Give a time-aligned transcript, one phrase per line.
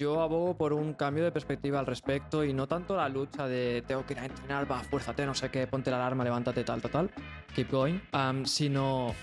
[0.00, 3.84] yo abogo por un cambio de perspectiva al respecto y no tanto la lucha de
[3.86, 6.80] tengo que ir a entrenar, va, fuérzate, no sé qué, ponte la alarma, levántate, tal,
[6.80, 7.10] tal,
[7.54, 9.14] keep going, am, sino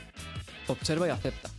[0.67, 1.49] observa y acepta.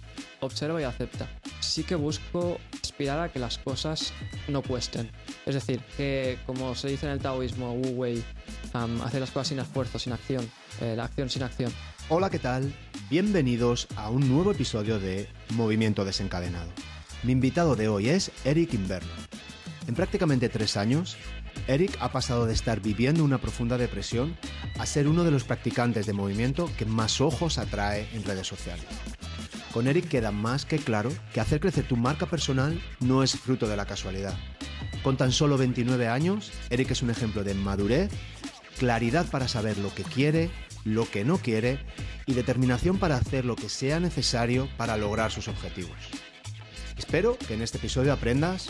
[0.41, 1.27] Observa y acepta.
[1.59, 4.12] Sí que busco aspirar a que las cosas
[4.46, 5.11] no cuesten.
[5.46, 8.23] Es decir, que como se dice en el taoísmo, Wu Wei,
[9.03, 10.48] hacer las cosas sin esfuerzo, sin acción,
[10.80, 11.73] eh, la acción sin acción.
[12.09, 12.73] Hola, ¿qué tal?
[13.11, 15.27] Bienvenidos a un nuevo episodio de
[15.57, 16.71] Movimiento Desencadenado.
[17.25, 19.11] Mi invitado de hoy es Eric Inverno.
[19.89, 21.17] En prácticamente tres años,
[21.67, 24.36] Eric ha pasado de estar viviendo una profunda depresión
[24.79, 28.85] a ser uno de los practicantes de movimiento que más ojos atrae en redes sociales.
[29.72, 33.66] Con Eric queda más que claro que hacer crecer tu marca personal no es fruto
[33.66, 34.39] de la casualidad.
[35.03, 38.11] Con tan solo 29 años, Eric es un ejemplo de madurez,
[38.78, 40.50] claridad para saber lo que quiere,
[40.84, 41.80] lo que no quiere
[42.27, 45.97] y determinación para hacer lo que sea necesario para lograr sus objetivos.
[46.98, 48.69] Espero que en este episodio aprendas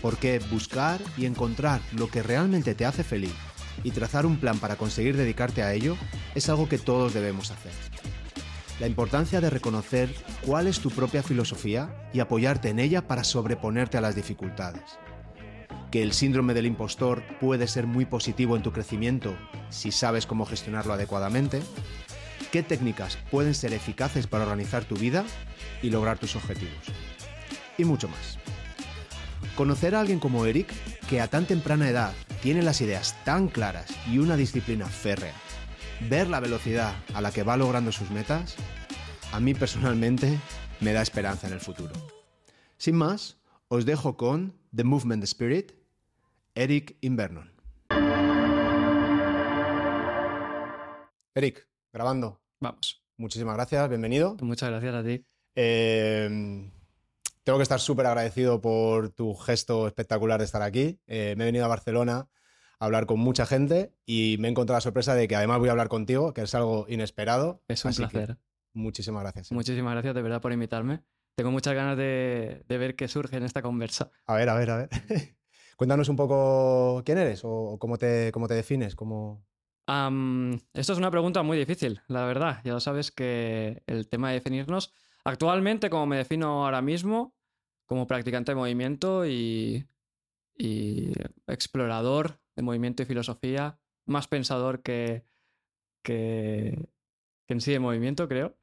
[0.00, 3.34] por qué buscar y encontrar lo que realmente te hace feliz
[3.82, 5.96] y trazar un plan para conseguir dedicarte a ello
[6.34, 7.72] es algo que todos debemos hacer.
[8.80, 10.14] La importancia de reconocer
[10.46, 14.98] cuál es tu propia filosofía y apoyarte en ella para sobreponerte a las dificultades.
[15.90, 19.36] Que el síndrome del impostor puede ser muy positivo en tu crecimiento
[19.68, 21.62] si sabes cómo gestionarlo adecuadamente.
[22.50, 25.24] Qué técnicas pueden ser eficaces para organizar tu vida
[25.82, 26.92] y lograr tus objetivos
[27.78, 28.38] y mucho más.
[29.56, 30.72] Conocer a alguien como Eric,
[31.08, 35.34] que a tan temprana edad tiene las ideas tan claras y una disciplina férrea,
[36.08, 38.56] ver la velocidad a la que va logrando sus metas,
[39.32, 40.38] a mí personalmente
[40.80, 41.92] me da esperanza en el futuro.
[42.76, 45.72] Sin más, os dejo con The Movement Spirit,
[46.54, 47.52] Eric Invernon.
[51.34, 52.40] Eric, grabando.
[52.60, 53.02] Vamos.
[53.16, 54.36] Muchísimas gracias, bienvenido.
[54.40, 55.24] Muchas gracias a ti.
[55.56, 56.70] Eh,
[57.44, 61.00] tengo que estar súper agradecido por tu gesto espectacular de estar aquí.
[61.06, 62.28] Eh, me he venido a Barcelona
[62.80, 65.68] a hablar con mucha gente y me he encontrado la sorpresa de que además voy
[65.68, 67.62] a hablar contigo, que es algo inesperado.
[67.68, 68.38] Es un Así placer.
[68.72, 69.52] muchísimas gracias.
[69.52, 71.02] Muchísimas gracias de verdad por invitarme.
[71.36, 74.10] Tengo muchas ganas de, de ver qué surge en esta conversa.
[74.26, 74.88] A ver, a ver, a ver.
[75.76, 78.94] Cuéntanos un poco quién eres o cómo te, cómo te defines.
[78.94, 79.44] Cómo...
[79.86, 82.60] Am, esto es una pregunta muy difícil, la verdad.
[82.64, 84.92] Ya lo sabes que el tema de definirnos.
[85.24, 87.34] Actualmente, como me defino ahora mismo,
[87.86, 89.88] como practicante de movimiento y,
[90.56, 91.12] y
[91.46, 95.24] explorador de movimiento y filosofía, más pensador que,
[96.02, 96.88] que,
[97.46, 98.56] que en sí de movimiento, creo.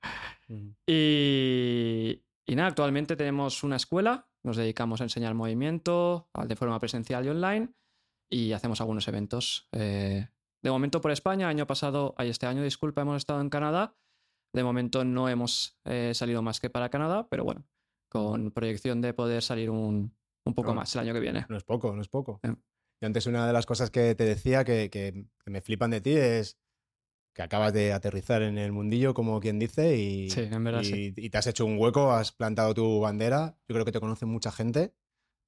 [0.85, 7.25] Y, y nada, actualmente tenemos una escuela, nos dedicamos a enseñar movimiento de forma presencial
[7.25, 7.73] y online
[8.29, 9.67] y hacemos algunos eventos.
[9.71, 10.27] eh,
[10.61, 13.95] de momento por España, año pasado, ay, este año, disculpa, hemos estado en Canadá.
[14.53, 17.65] De momento no hemos eh, salido más que para Canadá, pero bueno,
[18.09, 20.13] con proyección de poder salir un,
[20.45, 20.75] un poco No.
[20.75, 21.45] más el año que viene.
[21.49, 22.39] No es poco, no es poco.
[22.43, 22.53] Eh.
[23.01, 26.01] Y antes una de las cosas que te decía que, que- que me flipan de
[26.01, 26.57] ti es
[27.33, 30.85] que acabas de aterrizar en el mundillo, como quien dice, y, Sí, en verdad y-
[30.85, 31.13] sí.
[31.15, 33.57] y te has hecho un hueco, has plantado tu bandera.
[33.69, 34.93] Yo creo que te conoce mucha gente.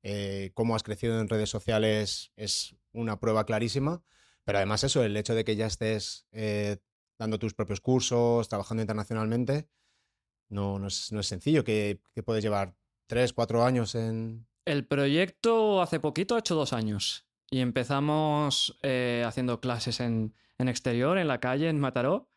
[0.01, 4.01] Eh, cómo has crecido en redes sociales es una prueba clarísima.
[4.45, 6.77] Pero además eso, el hecho de que ya estés eh,
[7.18, 9.68] dando tus propios cursos, trabajando internacionalmente,
[10.50, 11.63] no, no, es, no es sencillo.
[11.63, 12.75] Que, que puedes llevar
[13.07, 14.47] tres, cuatro años en...
[14.66, 20.69] El proyecto hace poquito ha hecho dos años y empezamos eh, haciendo clases en, en
[20.69, 22.29] exterior, en la calle, en Mataró.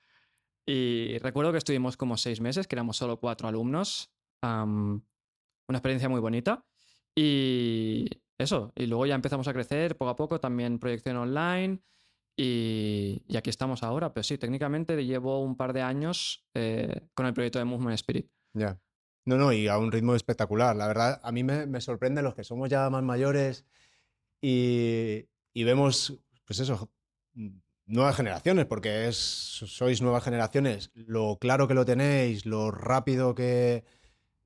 [0.67, 4.11] Y recuerdo que estuvimos como seis meses, que éramos solo cuatro alumnos.
[4.43, 5.03] Una
[5.71, 6.67] experiencia muy bonita.
[7.15, 8.07] Y
[8.37, 11.81] eso, y luego ya empezamos a crecer poco a poco, también proyección online.
[12.37, 17.33] Y, aquí estamos ahora, pero sí, técnicamente llevo un par de años eh, con el
[17.33, 18.31] proyecto de Movement Spirit.
[18.53, 18.79] Ya.
[19.25, 20.77] No, no, y a un ritmo espectacular.
[20.77, 23.65] La verdad, a mí me, me sorprende los que somos ya más mayores
[24.41, 26.91] y, y vemos, pues eso,
[27.87, 33.85] nuevas generaciones, porque es, sois nuevas generaciones, lo claro que lo tenéis, lo rápido que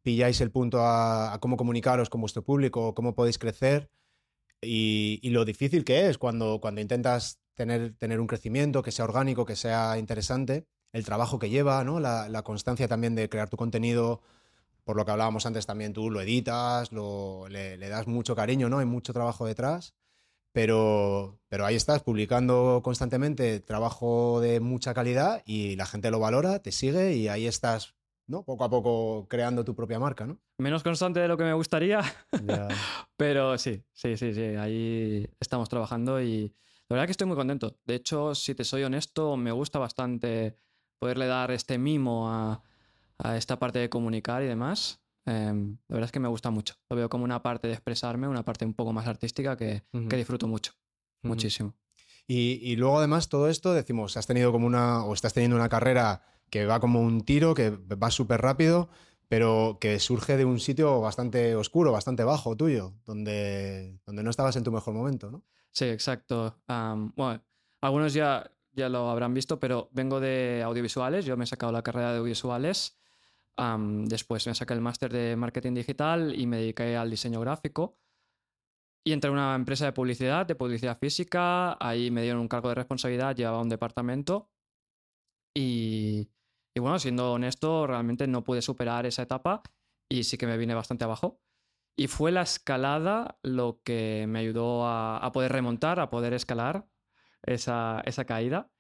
[0.02, 3.90] pilláis el punto a, a cómo comunicaros con vuestro público, cómo podéis crecer
[4.62, 9.04] y, y lo difícil que es cuando, cuando intentas tener, tener un crecimiento que sea
[9.04, 12.00] orgánico, que sea interesante, el trabajo que lleva, ¿no?
[12.00, 14.22] la, la constancia también de crear tu contenido
[14.82, 18.70] por lo que hablábamos antes también, tú lo editas, lo, le, le das mucho cariño,
[18.70, 18.78] ¿no?
[18.78, 19.94] Hay mucho trabajo detrás,
[20.52, 26.60] pero, pero ahí estás, publicando constantemente trabajo de mucha calidad y la gente lo valora,
[26.60, 27.94] te sigue y ahí estás,
[28.26, 28.42] ¿no?
[28.42, 30.40] Poco a poco creando tu propia marca, ¿no?
[30.56, 32.00] Menos constante de lo que me gustaría,
[32.42, 32.68] Ya.
[33.18, 36.54] Pero sí, sí, sí, sí, ahí estamos trabajando y
[36.90, 37.78] la verdad que estoy muy contento.
[37.86, 40.56] De hecho, si te soy honesto, me gusta bastante
[40.98, 42.62] poderle dar este mimo a,
[43.18, 45.00] a esta parte de comunicar y demás.
[45.24, 46.74] Em, la verdad es que me gusta mucho.
[46.88, 50.16] Lo veo como una parte de expresarme, una parte un poco más artística que, que
[50.16, 50.72] disfruto mucho.
[51.22, 51.76] Muchísimo.
[52.26, 55.68] Y, y luego además todo esto, decimos, has tenido como una, o estás teniendo una
[55.68, 58.88] carrera que va como un tiro, que va súper rápido,
[59.28, 64.56] pero que surge de un sitio bastante oscuro, bastante bajo tuyo, donde, donde no estabas
[64.56, 65.44] en tu mejor momento, ¿no?
[65.72, 66.60] Sí, exacto.
[66.66, 67.42] Am, bueno,
[67.80, 71.24] algunos ya, ya lo habrán visto, pero vengo de audiovisuales.
[71.24, 72.98] Yo me he sacado la carrera de audiovisuales.
[73.56, 77.98] Am, después me saqué el máster de marketing digital y me dediqué al diseño gráfico.
[79.04, 81.76] Y entré en una empresa de publicidad, de publicidad física.
[81.80, 84.50] Ahí me dieron un cargo de responsabilidad, llevaba un departamento.
[85.54, 86.30] Y,
[86.74, 89.62] y bueno, siendo honesto, realmente no pude superar esa etapa
[90.08, 91.40] y sí que me vine bastante abajo.
[91.96, 96.86] Y fue la escalada lo que me ayudó a, poder remontar, a poder escalar
[97.42, 98.70] esa, esa caída.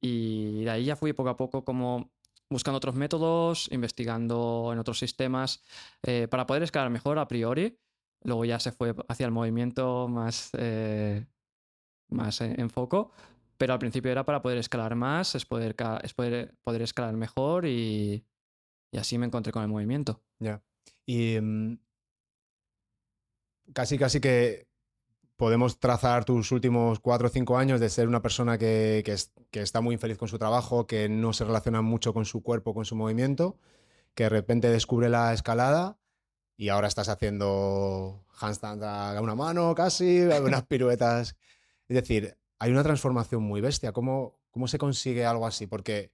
[0.00, 2.12] Y de ahí ya fui poco a poco como
[2.50, 5.64] buscando otros métodos, investigando en otros sistemas
[6.02, 7.78] eh, para poder escalar mejor a priori.
[8.22, 11.26] Luego ya se fue hacia el movimiento más, eh,
[12.08, 13.12] más en, foco.
[13.56, 17.66] Pero al principio era para poder escalar más, es poder, es poder, poder escalar mejor
[17.66, 18.24] y,
[18.92, 20.22] y así me encontré con el movimiento.
[20.38, 20.62] Ya.
[21.06, 21.78] Y mm,
[23.74, 24.66] casi, casi que
[25.36, 29.32] podemos trazar tus últimos cuatro o cinco años de ser una persona que, que es-
[29.50, 32.74] que está muy infeliz con su trabajo, que no se relaciona mucho con su cuerpo,
[32.74, 33.56] con su movimiento,
[34.14, 35.98] que de repente descubre la escalada
[36.56, 41.36] y ahora estás haciendo handstand a una mano casi, unas piruetas.
[41.88, 43.92] Es decir, hay una transformación muy bestia.
[43.92, 45.66] ¿Cómo, cómo se consigue algo así?
[45.68, 46.12] Porque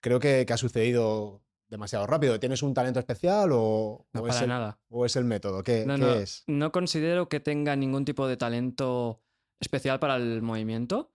[0.00, 1.42] creo que, que ha sucedido
[1.72, 2.38] demasiado rápido.
[2.38, 4.78] ¿Tienes un talento especial o, No o es, para el, nada.
[4.90, 5.62] o es el método?
[5.64, 6.44] ¿Qué, No, qué no, es?
[6.46, 9.20] no considero que tenga ningún tipo de talento
[9.58, 11.10] especial para el movimiento.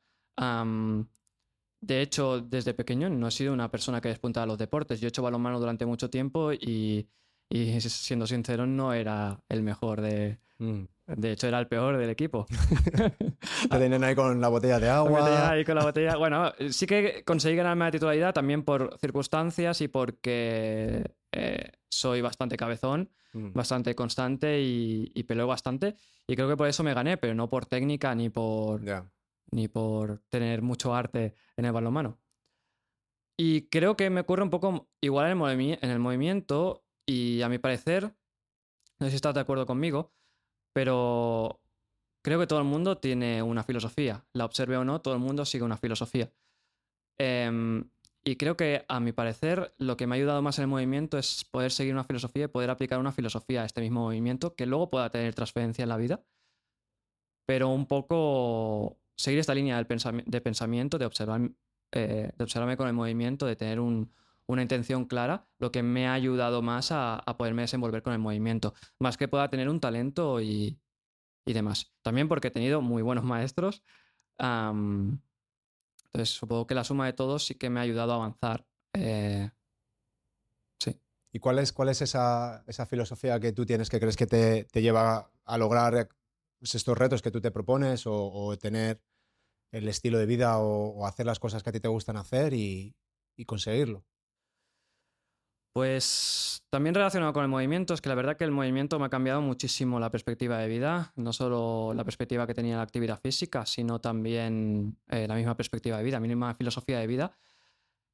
[1.80, 5.00] De hecho, desde pequeño no he sido una persona que despunta a los deportes.
[5.00, 7.08] Yo he hecho balonmano durante mucho tiempo y,
[7.50, 10.40] y siendo sincero, no era el mejor de...
[10.58, 10.84] Mm.
[11.08, 12.46] De hecho, era el peor del equipo.
[13.70, 15.52] Te tienen ahí con la botella de agua.
[15.52, 16.18] ahí con la botella.
[16.18, 22.58] Bueno, sí que conseguí ganarme la titularidad también por circunstancias y porque eh, soy bastante
[22.58, 23.52] cabezón, Mm.
[23.54, 25.96] bastante constante y, y peleo bastante.
[26.28, 28.82] Y creo que por eso me gané, pero no por técnica ni por,
[29.52, 32.18] ni por tener mucho arte en el balonmano.
[33.38, 37.50] Y creo que me ocurre un poco igual en el, en el movimiento y a
[37.50, 38.14] mi parecer,
[39.00, 40.14] no sé si estás de acuerdo conmigo,
[40.78, 41.60] pero
[42.24, 44.24] creo que todo el mundo tiene una filosofía.
[44.34, 46.32] La observe o no, todo el mundo sigue una filosofía.
[47.18, 47.90] Em,
[48.24, 51.18] y creo que, a mi parecer, lo que me ha ayudado más en el movimiento
[51.18, 54.68] es poder seguir una filosofía y poder aplicar una filosofía a este mismo movimiento que
[54.68, 56.22] luego pueda tener transferencia en la vida.
[57.48, 61.42] Pero un poco seguir esta línea del de pensamiento, de, observar,
[61.92, 64.14] eh, de observarme con el movimiento, de tener un-
[64.48, 68.74] una intención clara, lo que me ha ayudado más a, poderme desenvolver con el movimiento.
[69.00, 70.80] Más que pueda tener un talento y,
[71.46, 71.94] demás.
[72.02, 73.84] También porque he tenido muy buenos maestros.
[74.40, 75.20] entonces,
[76.30, 78.66] supongo que la suma de todos sí que me ha ayudado a avanzar.
[78.94, 79.50] Eh,
[80.80, 81.00] sí.
[81.34, 84.64] ¿Y cuál es, cuál es esa, esa filosofía que tú tienes que crees que te,
[84.66, 86.10] te lleva a lograr
[86.58, 89.02] pues, estos retos que tú te propones o, tener
[89.72, 92.96] el estilo de vida o, hacer las cosas que a ti te gustan hacer y
[93.46, 94.06] conseguirlo?
[95.78, 99.10] Pues también relacionado con el movimiento, es que la verdad que el movimiento me ha
[99.10, 103.64] cambiado muchísimo la perspectiva de vida, no solo la perspectiva que tenía la actividad física,
[103.68, 107.38] sino también eh, la misma perspectiva de vida, mi misma filosofía de vida.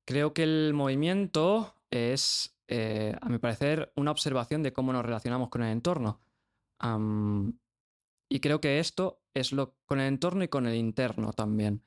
[0.04, 5.48] Creo que el movimiento es, eh, a mi parecer, una observación de cómo nos relacionamos
[5.48, 6.22] con el entorno.
[8.28, 11.82] Y creo que esto es lo con el entorno y con el interno también.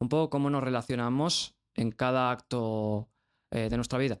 [0.00, 3.12] Un poco cómo nos relacionamos en cada acto
[3.52, 4.20] eh, de nuestra vida.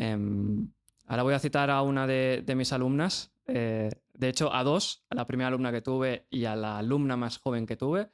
[0.00, 0.72] Em,
[1.06, 5.16] ahora voy a citar a una de, mis alumnas, eh, de hecho a dos, a
[5.16, 8.08] la primera alumna que tuve y a la alumna más joven que tuve.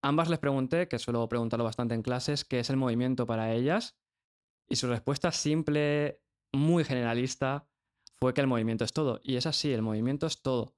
[0.00, 3.96] Ambas les pregunté, que suelo preguntarlo bastante en clases, qué es el movimiento para ellas.
[4.68, 7.66] Y su respuesta simple, muy generalista,
[8.20, 9.20] fue que el movimiento es todo.
[9.24, 10.76] Y es así, el movimiento es todo.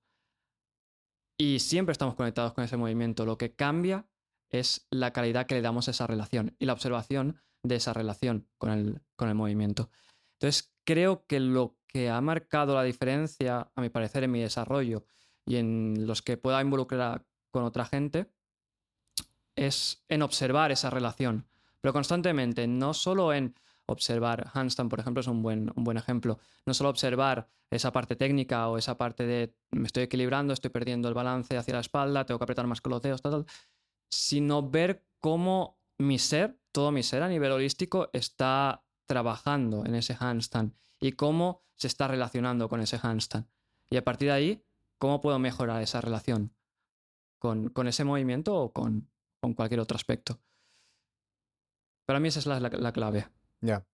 [1.39, 3.27] Y siempre estamos conectados con ese movimiento.
[3.27, 4.07] Lo que cambia
[4.49, 8.49] es la calidad que le damos a esa relación y la observación de esa relación
[8.57, 9.91] con el, con el movimiento.
[10.45, 15.07] Entonces, creo que lo que ha marcado la diferencia, a mi parecer, en mi desarrollo
[15.47, 18.31] y en los que pueda involucrar con otra gente,
[19.57, 21.49] es en observar esa relación,
[21.81, 23.55] pero constantemente, no solo en
[23.87, 28.15] observar, handstand, por ejemplo, es un buen, un buen ejemplo, no solo observar esa parte
[28.15, 32.27] técnica o esa parte de me estoy equilibrando, estoy perdiendo el balance hacia la espalda,
[32.27, 33.47] tengo que apretar más con los dedos, tal, tal,
[34.11, 40.17] sino ver cómo mi ser, todo mi ser a nivel holístico está trabajando en ese
[40.19, 43.47] handstand y cómo se está relacionando con ese handstand.
[43.91, 44.65] Y a partir de ahí,
[44.99, 46.55] ¿cómo puedo mejorar esa relación
[47.39, 49.11] con, ese movimiento o con,
[49.55, 50.41] cualquier otro aspecto?
[52.07, 53.29] Para mí esa es la, clave.
[53.61, 53.87] Ya.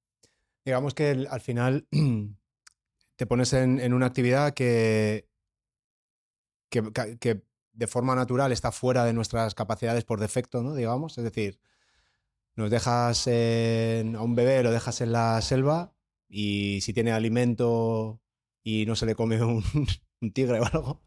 [0.64, 1.88] Digamos que al final
[3.16, 5.28] te pones en, una actividad que,
[6.70, 10.74] que, de forma natural está fuera de nuestras capacidades por defecto, ¿no?
[10.74, 11.60] Digamos, es decir,
[12.60, 15.94] nos dejas a un bebé, lo dejas en la selva
[16.28, 18.20] y si tiene alimento
[18.62, 19.64] y no se le come un,
[20.32, 21.02] tigre o algo,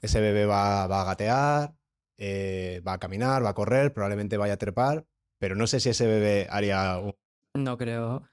[0.00, 1.74] ese bebé va, a gatear,
[2.18, 5.06] eh, va a caminar, va a correr, probablemente vaya a trepar,
[5.38, 6.98] pero no sé si ese bebé haría...
[6.98, 7.14] Un...
[7.54, 8.28] No creo.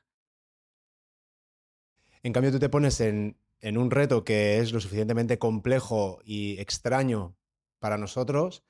[2.22, 6.60] En cambio, tú te pones en, en un reto que es lo suficientemente complejo y
[6.60, 7.38] extraño
[7.80, 8.66] para nosotros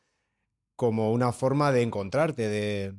[0.76, 2.96] como una forma de encontrarte, de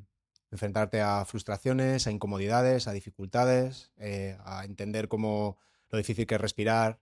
[0.55, 5.59] enfrentarte a frustraciones, a incomodidades, a dificultades, eh, a entender cómo
[5.91, 7.01] lo difícil que es respirar,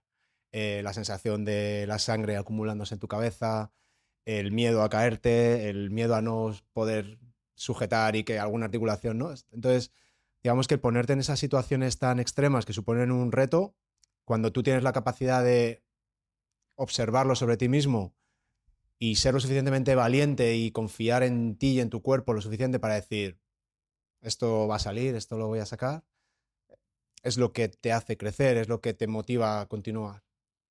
[0.51, 3.71] eh, la sensación de la sangre acumulándose en tu cabeza,
[4.25, 7.19] el miedo a caerte, el miedo a no poder
[7.55, 9.33] sujetar y que alguna articulación, ¿no?
[9.51, 9.91] Entonces,
[10.43, 13.75] digamos que ponerte en esas situaciones tan extremas que suponen un reto
[14.25, 15.83] cuando tú tienes la capacidad de
[16.75, 18.15] observarlo sobre ti mismo
[18.97, 22.79] y ser lo suficientemente valiente y confiar en ti y en tu cuerpo lo suficiente
[22.79, 23.42] para decir,
[24.23, 26.03] esto va a salir, esto lo voy a sacar,
[27.21, 30.23] es lo que te hace crecer, es lo que te motiva a continuar.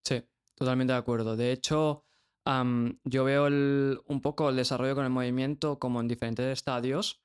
[0.04, 1.36] Sí, totalmente de acuerdo.
[1.36, 2.04] De hecho,
[3.04, 7.22] yo veo un poco el desarrollo con el movimiento como en diferentes estadios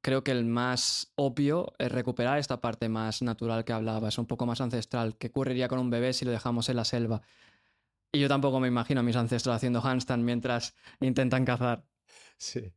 [0.00, 4.46] creo que el más obvio es recuperar esta parte más natural que hablabas, un poco
[4.46, 5.16] más ancestral.
[5.16, 7.22] ¿Qué ocurriría con un bebé si lo dejamos en la selva?
[8.12, 11.86] Y yo tampoco me imagino a mis ancestros haciendo handstand mientras intentan cazar.
[12.38, 12.72] Sí.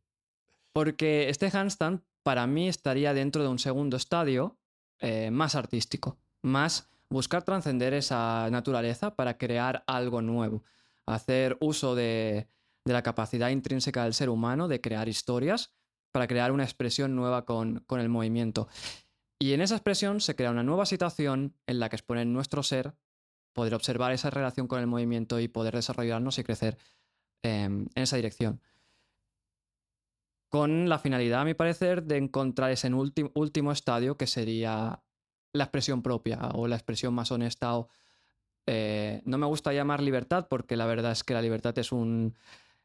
[0.73, 4.57] Porque este handstand para mí estaría dentro de un segundo estadio
[4.99, 10.63] eh, más artístico, más buscar trascender esa naturaleza para crear algo nuevo,
[11.05, 12.47] hacer uso de
[12.85, 15.73] la capacidad intrínseca del ser humano de crear historias
[16.11, 18.67] para crear una expresión nueva con, el movimiento.
[19.39, 22.93] Y en esa expresión se crea una nueva situación en la que exponer nuestro ser,
[23.53, 26.77] poder observar esa relación con el movimiento y poder desarrollarnos y crecer
[27.43, 28.61] em, en esa dirección.
[30.49, 35.01] Con la finalidad, a mi parecer, de encontrar ese último estadio que sería
[35.53, 37.89] la expresión propia o la expresión más honesta o
[38.65, 42.35] eh, no me gusta llamar libertad porque la verdad es que la libertad es un,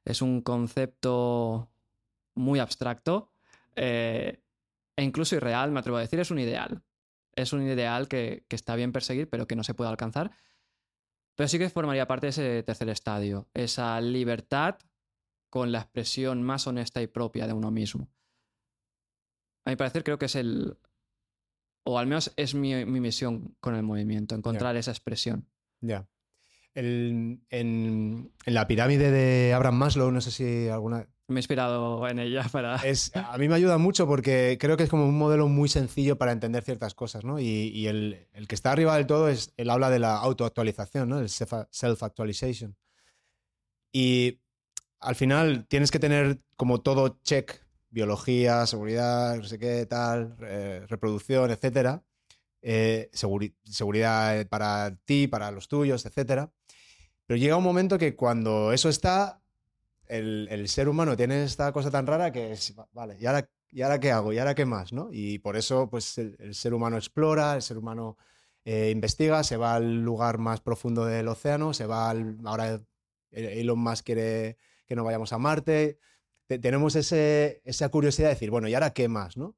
[0.05, 1.69] es un concepto
[2.35, 3.31] muy abstracto
[3.77, 4.41] eh,
[4.97, 6.83] e incluso irreal, me atrevo a decir, es un ideal.
[7.35, 10.31] Es un ideal que, está bien perseguir, pero que no se puede alcanzar.
[11.35, 14.77] Pero sí que formaría parte de ese tercer estadio, esa libertad
[15.55, 18.11] con la expresión más honesta y propia de uno mismo.
[19.65, 20.77] A mi parecer creo que es el,
[21.85, 25.49] o al menos es mi, misión con el movimiento, encontrar esa expresión.
[25.81, 26.09] Ya.
[26.75, 32.19] En, en, la pirámide de Abraham Maslow, no sé si alguna me he inspirado en
[32.19, 32.75] ella para...
[32.85, 36.19] Es, a mí me ayuda mucho porque creo que es como un modelo muy sencillo
[36.19, 37.39] para entender ciertas cosas, ¿no?
[37.39, 41.21] Y, el, que está arriba del todo es, él habla de la autoactualización, ¿no?
[41.21, 42.75] El self-actualization.
[43.93, 44.41] Y
[45.05, 50.37] al final tienes que tener como todo check, biología, seguridad, no sé qué, tal,
[50.89, 52.03] reproducción, etcétera.
[52.63, 56.51] Eh, seguridad para ti, para los tuyos, etcétera.
[57.27, 59.43] Pero llega un momento que cuando eso está,
[60.07, 64.01] el, ser humano tiene esta cosa tan rara que es, vale, ¿y ahora, ¿y ahora
[64.01, 64.33] qué hago?
[64.33, 64.93] ¿Y ahora qué más?
[64.95, 65.09] ¿no?
[65.13, 68.17] Y por eso pues, el, ser humano explora, el ser humano
[68.65, 72.83] eh, investiga, se va al lugar más profundo del océano, se va al, ahora
[73.31, 74.57] Elon Musk quiere
[74.87, 75.99] que no vayamos a Marte.
[76.47, 79.37] tenemos esa curiosidad de decir, bueno, ¿y ahora qué más?
[79.37, 79.57] ¿no?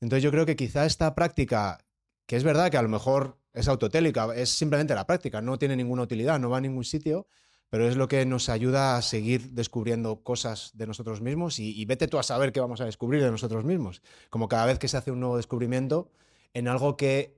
[0.00, 1.84] Entonces yo creo que quizá esta práctica,
[2.26, 5.76] que es verdad que a lo mejor es autotélica, es simplemente la práctica, no tiene
[5.76, 7.26] ninguna utilidad, no va a ningún sitio,
[7.70, 12.08] pero es lo que nos ayuda a seguir descubriendo cosas de nosotros mismos y, vete
[12.08, 14.02] tú a saber qué vamos a descubrir de nosotros mismos.
[14.30, 16.10] Como cada vez que se hace un nuevo descubrimiento
[16.54, 17.36] en algo que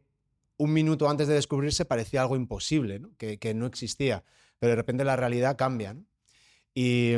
[0.56, 4.24] un minuto antes de descubrirse parecía algo imposible, Que, no existía,
[4.58, 5.96] pero de repente la realidad cambia.
[6.74, 7.14] Y,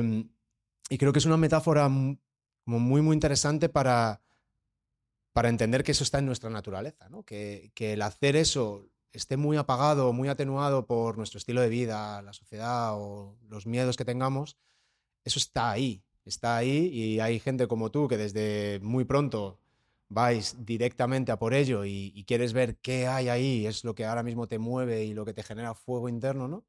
[0.99, 2.19] creo que es una metáfora muy,
[2.67, 4.23] muy interesante para,
[5.33, 9.57] para entender que eso está en nuestra naturaleza, que, que el hacer eso esté muy
[9.57, 14.59] apagado, muy atenuado por nuestro estilo de vida, la sociedad o los miedos que tengamos,
[15.25, 19.61] eso está ahí, está ahí y hay gente como tú que desde muy pronto
[20.09, 24.23] vais directamente a por ello y, quieres ver qué hay ahí, es lo que ahora
[24.23, 26.65] mismo te mueve y lo que te genera fuego interno, ¿no?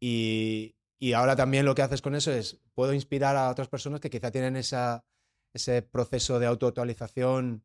[0.00, 0.76] Y,
[1.14, 4.30] ahora también lo que haces con eso es, puedo inspirar a otras personas que quizá
[4.30, 5.04] tienen esa,
[5.54, 7.64] ese proceso de autoactualización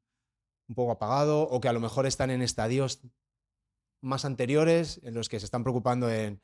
[0.68, 3.02] un poco apagado o que a lo mejor están en estadios
[4.02, 6.42] más anteriores en los que se están preocupando en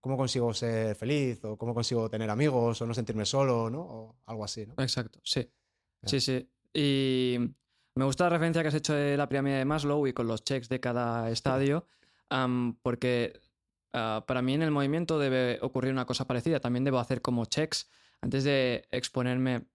[0.00, 3.80] cómo consigo ser feliz o cómo consigo tener amigos o no sentirme solo, ¿no?
[3.80, 4.74] O algo así, ¿no?
[4.78, 5.50] Exacto, sí.
[6.04, 6.48] Sí, sí.
[6.72, 7.38] Y
[7.94, 10.44] me gusta la referencia que has hecho de la pirámide de Maslow y con los
[10.44, 11.86] checks de cada estadio,
[12.82, 13.40] porque
[13.92, 16.60] ah, para mí en el movimiento debe ocurrir una cosa parecida.
[16.60, 17.90] También debo hacer como checks
[18.20, 19.66] antes de exponerme.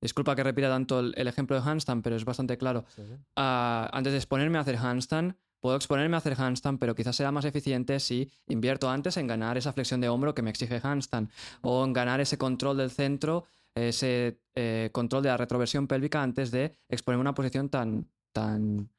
[0.00, 2.84] disculpa que repita tanto el, ejemplo de handstand, pero es bastante claro.
[3.36, 7.30] Ah, antes de exponerme a hacer handstand, Puedo exponerme a hacer handstand, pero quizás sea
[7.30, 11.30] más eficiente si invierto antes en ganar esa flexión de hombro que me exige handstand
[11.60, 16.50] o en ganar ese control del centro, ese eh, control de la retroversión pélvica antes
[16.50, 18.90] de exponerme a una posición tan, tan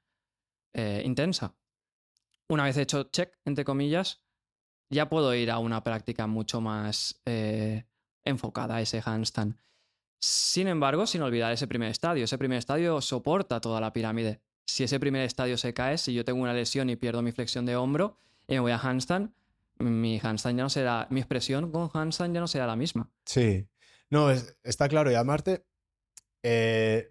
[0.74, 1.56] eh, intensa.
[2.52, 4.22] Una vez hecho check, entre comillas,
[4.90, 7.86] ya puedo ir a una práctica mucho más eh,
[8.24, 9.58] enfocada a ese handstand.
[10.20, 12.26] Sin embargo, sin olvidar ese primer estadio.
[12.26, 14.42] Ese primer estadio soporta toda la pirámide
[14.72, 17.66] si ese primer estadio se cae, si yo tengo una lesión y pierdo mi flexión
[17.66, 18.18] de hombro
[18.48, 19.34] y me voy a handstand,
[19.80, 23.10] mi handstand ya no será, mi expresión con handstand ya no será la misma.
[23.26, 23.68] Sí,
[24.10, 25.12] no, está claro.
[25.12, 25.66] Y amarte,
[26.44, 27.10] eh,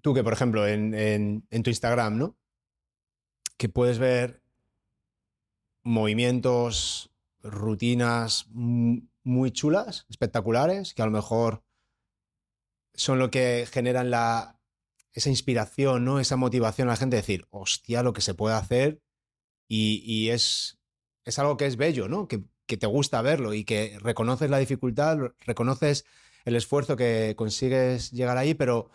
[0.00, 2.36] tú que por ejemplo en, en, tu Instagram, ¿no?
[3.62, 4.42] Que puedes ver
[5.84, 7.12] movimientos,
[7.44, 11.62] rutinas muy chulas, espectaculares, que a lo mejor
[12.92, 14.58] son lo que generan la,
[15.12, 16.18] esa inspiración, ¿no?
[16.18, 19.00] Esa motivación a la gente de decir, hostia, lo que se puede hacer
[19.68, 20.80] y, es,
[21.24, 22.26] es algo que es bello, ¿no?
[22.26, 26.04] Que, te gusta verlo y que reconoces la dificultad, reconoces
[26.44, 28.90] el esfuerzo que consigues llegar ahí, pero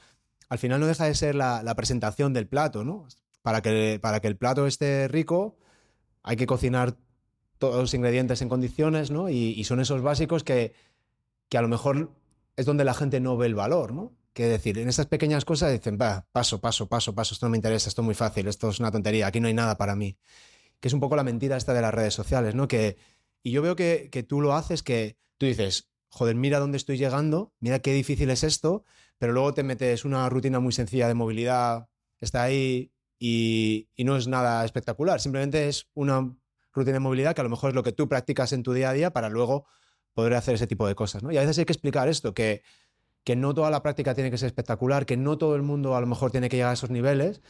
[0.49, 3.07] al final no deja de ser la, presentación del plato, ¿no?
[3.41, 5.57] Para que, para que el plato esté rico
[6.23, 6.97] hay que cocinar
[7.57, 9.29] todos los ingredientes en condiciones, ¿no?
[9.29, 10.73] Y, son esos básicos que,
[11.49, 12.11] que a lo mejor
[12.55, 14.13] es donde la gente no ve el valor, ¿no?
[14.37, 17.57] que decir, en estas pequeñas cosas dicen, va, paso, paso, paso, paso, esto no me
[17.57, 20.15] interesa, esto es muy fácil, esto es una tontería, aquí no hay nada para mí.
[20.79, 22.67] Que es un poco la mentira esta de las redes sociales, ¿no?
[22.67, 22.97] Que,
[23.41, 26.99] y yo veo que, que tú lo haces, que tú dices, joder, mira dónde estoy
[26.99, 28.83] llegando, mira qué difícil es esto,
[29.17, 34.27] pero luego te metes una rutina muy sencilla de movilidad, está ahí y, no es
[34.27, 36.35] nada espectacular, simplemente es una
[36.73, 38.89] rutina de movilidad que a lo mejor es lo que tú practicas en tu día
[38.89, 39.65] a día para luego
[40.13, 41.31] poder hacer ese tipo de cosas, ¿no?
[41.31, 42.63] Y a veces hay que explicar esto, que
[43.27, 45.99] que no toda la práctica tiene que ser espectacular, que no todo el mundo a
[45.99, 47.41] lo mejor tiene que llegar a esos niveles,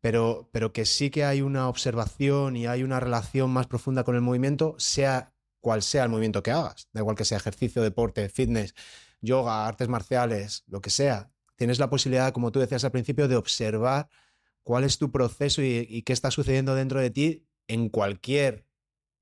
[0.00, 4.14] pero, pero que sí que hay una observación y hay una relación más profunda con
[4.14, 8.30] el movimiento, sea cual sea el movimiento que hagas, da igual que sea ejercicio, deporte,
[8.30, 8.74] fitness,
[9.20, 11.30] yoga, artes marciales, lo que sea.
[11.56, 14.08] Tienes la posibilidad, como tú decías al principio, de observar
[14.68, 18.66] cuál es tu proceso y, qué está sucediendo dentro de ti en cualquier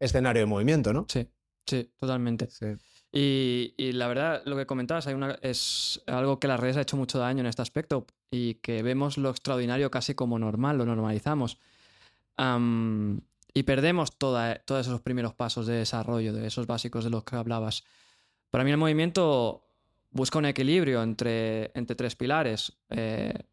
[0.00, 1.06] escenario de movimiento, ¿no?
[1.08, 1.28] Sí,
[1.64, 2.48] sí, totalmente.
[2.50, 2.66] Sí.
[3.12, 6.96] Y, la verdad, lo que comentabas, hay una, es algo que las redes ha hecho
[6.96, 11.60] mucho daño en este aspecto y que vemos lo extraordinario casi como normal, lo normalizamos.
[13.54, 17.36] y perdemos toda, todos esos primeros pasos de desarrollo, de esos básicos de los que
[17.36, 17.84] hablabas.
[18.50, 19.64] Para mí el movimiento
[20.10, 23.44] busca un equilibrio entre, entre tres pilares eh,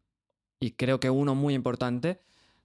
[0.64, 2.20] y creo que uno muy importante,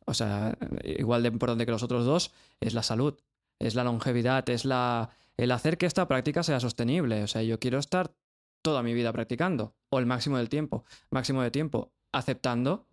[0.06, 2.32] o sea, igual de importante que los otros dos,
[2.62, 3.20] es la salud,
[3.60, 7.24] es la longevidad, es la, el hacer que esta práctica sea sostenible.
[7.24, 8.14] O sea, yo quiero estar
[8.62, 12.86] toda mi vida practicando, o el máximo del tiempo, máximo de tiempo, aceptando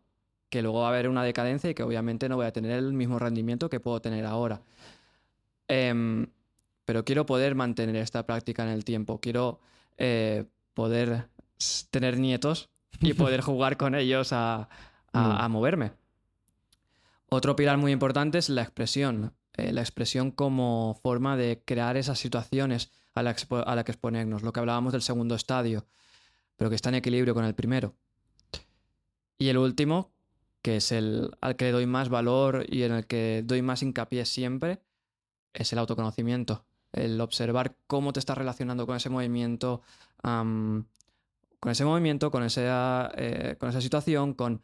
[0.49, 2.93] que luego va a haber una decadencia y que obviamente no voy a tener el
[2.93, 4.63] mismo rendimiento que puedo tener ahora.
[5.69, 6.27] Em,
[6.85, 9.61] pero quiero poder mantener esta práctica en el tiempo, quiero
[9.99, 11.29] eh, poder
[11.93, 14.69] tener nietos y poder jugar con ellos a,
[15.17, 15.93] a, moverme.
[17.29, 19.35] Otro pilar muy importante es la expresión.
[19.55, 24.53] Eh, la expresión como forma de crear esas situaciones a las la que exponernos, lo
[24.53, 25.87] que hablábamos del segundo estadio,
[26.57, 27.95] pero que está en equilibrio con el primero.
[29.39, 30.13] Y el último,
[30.61, 33.83] que es el al que le doy más valor y en el que doy más
[33.83, 34.83] hincapié siempre,
[35.55, 36.67] es el autoconocimiento.
[36.93, 39.83] El observar cómo te estás relacionando con ese movimiento,
[40.23, 40.87] con
[41.65, 44.63] ese movimiento, con esa, eh, con esa situación, con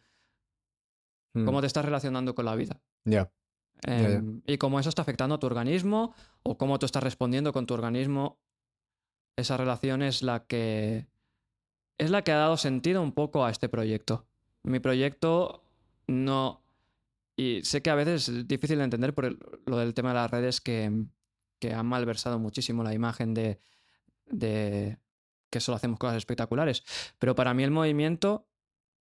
[1.35, 1.45] mm.
[1.45, 2.81] cómo te estás relacionando con la vida.
[3.05, 3.31] Ya.
[3.85, 7.66] Em, y cómo eso está afectando a tu organismo o cómo tú estás respondiendo con
[7.66, 8.38] tu organismo.
[9.37, 11.09] Esa relación es la que
[11.99, 14.27] es la que ha dado sentido un poco a este proyecto.
[14.62, 15.64] Mi proyecto
[16.07, 16.62] no
[17.37, 20.31] y sé que a veces es difícil de entender por lo del tema de las
[20.31, 21.07] redes que,
[21.59, 23.61] que han malversado muchísimo la imagen de,
[24.27, 24.99] de
[25.51, 26.85] que solo hacemos cosas espectaculares.
[27.18, 28.47] Pero para mí el movimiento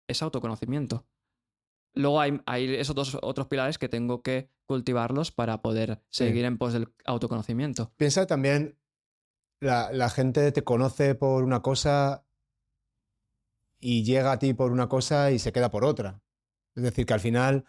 [0.08, 1.06] es autoconocimiento.
[1.95, 2.41] Luego hay,
[2.75, 7.93] esos dos otros pilares que tengo que cultivarlos para poder seguir en pos del autoconocimiento.
[7.97, 8.77] Piensa también,
[9.62, 12.25] la, gente te conoce por una cosa
[13.79, 16.21] y llega a ti por una cosa y se queda por otra.
[16.75, 17.65] Es decir, que al final,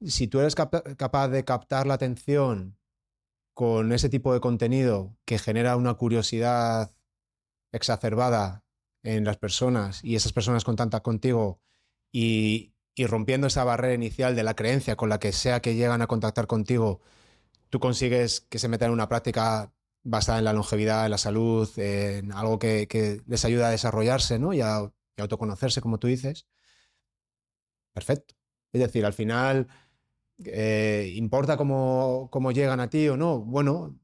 [0.00, 2.76] si tú eres capaz de captar la atención
[3.52, 6.90] con ese tipo de contenido que genera una curiosidad
[7.72, 8.64] exacerbada
[9.04, 11.60] en las personas y esas personas contactan contigo
[12.10, 16.02] y, y rompiendo esa barrera inicial de la creencia con la que sea que llegan
[16.02, 17.00] a contactar contigo,
[17.70, 19.72] tú consigues que se metan en una práctica
[20.04, 24.52] basada en la longevidad, en la salud, en algo que, les ayuda a desarrollarse ¿no?
[24.52, 26.46] y, a, autoconocerse, como tú dices.
[27.92, 28.34] Perfecto.
[28.72, 29.68] Es decir, al final,
[30.44, 33.40] eh, ¿importa cómo, cómo, llegan a ti o no?
[33.40, 33.98] Bueno,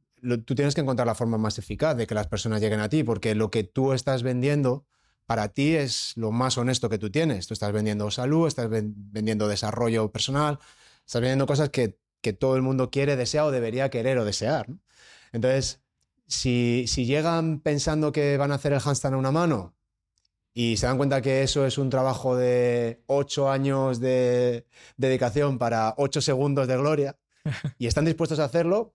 [0.44, 3.02] tú tienes que encontrar la forma más eficaz de que las personas lleguen a ti,
[3.02, 4.86] porque lo que tú estás vendiendo
[5.26, 7.46] para ti es lo más honesto que tú tienes.
[7.46, 10.58] Tú estás vendiendo salud, estás vendiendo desarrollo personal,
[11.06, 14.66] estás vendiendo cosas que, que, todo el mundo quiere, desea o debería querer o desear.
[15.32, 15.80] Entonces,
[16.26, 19.76] si, si, llegan pensando que van a hacer el handstand a una mano
[20.52, 25.94] y se dan cuenta que eso es un trabajo de ocho años de dedicación para
[25.96, 27.18] ocho segundos de gloria
[27.78, 28.94] y están dispuestos a hacerlo,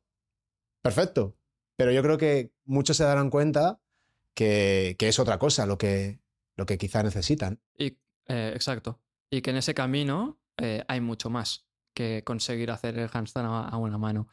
[0.81, 1.35] perfecto.
[1.77, 3.79] Pero yo creo que muchos se darán cuenta
[4.35, 6.19] que, es otra cosa lo que,
[6.55, 7.59] lo que quizá necesitan.
[7.77, 8.99] Y, eh, exacto.
[9.29, 13.77] Y que en ese camino eh, hay mucho más que conseguir hacer el handstand a,
[13.77, 14.27] una mano,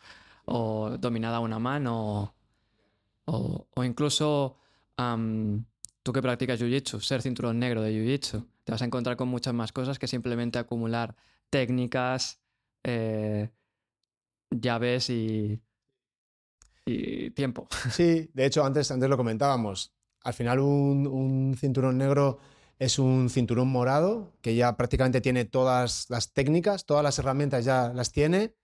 [0.44, 2.34] o dominada a una mano,
[3.24, 4.58] o, o incluso
[6.02, 9.54] tú que practicas Jiu-Jitsu, ser cinturón negro de Jiu-Jitsu, te vas a encontrar con muchas
[9.54, 11.16] más cosas que simplemente acumular
[11.50, 12.40] técnicas,
[12.84, 13.50] eh,
[14.50, 15.60] llaves y,
[16.86, 17.68] y tiempo.
[17.90, 19.92] Sí, de hecho, antes, antes lo comentábamos
[20.24, 22.38] al final un, cinturón negro
[22.78, 27.92] es un cinturón morado que ya prácticamente tiene todas las técnicas, todas las herramientas ya
[27.94, 28.54] las tiene,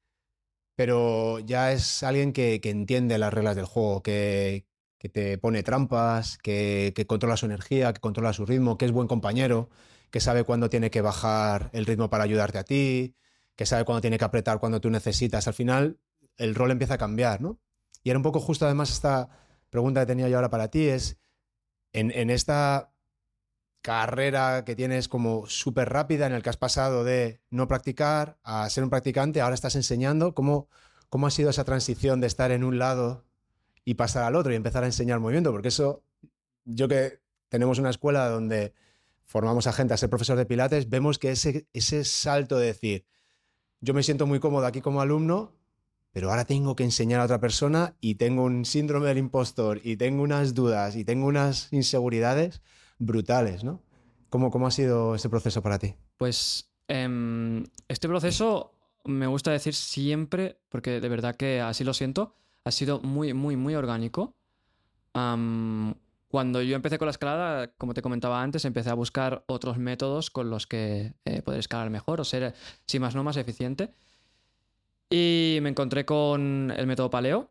[0.77, 4.67] pero ya es alguien que, entiende las reglas del juego, que,
[5.13, 9.71] te pone trampas, que, controla su energía, que controla su ritmo, que es buen compañero,
[10.11, 13.17] que sabe cuándo tiene que bajar el ritmo para ayudarte a ti,
[13.57, 15.49] que sabe cuándo tiene que apretar cuando tú necesitas.
[15.49, 15.99] Al final
[16.37, 17.61] el rol empieza a cambiar, ¿no?
[18.09, 19.29] Y era un poco justo además esta
[19.69, 21.19] pregunta que tenía yo ahora para ti, es
[21.93, 22.95] en, esta
[23.83, 28.67] carrera que tienes como súper rápida en el que has pasado de no practicar a
[28.71, 30.71] ser un practicante, ahora estás enseñando, ¿cómo,
[31.11, 33.27] cómo ha sido esa transición de estar en un lado
[33.85, 35.53] y pasar al otro y empezar a enseñar movimiento?
[35.53, 36.03] Porque eso,
[36.65, 38.73] yo que tenemos una escuela donde
[39.27, 43.05] formamos a gente a ser profesor de pilates, vemos que ese, ese salto de decir,
[43.83, 45.58] yo me siento muy cómodo aquí como alumno,
[46.19, 49.97] pero ahora tengo que enseñar a otra persona y tengo un síndrome del impostor y
[49.97, 52.61] tengo unas dudas y tengo unas inseguridades
[52.99, 53.81] brutales, ¿no?
[54.29, 55.95] ¿Cómo, cómo ha sido ese proceso para ti?
[56.17, 58.73] Pues em, este proceso
[59.05, 63.55] me gusta decir siempre, porque de verdad que así lo siento, ha sido muy, muy,
[63.55, 64.35] muy orgánico.
[65.13, 70.31] cuando yo empecé con la escalada, como te comentaba antes, empecé a buscar otros métodos
[70.31, 72.57] con los que eh, poder escalar mejor o ser,
[72.89, 73.95] si más no, más eficiente.
[75.11, 77.51] Y me encontré con el método paleo.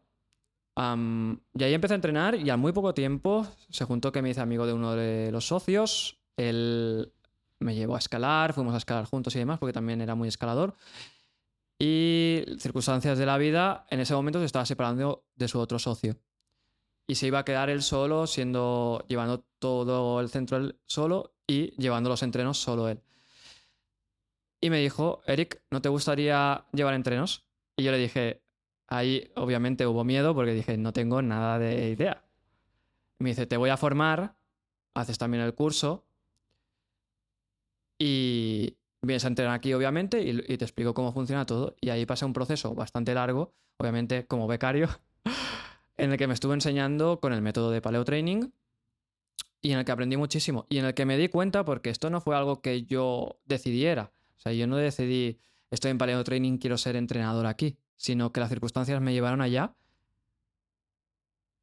[0.75, 4.41] y ahí empecé a entrenar y al muy poco tiempo se juntó que me hice
[4.41, 6.19] amigo de uno de los socios.
[6.37, 7.11] Él
[7.59, 10.75] me llevó a escalar, fuimos a escalar juntos y demás porque también era muy escalador.
[11.79, 16.17] Y circunstancias de la vida, en ese momento se estaba separando de su otro socio.
[17.07, 21.71] Y se iba a quedar él solo, siendo, llevando todo el centro él solo y
[21.81, 23.01] llevando los entrenos solo él.
[24.59, 27.46] Y me dijo, Eric, ¿no te gustaría llevar entrenos?
[27.77, 28.41] Y yo le dije,
[28.87, 32.23] ahí obviamente hubo miedo porque dije, no tengo nada de idea.
[33.19, 34.35] Me dice, te voy a formar,
[34.95, 36.05] haces también el curso
[37.99, 41.75] y vienes a entrenar aquí obviamente y, te explico cómo funciona todo.
[41.79, 44.89] Y ahí pasa un proceso bastante largo, obviamente como becario,
[45.97, 48.49] en el que me estuve enseñando con el método de paleo training
[49.61, 52.09] y en el que aprendí muchísimo y en el que me di cuenta porque esto
[52.09, 54.11] no fue algo que yo decidiera.
[54.37, 55.39] O sea, yo no decidí
[55.71, 59.75] estoy en paleo training, quiero ser entrenador aquí, sino que las circunstancias me llevaron allá.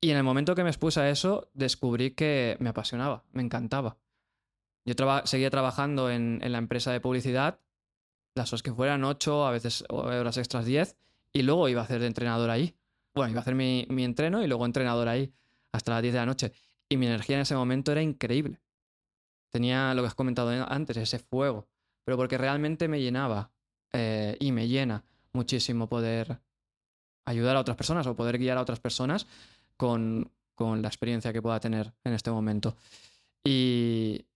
[0.00, 3.96] Y en el momento que me expuse a eso, descubrí que me apasionaba, me encantaba.
[4.84, 7.58] Yo seguía trabajando en, la empresa de publicidad,
[8.34, 10.96] las horas que fueran 8, a veces horas extras 10,
[11.32, 12.76] y luego iba a hacer de entrenador ahí.
[13.14, 15.32] Bueno, iba a hacer mi, mi entreno y luego entrenador ahí
[15.72, 16.52] hasta las 10 de la noche.
[16.88, 18.60] Y mi energía en ese momento era increíble.
[19.50, 21.68] Tenía lo que has comentado antes, ese fuego,
[22.04, 23.53] pero porque realmente me llenaba.
[23.94, 26.40] Eh, y me llena muchísimo poder
[27.26, 29.26] ayudar a otras personas o poder guiar a otras personas
[29.76, 32.76] con, la experiencia que pueda tener en este momento.
[33.44, 34.26] Y,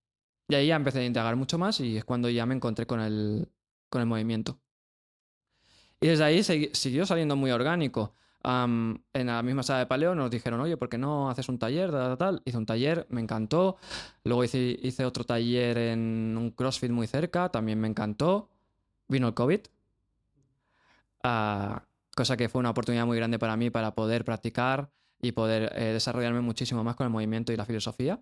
[0.49, 3.49] ahí ya empecé a indagar mucho más y es cuando ya me encontré con el,
[3.91, 4.61] con el movimiento.
[6.01, 8.15] Y desde ahí siguió saliendo muy orgánico.
[8.45, 11.91] en la misma sala de paleo nos dijeron, oye, ¿por qué no haces un taller?
[11.91, 13.77] Tal, tal, Hice un taller, me encantó.
[14.23, 18.51] Luego hice, hice otro taller en un CrossFit muy cerca, también me encantó.
[19.09, 19.61] Vino el COVID.
[21.23, 21.83] Ah,
[22.15, 24.91] cosa que fue una oportunidad muy grande para mí para poder practicar
[25.21, 28.21] y poder eh, desarrollarme muchísimo más con el movimiento y la filosofía.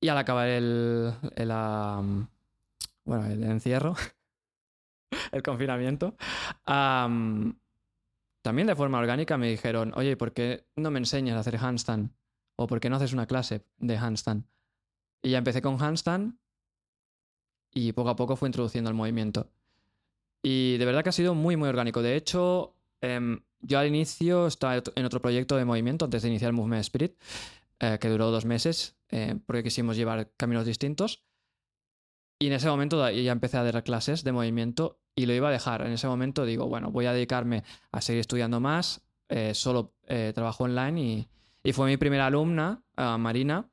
[0.00, 1.48] Y al acabar el, el
[3.04, 3.96] bueno, el encierro,
[5.32, 6.16] el confinamiento,
[6.64, 7.56] también
[8.66, 12.10] de forma orgánica me dijeron, oye, ¿por qué no me enseñas a hacer handstand?
[12.56, 14.44] ¿O por qué no haces una clase de handstand?
[15.22, 16.38] Y ya empecé con handstand
[17.76, 19.50] y poco a poco fue introduciendo el movimiento.
[20.42, 22.00] Y de verdad que ha sido muy, muy orgánico.
[22.00, 26.54] De hecho, em, yo al inicio estaba en otro proyecto de movimiento antes de iniciar
[26.54, 27.16] Movement Spirit,
[27.80, 31.22] eh, que duró dos meses, eh, porque quisimos llevar caminos distintos.
[32.38, 35.52] Y en ese momento ya empecé a dar clases de movimiento y lo iba a
[35.52, 35.82] dejar.
[35.82, 37.62] En ese momento digo, bueno, voy a dedicarme
[37.92, 39.92] a seguir estudiando más, eh, solo
[40.34, 41.28] trabajo online y,
[41.62, 43.68] y, fue mi primera alumna, Marina,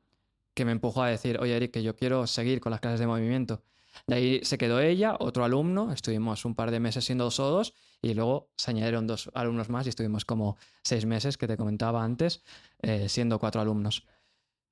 [0.53, 3.07] que me empujó a decir, oye Eric, que yo quiero seguir con las clases de
[3.07, 3.63] movimiento.
[4.07, 7.49] De ahí se quedó ella, otro alumno, estuvimos un par de meses siendo dos o
[7.49, 11.57] dos y luego se añadieron dos alumnos más y estuvimos como seis meses, que te
[11.57, 12.43] comentaba antes,
[12.81, 14.05] eh, siendo cuatro alumnos.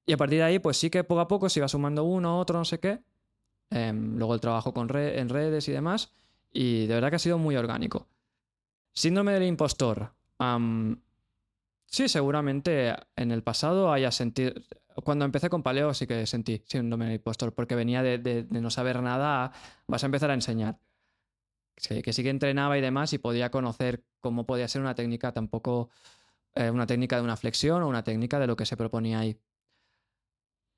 [0.06, 2.40] Y a partir de ahí, pues sí que poco a poco se iba sumando uno,
[2.40, 3.00] otro, no sé qué.
[3.70, 6.12] Em, luego el trabajo con en redes y demás.
[6.52, 8.08] Y de verdad que ha sido muy orgánico.
[8.94, 10.14] Síndrome del impostor.
[11.86, 14.54] sí, seguramente en el pasado haya sentido,
[15.04, 19.52] cuando empecé con paleo sí que sentí síndrome impostor, porque venía de, no saber nada,
[19.88, 20.80] vas a empezar a enseñar.
[21.76, 25.90] Que, sí que entrenaba y demás y podía conocer cómo podía ser una técnica tampoco,
[26.54, 29.40] eh, una técnica de una flexión o una técnica de lo que se proponía ahí.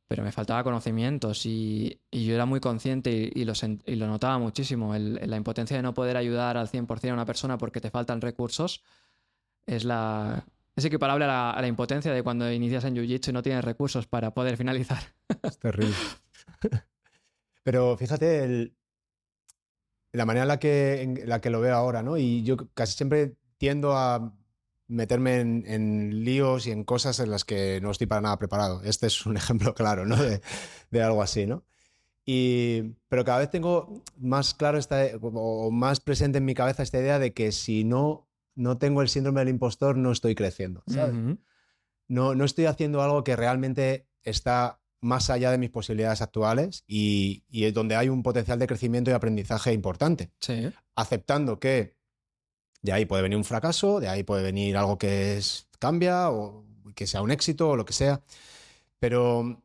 [0.07, 3.53] Pero me faltaba conocimientos y, yo era muy consciente y, lo,
[3.85, 4.93] y lo, notaba muchísimo.
[4.95, 8.83] la impotencia de no poder ayudar al 100% a una persona porque te faltan recursos
[9.65, 10.45] es la,
[10.75, 14.07] es equiparable a la, la impotencia de cuando inicias en Jiu-Jitsu y no tienes recursos
[14.07, 15.03] para poder finalizar.
[15.43, 15.95] Es terrible.
[17.63, 18.73] Pero fíjate
[20.11, 22.17] la manera en la, que, la que lo veo ahora, ¿no?
[22.17, 24.33] Y yo casi siempre tiendo a
[24.87, 28.83] meterme en, líos y en cosas en las que no estoy para nada preparado.
[28.83, 30.15] Este es un ejemplo claro, ¿no?
[30.15, 30.41] De,
[30.91, 31.63] de algo así, ¿no?
[32.25, 36.99] Y, pero cada vez tengo más claro esta, o más presente en mi cabeza esta
[36.99, 40.83] idea de que si no no tengo el síndrome del impostor, no estoy creciendo.
[42.07, 47.43] no, no estoy haciendo algo que realmente está más allá de mis posibilidades actuales y,
[47.49, 50.31] y es donde hay un potencial de crecimiento y aprendizaje importante.
[50.95, 51.97] Aceptando que
[52.81, 56.65] de ahí puede venir un fracaso, de ahí puede venir algo que es, cambia o
[56.95, 58.21] que sea un éxito o lo que sea.
[58.99, 59.61] Pero,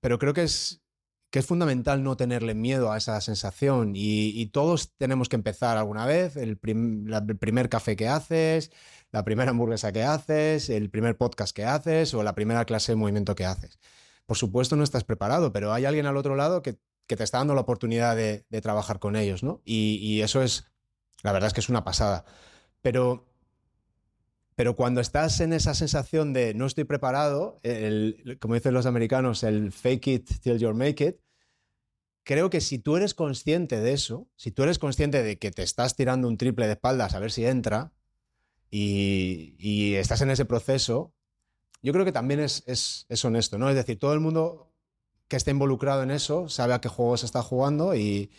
[0.00, 0.82] pero creo que es,
[1.30, 6.06] que es fundamental no tenerle miedo a esa sensación y, todos tenemos que empezar alguna
[6.06, 8.70] vez, el, primer café que haces,
[9.10, 12.96] la primera hamburguesa que haces, el primer podcast que haces o la primera clase de
[12.96, 13.78] movimiento que haces.
[14.26, 17.54] Por supuesto no estás preparado, pero hay alguien al otro lado que, te está dando
[17.54, 19.62] la oportunidad de, trabajar con ellos, ¿no?
[19.64, 20.64] Y, eso es,
[21.22, 22.24] la verdad es que es una pasada.
[22.82, 23.26] Pero
[24.56, 27.60] pero cuando estás en esa sensación de no estoy preparado,
[28.40, 31.16] como dicen los americanos, el fake it till you make it,
[32.24, 35.62] creo que si tú eres consciente de eso, si tú eres consciente de que te
[35.62, 37.92] estás tirando un triple de espaldas a ver si entra
[38.70, 41.12] y, estás en ese proceso,
[41.82, 43.68] yo creo que también es, es, honesto, ¿no?
[43.68, 44.72] Es decir, todo el mundo
[45.28, 48.30] que esté involucrado en eso sabe a qué juego se está jugando y,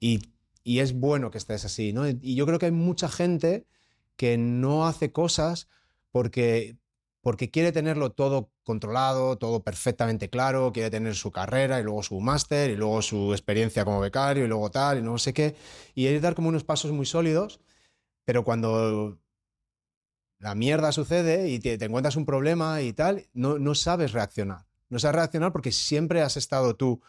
[0.00, 0.32] y,
[0.64, 2.08] y es bueno que estés así, ¿no?
[2.08, 3.66] Y yo creo que hay mucha gente
[4.16, 5.68] que no hace cosas
[6.10, 6.78] porque,
[7.20, 12.20] porque quiere tenerlo todo controlado, todo perfectamente claro, quiere tener su carrera y luego su
[12.20, 15.54] máster y luego su experiencia como becario y luego tal y no sé qué.
[15.94, 17.60] Y hay dar como unos pasos muy sólidos,
[18.24, 19.18] pero cuando
[20.38, 24.66] la mierda sucede y te, encuentras un problema y tal, no, no sabes reaccionar.
[24.88, 27.00] No sabes reaccionar porque siempre has estado tú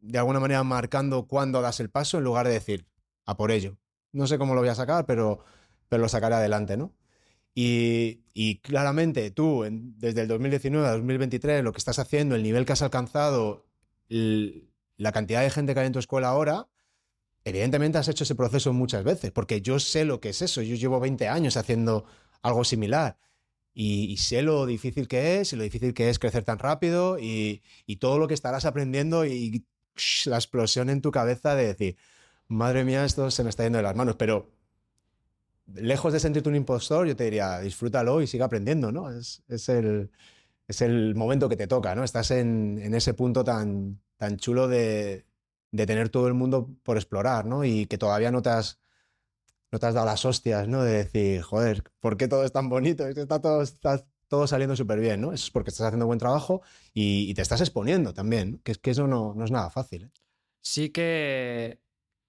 [0.00, 2.86] de alguna manera marcando cuándo das el paso en lugar de decir,
[3.24, 3.78] a por ello.
[4.12, 5.44] No sé cómo lo voy a sacar, pero
[5.88, 6.94] pero lo sacaré adelante, ¿no?
[7.54, 12.72] Y, claramente tú, desde el 2019 a 2023, lo que estás haciendo, el nivel que
[12.72, 13.66] has alcanzado,
[14.08, 16.68] la cantidad de gente que hay en tu escuela ahora,
[17.44, 20.62] evidentemente has hecho ese proceso muchas veces, porque yo sé lo que es eso.
[20.62, 22.04] Yo llevo 20 años haciendo
[22.42, 23.18] algo similar.
[23.74, 27.62] Y, sé lo difícil que es y lo difícil que es crecer tan rápido y,
[27.86, 29.64] y todo lo que estarás aprendiendo y
[30.26, 31.96] la explosión en tu cabeza de decir,
[32.48, 34.16] madre mía, esto se me está yendo de las manos.
[34.16, 34.53] Pero
[35.66, 39.10] lejos de sentirte un impostor, yo te diría, disfrútalo y siga aprendiendo, ¿no?
[39.10, 40.10] Es, el,
[40.68, 42.04] es el momento que te toca, ¿no?
[42.04, 45.26] Estás en, en ese punto tan, tan chulo de,
[45.72, 47.64] de, tener todo el mundo por explorar, ¿no?
[47.64, 48.80] Y que todavía no te has,
[49.72, 50.82] no te has dado las hostias, ¿no?
[50.82, 53.06] De decir, joder, ¿por qué todo es tan bonito?
[53.06, 55.32] Está todo, está todo saliendo súper bien, ¿no?
[55.32, 59.06] Es porque estás haciendo buen trabajo y, y te estás exponiendo también, que que eso
[59.06, 60.04] no, no es nada fácil.
[60.04, 60.10] ¿eh?
[60.62, 61.80] Sí que,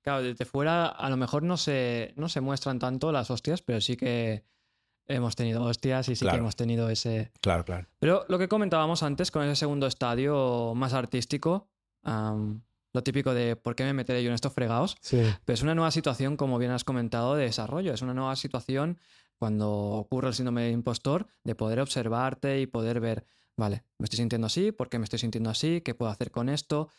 [0.06, 3.82] claro, desde fuera a lo mejor no se, no se muestran tanto las hostias, pero
[3.82, 4.44] sí que
[5.08, 6.38] hemos tenido hostias y sí Claro.
[6.38, 7.32] que hemos tenido ese...
[7.42, 7.88] Claro, claro.
[8.00, 11.68] Pero lo que comentábamos antes con ese segundo estadio más artístico,
[12.04, 14.96] lo típico de ¿por qué me meteré yo en estos fregados?
[15.02, 15.22] Sí.
[15.44, 17.94] Pero es una nueva situación, como bien has comentado, de desarrollo.
[17.94, 19.00] Es una nueva situación
[19.38, 23.26] cuando ocurre el síndrome del impostor, de poder observarte y poder ver,
[23.58, 25.82] vale, me estoy sintiendo así, ¿por qué me estoy sintiendo así?
[25.82, 26.90] ¿Qué puedo hacer con esto?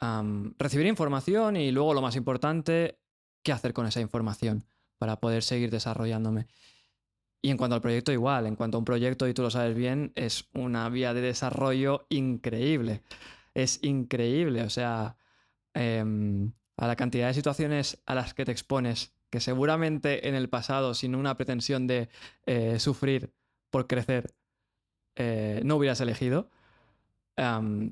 [0.00, 3.00] Recibir información y luego lo más importante,
[3.42, 4.64] ¿qué hacer con esa información
[4.98, 6.46] para poder seguir desarrollándome?
[7.40, 8.46] Y en cuanto al proyecto, igual.
[8.46, 12.06] En cuanto a un proyecto, y tú lo sabes bien, es una vía de desarrollo
[12.08, 13.02] increíble.
[13.54, 14.62] Es increíble.
[14.62, 15.16] O sea,
[15.74, 20.48] em, a la cantidad de situaciones a las que te expones, que seguramente en el
[20.48, 22.08] pasado, sin una pretensión de
[22.46, 23.32] eh, sufrir
[23.70, 24.34] por crecer,
[25.16, 26.50] eh, no hubieras elegido,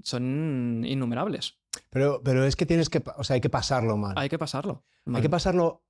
[0.02, 1.56] son innumerables.
[1.90, 4.14] Pero, pero es que tienes que, o sea, hay que pasarlo mal.
[4.16, 4.84] Hay que pasarlo.
[5.12, 5.84] Hay que pasarlo,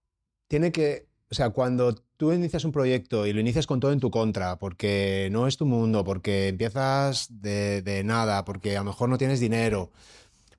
[0.46, 4.00] tiene que, o sea, cuando tú inicias un proyecto y lo inicias con todo en
[4.00, 8.86] tu contra, porque no es tu mundo, porque empiezas de, de nada, porque a lo
[8.86, 9.90] mejor no tienes dinero,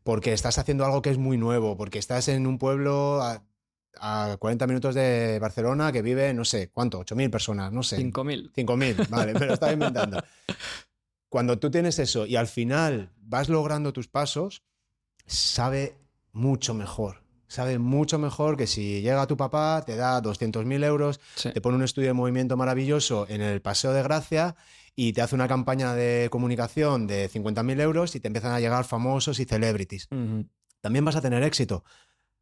[0.03, 3.43] porque estás haciendo algo que es muy nuevo, porque estás en un pueblo a,
[3.99, 6.99] a 40 minutos de Barcelona que vive, no sé, ¿cuánto?
[6.99, 7.97] 8.000 personas, no sé.
[7.97, 8.51] 5.000.
[8.53, 10.21] 5.000, vale, me lo estaba inventando.
[11.29, 14.63] Cuando tú tienes eso y al final vas logrando tus pasos,
[15.27, 15.95] sabe
[16.31, 17.21] mucho mejor.
[17.49, 21.51] Sabe mucho mejor que si llega tu papá, te da 200.000 euros, Sí.
[21.53, 24.55] te pone un estudio de movimiento maravilloso en el Paseo de Gracia
[24.95, 28.83] y te hace una campaña de comunicación de 50.000 euros y te empiezan a llegar
[28.83, 30.09] famosos y celebrities.
[30.81, 31.85] También vas a tener éxito,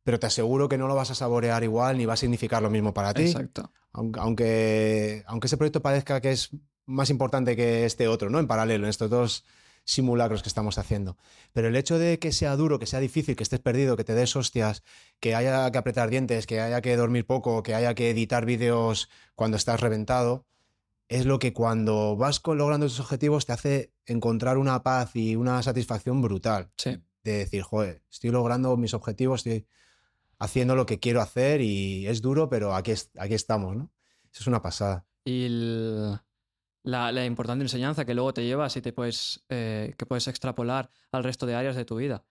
[0.04, 2.70] pero te aseguro que no lo vas a saborear igual ni va a significar lo
[2.72, 3.72] mismo para ti Exacto.
[3.92, 6.50] aunque, aunque, aunque ese proyecto parezca que es
[6.88, 8.40] más importante que este otro, ¿no?
[8.40, 9.44] En paralelo, en estos dos
[9.86, 11.16] simulacros que estamos haciendo.
[11.54, 14.16] Pero el hecho de que sea duro, que sea difícil, que estés perdido, que te
[14.16, 14.84] des hostias,
[15.20, 19.10] que haya que apretar dientes, que haya que dormir poco, que haya que editar vídeos
[19.36, 20.46] cuando estás reventado,
[21.08, 25.62] es lo que cuando vas logrando tus objetivos te hace encontrar una paz y una
[25.62, 26.72] satisfacción brutal.
[26.78, 26.98] Sí.
[27.24, 29.68] De decir, joder, estoy logrando mis objetivos, estoy
[30.40, 33.92] haciendo lo que quiero hacer y es duro, pero aquí, aquí estamos, ¿no?
[34.34, 35.06] Eso es una pasada.
[35.28, 36.20] y el-
[36.86, 41.24] la, importante enseñanza que luego te llevas y te puedes, eh, que puedes extrapolar al
[41.24, 42.24] resto de áreas de tu vida.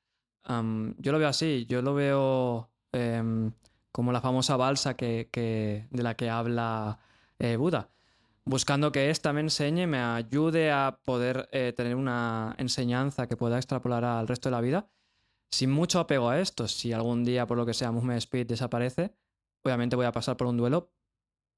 [0.98, 3.52] Yo lo veo así, yo lo veo em,
[3.92, 6.98] como la famosa balsa que, que- de la que habla
[7.38, 7.88] eh, Buda,
[8.44, 13.56] buscando que esta me enseñe, me ayude a poder eh, tener una enseñanza que pueda
[13.56, 14.86] extrapolar al resto de la vida,
[15.50, 16.68] sin mucho apego a esto.
[16.68, 19.14] Si algún día, por lo que sea, Movement Speed desaparece,
[19.62, 20.90] obviamente voy a pasar por un duelo,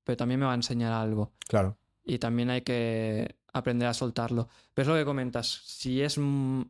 [0.05, 1.77] pero también me va a enseñar algo Claro.
[2.07, 4.49] Y también hay que aprender a soltarlo.
[4.73, 6.63] Pero es lo que comentas, si es, mm,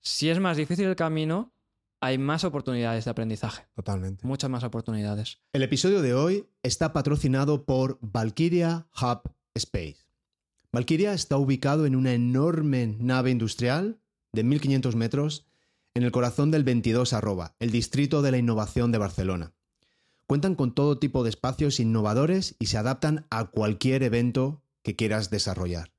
[0.00, 1.52] si es más difícil el camino,
[2.00, 4.26] hay más oportunidades de aprendizaje, Totalmente.
[4.26, 5.38] muchas más oportunidades.
[5.52, 9.96] El episodio de hoy está patrocinado por Valkyria Hub Space.
[10.72, 13.98] Valkyria está ubicado en una enorme nave industrial
[14.32, 15.46] de 1500 metros
[15.94, 19.54] en el corazón del 22 arroba, el distrito de la innovación de Barcelona.
[20.26, 25.30] Cuentan con todo tipo de espacios innovadores y se adaptan a cualquier evento que quieras
[25.30, 25.92] desarrollar.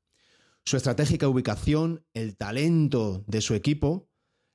[0.65, 4.09] Su estratégica ubicación, el talento de su equipo,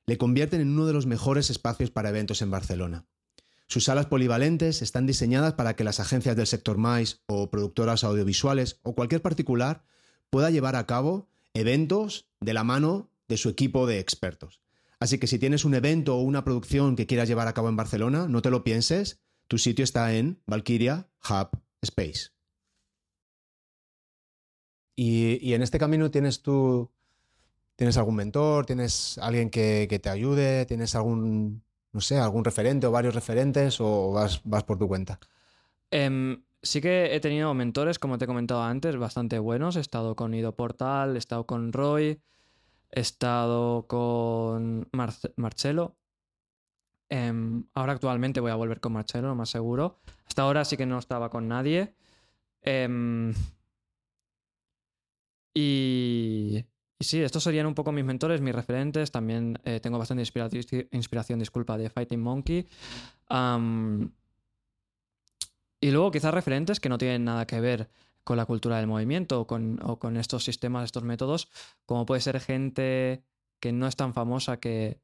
[0.05, 3.07] le convierten en uno de los mejores espacios para eventos en Barcelona.
[3.67, 8.79] Sus salas polivalentes están diseñadas para que las agencias del sector MAIS o productoras audiovisuales
[8.83, 9.83] o cualquier particular
[10.29, 14.61] pueda llevar a cabo eventos de la mano de su equipo de expertos.
[14.99, 17.75] Así que si tienes un evento o una producción que quieras llevar a cabo en
[17.75, 19.19] Barcelona, no te lo pienses,
[19.53, 22.31] tu sitio está en Valkyria Hub Space.
[24.95, 26.89] Y, en este camino tienes tú,
[27.75, 31.61] tienes algún mentor, tienes alguien que, te ayude, tienes algún,
[31.91, 35.19] no sé, algún referente o varios referentes o vas, vas por tu cuenta.
[35.91, 39.75] Em, sí que he tenido mentores, como te he comentado antes, bastante buenos.
[39.75, 42.23] He estado con Ido Portal, he estado con Roy,
[42.89, 45.95] he estado con Marce- Marcelo.
[47.13, 49.99] Em, ahora actualmente voy a volver con Marcelo, lo más seguro.
[50.25, 51.93] Hasta ahora sí que no estaba con nadie.
[52.63, 53.31] Em,
[55.53, 56.65] y,
[56.99, 59.11] sí, estos serían un poco mis mentores, mis referentes.
[59.11, 60.49] También eh, tengo bastante inspira-
[60.89, 62.67] inspiración, disculpa, de Fighting Monkey.
[65.81, 67.91] Y luego quizás referentes que no tienen nada que ver
[68.23, 71.47] con la cultura del movimiento o con, o con estos sistemas, estos métodos,
[71.85, 73.23] como puede ser gente
[73.59, 74.99] que no es tan famosa que,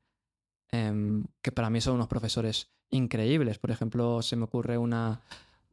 [0.71, 3.59] em, que para mí son unos profesores increíbles.
[3.59, 5.21] Por ejemplo, se me ocurre una,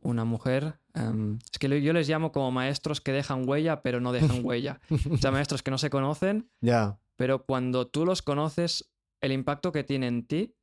[0.02, 0.78] una mujer.
[0.94, 4.80] em, es que yo les llamo como maestros que dejan huella, pero no dejan huella.
[5.10, 8.90] O sea, maestros que no se conocen, Ya, pero cuando tú los conoces,
[9.22, 10.54] el impacto que tiene en ti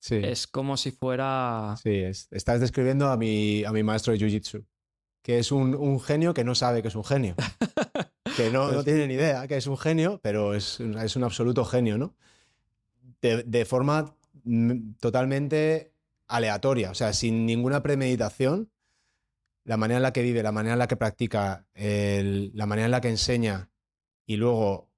[0.00, 0.16] sí.
[0.16, 1.76] es como si fuera...
[1.82, 4.64] Sí, es- estás describiendo a mi, a mi maestro de Jiu-Jitsu,
[5.22, 7.34] que es un, un genio que no sabe que es un genio.
[8.36, 11.66] Que no, no tiene ni idea que es un genio, pero es, es un absoluto
[11.66, 12.14] genio, ¿no?
[13.22, 14.14] De, de forma
[14.44, 15.92] mm, totalmente
[16.28, 18.70] aleatoria, o sea, sin ninguna premeditación.
[19.64, 22.86] La manera en la que vive, la manera en la que practica, el- la manera
[22.86, 23.70] en la que enseña
[24.26, 24.90] y luego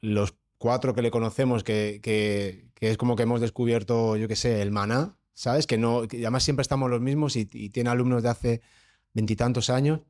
[0.00, 4.36] los cuatro que le conocemos, que, que- que es como que hemos descubierto, yo qué
[4.36, 5.66] sé, el maná, ¿sabes?
[5.66, 8.60] Que no, que además siempre estamos los mismos y, y tiene alumnos de hace
[9.14, 10.00] veintitantos años,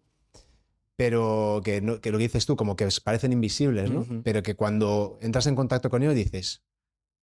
[0.96, 4.05] pero que, no- que lo que dices tú, como que parecen invisibles, ¿no?
[4.22, 6.62] Pero que cuando entras en contacto con ellos dices,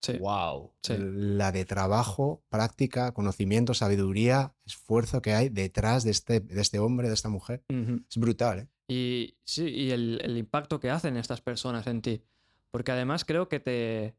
[0.02, 0.18] Sí.
[0.20, 0.94] wow, Sí.
[1.00, 7.08] la de trabajo, práctica, conocimiento, sabiduría, esfuerzo que hay detrás de este, de este hombre,
[7.08, 7.64] de esta mujer.
[7.70, 8.02] Ujú.
[8.10, 8.68] Es brutal, ¿eh?
[8.88, 12.24] Y sí, y el, el impacto que hacen estas personas en ti.
[12.70, 14.16] Porque además creo que te,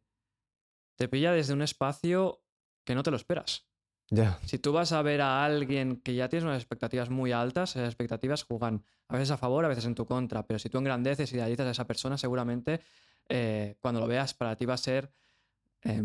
[0.97, 2.43] te pilla desde un espacio
[2.85, 3.67] que no te lo esperas.
[4.11, 4.39] Ya.
[4.45, 7.89] Si tú vas a ver a alguien que ya tienes unas expectativas muy altas, esas
[7.89, 10.47] expectativas juegan a veces a favor, a veces en tu contra.
[10.47, 12.81] Pero si tú engrandeces y idealizas a esa persona, seguramente
[13.29, 15.13] eh, cuando lo veas para ti va a ser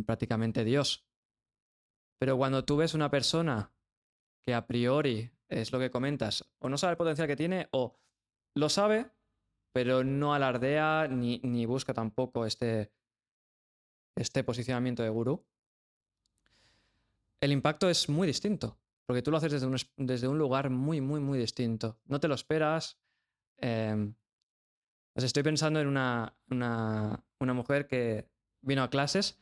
[0.05, 1.05] prácticamente Dios.
[2.19, 3.73] Pero cuando tú ves una persona
[4.43, 7.99] que a priori es lo que comentas, o no sabe el potencial que tiene, o
[8.55, 9.09] lo sabe,
[9.73, 12.91] pero no alardea ni, ni busca tampoco este,
[14.15, 15.45] este posicionamiento de gurú,
[17.41, 18.77] el impacto es muy distinto.
[19.07, 21.97] Porque tú lo haces desde un, es- desde un lugar muy, muy, muy distinto.
[22.05, 22.97] No te lo esperas.
[23.57, 24.13] em,
[25.15, 28.29] estoy pensando en una, una, una mujer que
[28.61, 29.39] vino a clases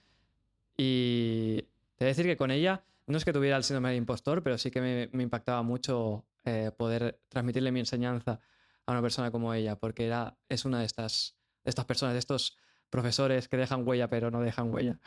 [0.81, 1.57] y
[1.95, 4.41] te voy a decir que con ella no es que tuviera el síndrome del impostor,
[4.41, 8.39] pero sí que me, me impactaba mucho eh, poder transmitirle mi enseñanza
[8.85, 12.19] a una persona como ella, porque era, es una de estas, de estas personas, de
[12.19, 12.57] estos
[12.89, 15.01] profesores que dejan huella pero no dejan huella.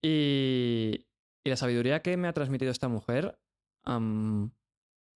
[0.00, 1.06] Y,
[1.44, 3.38] y la sabiduría que me ha transmitido esta mujer
[3.84, 4.52] am,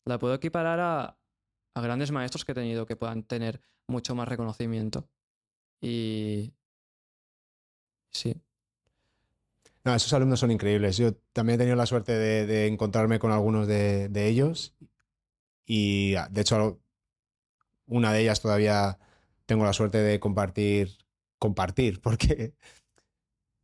[0.04, 1.18] la puedo equiparar a,
[1.74, 5.08] a grandes maestros que he tenido que puedan tener mucho más reconocimiento.
[5.80, 6.52] Y
[8.10, 8.34] sí,
[9.84, 10.96] No, esos alumnos son increíbles.
[10.96, 14.74] Yo también he tenido la suerte de, encontrarme con algunos de, de ellos
[15.64, 16.80] y ah, de hecho
[17.86, 18.98] una de ellas todavía
[19.46, 20.98] tengo la suerte de compartir,
[21.38, 22.54] compartir, porque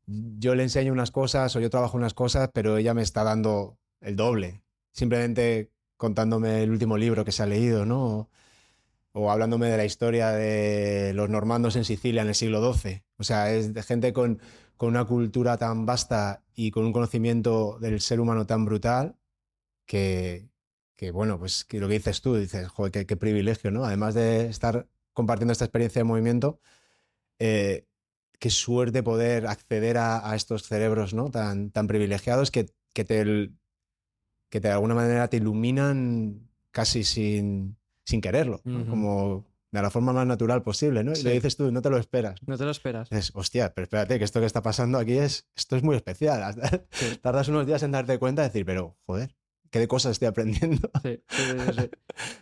[0.06, 3.78] yo le enseño unas cosas o yo trabajo unas cosas, pero ella me está dando
[4.00, 4.62] el doble,
[4.92, 8.30] simplemente contándome el último libro que se ha leído, ¿no?
[9.12, 13.02] O hablándome de la historia de los normandos en Sicilia en el siglo XII.
[13.16, 14.40] O sea, es de gente con,
[14.76, 19.16] con una cultura tan vasta y con un conocimiento del ser humano tan brutal
[19.86, 20.48] que,
[20.96, 23.84] que bueno, pues que lo que dices tú, dices, joder, qué, qué privilegio, ¿no?
[23.84, 26.60] Además de estar compartiendo esta experiencia de movimiento,
[27.38, 27.86] eh,
[28.38, 31.30] qué suerte poder acceder a, a estos cerebros, ¿no?
[31.30, 33.50] Tan, tan privilegiados que, que, te,
[34.50, 39.46] que de alguna manera te iluminan casi sin, sin quererlo, como
[39.80, 41.12] de la forma más natural posible, ¿no?
[41.12, 41.24] Y Sí.
[41.24, 42.40] lo dices tú, no te lo esperas.
[42.46, 43.08] no te lo esperas.
[43.10, 46.54] Dices, hostia, pero espérate, que esto que está pasando aquí es, esto es muy especial.
[46.90, 47.16] Sí.
[47.22, 49.36] Tardas unos días en darte cuenta de decir, pero joder,
[49.70, 50.90] ¿qué de cosas estoy aprendiendo?
[51.02, 51.90] Sí, sí, sí, sí, sí.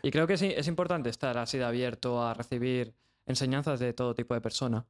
[0.02, 2.94] Y creo que sí, es importante estar así de abierto a recibir
[3.26, 4.86] enseñanzas de todo tipo de persona.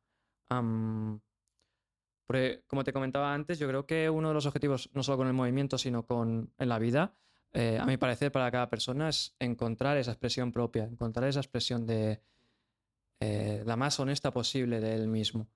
[2.27, 5.27] Porque, como te comentaba antes, yo creo que uno de los objetivos, no solo con
[5.27, 7.15] el movimiento, sino con en la vida,
[7.53, 11.87] eh, a mi parecer, para cada persona, es encontrar esa expresión propia, encontrar esa expresión
[11.87, 12.21] de
[13.21, 15.49] eh, la más honesta posible de él mismo.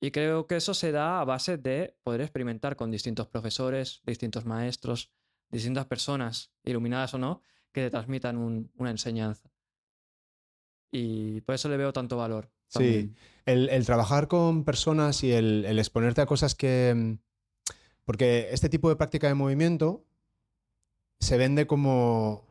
[0.00, 4.44] Y creo que eso se da a base de poder experimentar con distintos profesores, distintos
[4.44, 5.12] maestros,
[5.50, 7.40] distintas personas, iluminadas o no,
[7.72, 9.50] que te transmitan un- una enseñanza.
[10.92, 12.50] Y por eso le veo tanto valor.
[12.68, 13.14] Sí,
[13.46, 16.92] el trabajar con personas y el, el exponerte a cosas que...
[16.94, 17.14] mm,
[18.04, 20.04] Porque este tipo de práctica de movimiento
[21.20, 22.46] se vende como,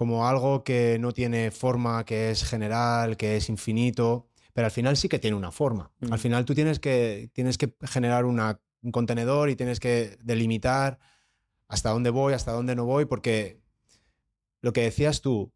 [0.00, 4.96] como algo que no tiene forma, que es general, que es infinito, pero al final
[4.96, 5.92] sí que tiene una forma.
[6.00, 6.10] Mm.
[6.14, 11.00] Al final tú tienes que, tienes que generar una- un contenedor y tienes que delimitar
[11.68, 13.60] hasta dónde voy, hasta dónde no voy, porque
[14.62, 15.52] lo que decías tú,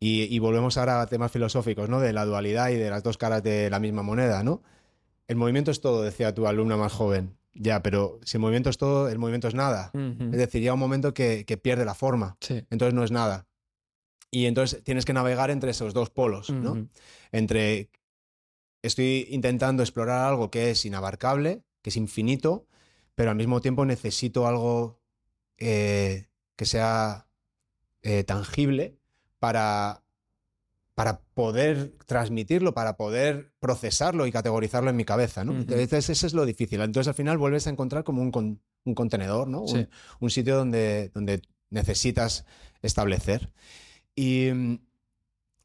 [0.00, 2.00] y, y volvemos ahora a temas filosóficos, ¿no?
[2.00, 4.64] De la dualidad y de las dos caras de la misma moneda, ¿no?
[5.28, 7.37] El movimiento es todo, decía tu alumna más joven.
[7.60, 9.90] Ya, pero si el movimiento es todo, el movimiento es nada.
[9.94, 12.64] Es decir, llega un momento que, que pierde la forma, Sí.
[12.70, 13.46] entonces no es nada.
[14.30, 16.88] Y entonces tienes que navegar entre esos dos polos, ¿no?
[17.32, 17.90] Entre
[18.82, 22.66] estoy intentando explorar algo que es inabarcable, que es infinito,
[23.14, 25.00] pero al mismo tiempo necesito algo
[25.56, 27.26] eh, que sea
[28.02, 28.96] eh, tangible
[29.40, 30.02] para,
[30.98, 35.52] para poder transmitirlo, para poder procesarlo y categorizarlo en mi cabeza, ¿no?
[35.52, 35.60] Ujú.
[35.60, 36.80] Entonces, eso es lo difícil.
[36.80, 39.60] Entonces, al final vuelves a encontrar como un, con- un contenedor, ¿no?
[39.60, 39.86] Un- Sí.
[40.18, 41.40] Un, sitio donde, donde
[41.70, 42.44] necesitas
[42.82, 43.48] establecer.
[44.16, 44.48] Y,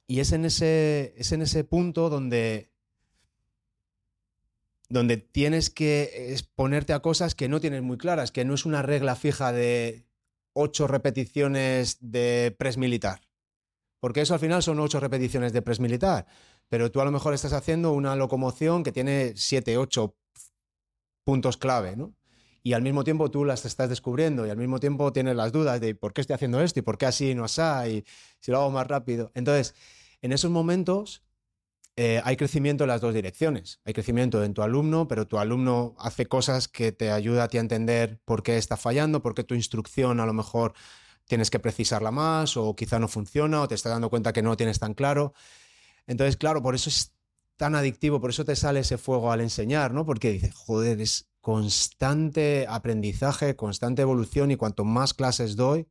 [0.06, 2.70] y es, en ese, es en ese punto donde,
[4.88, 8.84] donde tienes que exponerte a cosas que no tienes muy claras, que no es una
[8.84, 10.06] regla fija de
[10.54, 13.22] ocho repeticiones de press militar.
[14.04, 16.26] Porque eso al final son ocho repeticiones de press militar.
[16.68, 20.18] Pero tú a lo mejor estás haciendo una locomoción que tiene siete, ocho
[21.24, 22.14] puntos clave, ¿no?
[22.64, 25.80] Y al mismo tiempo tú las estás descubriendo y al mismo tiempo tienes las dudas
[25.80, 28.06] de por qué estoy haciendo esto y por qué así no así y
[28.42, 29.32] si lo hago más rápido.
[29.36, 29.74] Entonces,
[30.22, 31.24] en esos momentos
[31.96, 33.80] eh, hay crecimiento en las dos direcciones.
[33.86, 37.58] Hay crecimiento en tu alumno, pero tu alumno hace cosas que te ayuda a ti
[37.58, 40.74] a entender por qué está fallando, por qué tu instrucción a lo mejor
[41.34, 44.52] tienes que precisarla más o quizá no funciona o te estás dando cuenta que no
[44.52, 45.34] lo tienes tan claro.
[46.06, 47.12] Entonces, claro, por eso es
[47.58, 50.06] tan adictivo, por eso te sale ese fuego al enseñar, ¿no?
[50.06, 55.88] Porque dices, joder, es constante aprendizaje, constante evolución y cuanto más clases doy,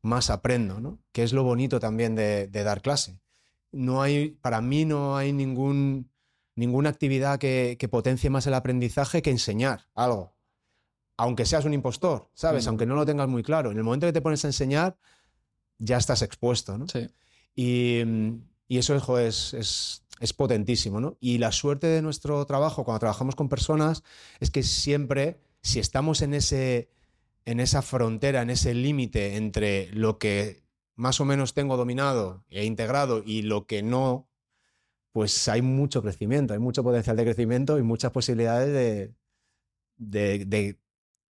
[0.00, 0.98] más aprendo, ¿no?
[1.12, 3.20] Que es lo bonito también de, dar clase.
[3.72, 6.10] No hay, para mí no hay ningún,
[6.54, 10.35] ninguna actividad que potencie más el aprendizaje que enseñar algo.
[11.16, 12.66] Aunque seas un impostor, ¿sabes?
[12.66, 12.68] Mm.
[12.68, 13.70] Aunque no lo tengas muy claro.
[13.70, 14.96] En el momento que te pones a enseñar,
[15.78, 16.86] ya estás expuesto, ¿no?
[16.88, 17.08] Sí.
[17.54, 18.02] Y,
[18.68, 21.16] y eso jo, es, es, es potentísimo, ¿no?
[21.20, 24.02] Y la suerte de nuestro trabajo cuando trabajamos con personas
[24.40, 26.90] es que siempre, si estamos en, ese,
[27.44, 30.64] en esa frontera, en ese límite entre lo que
[30.94, 34.28] más o menos tengo dominado e integrado y lo que no,
[35.12, 39.14] pues hay mucho crecimiento, hay mucho potencial de crecimiento y muchas posibilidades de,
[39.96, 40.78] de, de,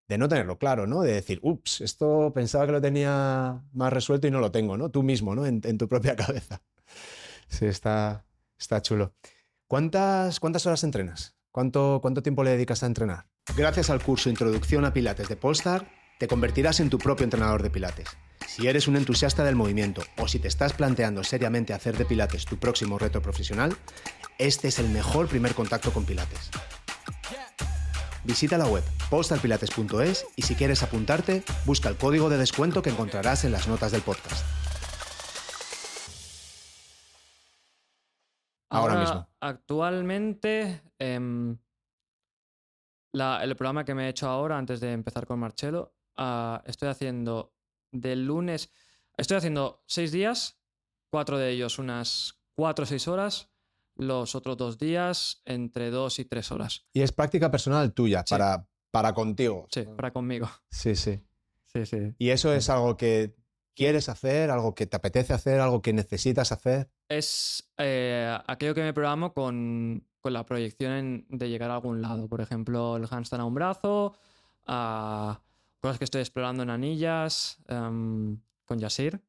[0.09, 1.02] de no tenerlo claro, ¿no?
[1.02, 4.90] De decir, ups, esto pensaba que lo tenía más resuelto y no lo tengo, ¿no?
[4.90, 5.46] Tú mismo, ¿no?
[5.46, 6.62] En, tu propia cabeza.
[7.48, 8.24] Sí, está,
[8.59, 9.14] está chulo.
[9.66, 11.36] ¿Cuántas, ¿Cuántas horas entrenas?
[11.50, 13.26] ¿Cuánto, ¿Cuánto tiempo le dedicas a entrenar?
[13.57, 15.88] Gracias al curso Introducción a Pilates de Polestar,
[16.18, 18.09] te convertirás en tu propio entrenador de Pilates.
[18.46, 22.44] Si eres un entusiasta del movimiento o si te estás planteando seriamente hacer de Pilates
[22.44, 23.76] tu próximo reto profesional,
[24.38, 26.50] este es el mejor primer contacto con Pilates.
[28.26, 33.44] Visita la web postalpilates.es y si quieres apuntarte, busca el código de descuento que encontrarás
[33.44, 34.44] en las notas del podcast.
[38.68, 39.28] Ahora mismo.
[39.40, 41.56] Actualmente, em,
[43.12, 46.88] la- el programa que me he hecho ahora, antes de empezar con Marcelo, ah, estoy
[46.88, 47.54] haciendo
[47.92, 48.70] de lunes.
[49.16, 50.58] Estoy haciendo seis días,
[51.10, 53.50] cuatro de ellos unas cuatro o seis horas,
[53.97, 56.86] los otros dos días entre dos y tres horas.
[56.92, 58.30] Y es práctica personal tuya, Sí.
[58.34, 59.66] para, para contigo.
[59.70, 60.49] Sí, para conmigo.
[60.70, 61.20] sí, sí.
[61.64, 62.14] Sí, sí.
[62.18, 63.36] Y eso es algo que
[63.74, 66.90] quieres hacer, algo que te apetece hacer, algo que necesitas hacer.
[67.09, 72.01] Es eh, aquello que me programo con, con la proyección en- de llegar a algún
[72.01, 72.28] lado.
[72.28, 74.16] Por ejemplo, el handstand a un brazo,
[74.66, 75.42] a
[75.80, 79.20] cosas que estoy explorando en anillas em, con Yasir,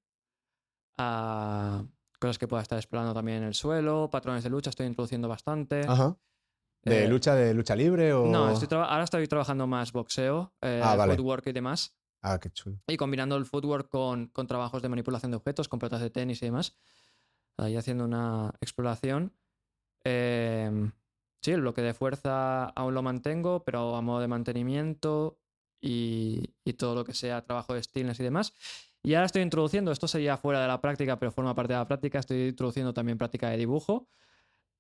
[0.98, 1.84] a
[2.20, 5.82] cosas que pueda estar explorando también en el suelo, patrones de lucha estoy introduciendo bastante.
[5.82, 6.18] Ajá.
[6.84, 8.26] ¿De Eh, lucha, de lucha libre o...?
[8.28, 11.16] No, estoy ahora estoy trabajando más boxeo, eh, Ah, vale.
[11.16, 11.96] footwork y demás.
[12.22, 12.78] Ah, qué chulo.
[12.88, 16.42] Y combinando el footwork con, con trabajos de manipulación de objetos, con pelotas de tenis
[16.42, 16.76] y demás.
[17.58, 19.34] Ahí haciendo una exploración.
[20.04, 20.92] Eh,
[21.42, 25.40] sí, el bloque de fuerza aún lo mantengo, pero a modo de mantenimiento
[25.82, 28.54] y, y todo lo que sea trabajo de stillness y demás.
[29.08, 31.88] Y ahora estoy introduciendo, esto sería fuera de la práctica, pero forma parte de la
[31.88, 34.10] práctica, estoy introduciendo también práctica de dibujo.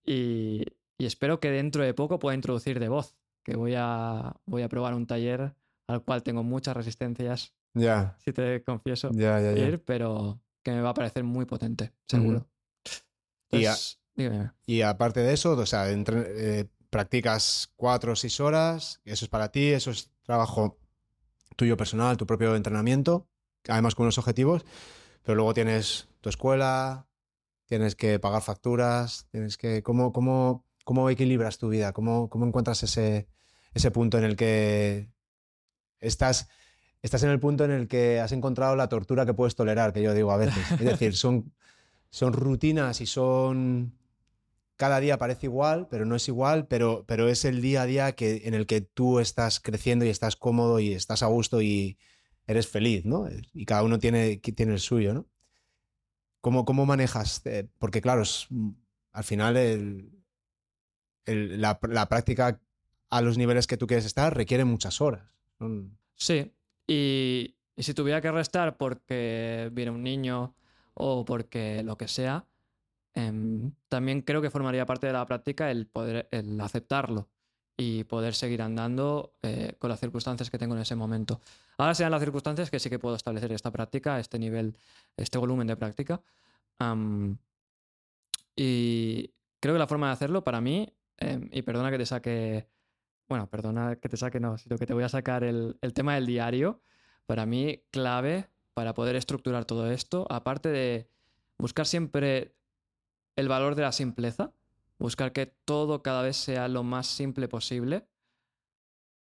[0.06, 0.66] Y,
[0.98, 3.16] y espero que dentro de poco pueda introducir de voz,
[3.46, 5.56] que voy a, voy a probar un taller
[5.88, 9.54] al cual tengo muchas resistencias Ya, si te confieso, ya, ya.
[9.54, 9.66] ya.
[9.66, 12.50] ir, pero que me va a parecer muy potente, seguro.
[13.50, 14.52] Y a- Entonces, dígame.
[14.66, 19.30] Y aparte de eso, o sea, entre- eh, practicas cuatro o seis horas, eso es
[19.30, 20.78] para ti, eso es trabajo
[21.56, 23.30] tuyo personal, tu propio entrenamiento,
[23.70, 24.66] además con unos objetivos,
[25.24, 27.08] pero luego tienes tu escuela,
[27.66, 29.84] tienes que pagar facturas, tienes que...
[29.84, 31.94] ¿Cómo, cómo, cómo equilibras tu vida?
[31.94, 33.28] ¿Cómo, cómo encuentras ese,
[33.74, 35.12] ese punto en el que
[36.00, 36.48] estás...
[37.04, 40.02] Estás en el punto en el que has encontrado la tortura que puedes tolerar, que
[40.02, 40.72] yo digo a veces.
[40.72, 41.54] Es decir, son,
[42.10, 43.98] son rutinas y son
[44.78, 48.12] cada día parece igual, pero no es igual, pero, pero es el día a día
[48.14, 51.98] que, en el que tú estás creciendo y estás cómodo y estás a gusto y
[52.48, 53.28] eres feliz, ¿no?
[53.54, 55.28] Y cada uno tiene, tiene el suyo, ¿no?
[56.42, 57.42] ¿Cómo, cómo manejas?
[57.46, 58.70] Eh, Porque claro, es, mm,
[59.12, 60.12] al final
[61.26, 61.80] la,
[62.10, 62.60] práctica
[63.10, 65.24] a los niveles que tú quieres estar requiere muchas horas.
[66.16, 66.54] Sí,
[66.88, 70.56] y, Y si tuviera que restar porque viene un niño
[70.94, 72.48] o porque lo que sea,
[73.14, 77.30] em, también creo que formaría parte de la práctica el poder el aceptarlo
[77.78, 81.40] y poder seguir andando eh, con las circunstancias que tengo en ese momento.
[81.78, 84.76] Ahora sean las circunstancias que sí que puedo establecer esta práctica, este nivel,
[85.16, 86.20] este volumen de práctica.
[88.56, 92.68] y creo que la forma de hacerlo para mí, em, y perdona que te saque,
[93.30, 96.16] bueno, perdona que te saque, no, sino que te voy a sacar el, el tema
[96.16, 96.82] del diario,
[97.28, 101.10] para mí clave para poder estructurar todo esto, aparte de
[101.58, 102.56] buscar siempre
[103.36, 104.52] el valor de la simpleza,
[105.00, 108.08] buscar que todo cada vez sea lo más simple posible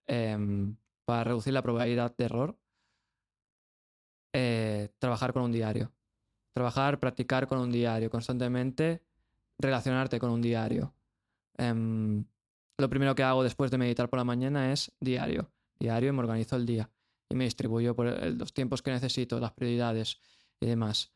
[0.08, 2.58] em, para reducir la probabilidad de error.
[4.34, 5.92] Eh, trabajar con un diario.
[6.54, 9.02] Trabajar, practicar con un diario, constantemente
[9.60, 10.94] relacionarte con un diario.
[11.58, 12.26] Em,
[12.78, 15.52] lo primero que hago después de meditar por la mañana es diario.
[15.80, 16.90] Diario y me organizo el día.
[17.30, 20.20] Y me distribuyo por los tiempos que necesito, las prioridades
[20.60, 21.12] y demás.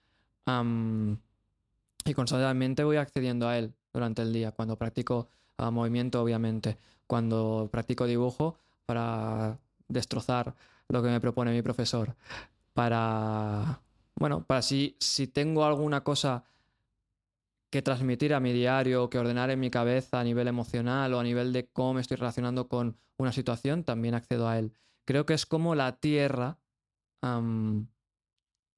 [2.06, 6.78] y constantemente voy accediendo a él durante el día, cuando practico ah, movimiento, obviamente,
[7.08, 9.58] cuando practico dibujo para
[9.88, 10.54] destrozar
[10.90, 12.16] lo que me propone mi profesor,
[12.74, 13.82] para,
[14.16, 16.44] bueno, para si, si tengo alguna cosa
[17.70, 21.24] que transmitir a mi diario, que ordenar en mi cabeza a nivel emocional o a
[21.24, 24.72] nivel de cómo me estoy relacionando con una situación, también accedo a él.
[25.06, 26.58] Creo que es como la tierra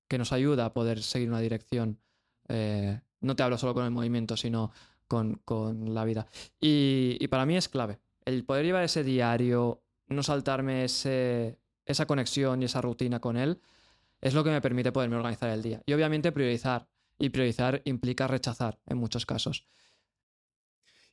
[0.07, 1.99] que nos ayuda a poder seguir una dirección.
[2.47, 4.71] Eh, no te hablo solo con el movimiento, sino
[5.09, 6.27] con, la vida.
[6.61, 7.99] Y, para mí es clave.
[8.23, 13.59] El poder llevar ese diario, no saltarme ese, esa conexión y esa rutina con él,
[14.21, 15.81] es lo que me permite poderme organizar el día.
[15.85, 16.87] Y obviamente priorizar.
[17.17, 19.67] Y priorizar implica rechazar en muchos casos.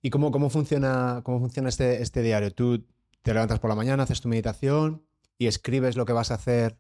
[0.02, 2.52] ¿Y cómo, cómo funciona, cómo funciona este, este diario?
[2.52, 2.86] Tú
[3.22, 5.04] te levantas por la mañana, haces tu meditación
[5.38, 6.78] y escribes lo que vas a hacer.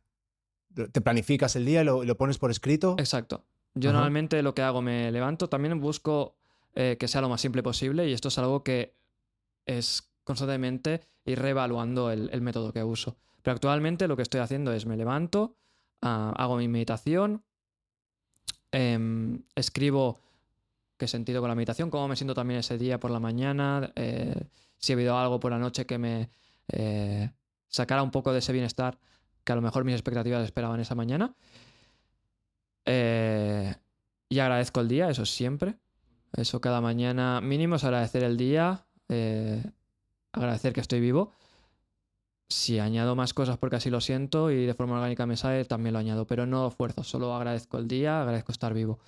[0.92, 2.94] ¿Te planificas el día y lo, pones por escrito?
[2.98, 3.44] Exacto.
[3.74, 6.36] Yo normalmente lo que hago, me levanto, también busco
[6.78, 8.94] eh, que sea lo más simple posible y esto es algo que
[9.64, 13.16] es constantemente ir reevaluando el, método que uso.
[13.40, 15.56] Pero actualmente lo que estoy haciendo es me levanto,
[16.02, 17.42] ah, hago mi meditación,
[18.72, 20.20] em, escribo
[20.98, 24.34] qué sentido con la meditación, cómo me siento también ese día por la mañana, eh,
[24.76, 26.28] si ha habido algo por la noche que me
[26.68, 27.30] eh,
[27.68, 28.98] sacara un poco de ese bienestar
[29.44, 31.34] que a lo mejor mis expectativas esperaban esa mañana.
[34.28, 35.78] y agradezco el día, eso siempre.
[36.34, 39.62] Eso cada mañana mínimo es agradecer el día, eh,
[40.32, 41.32] agradecer que estoy vivo.
[42.48, 45.94] Si añado más cosas porque así lo siento y de forma orgánica me sale, también
[45.94, 49.00] lo añado, pero no esfuerzo, solo agradezco el día, agradezco estar vivo.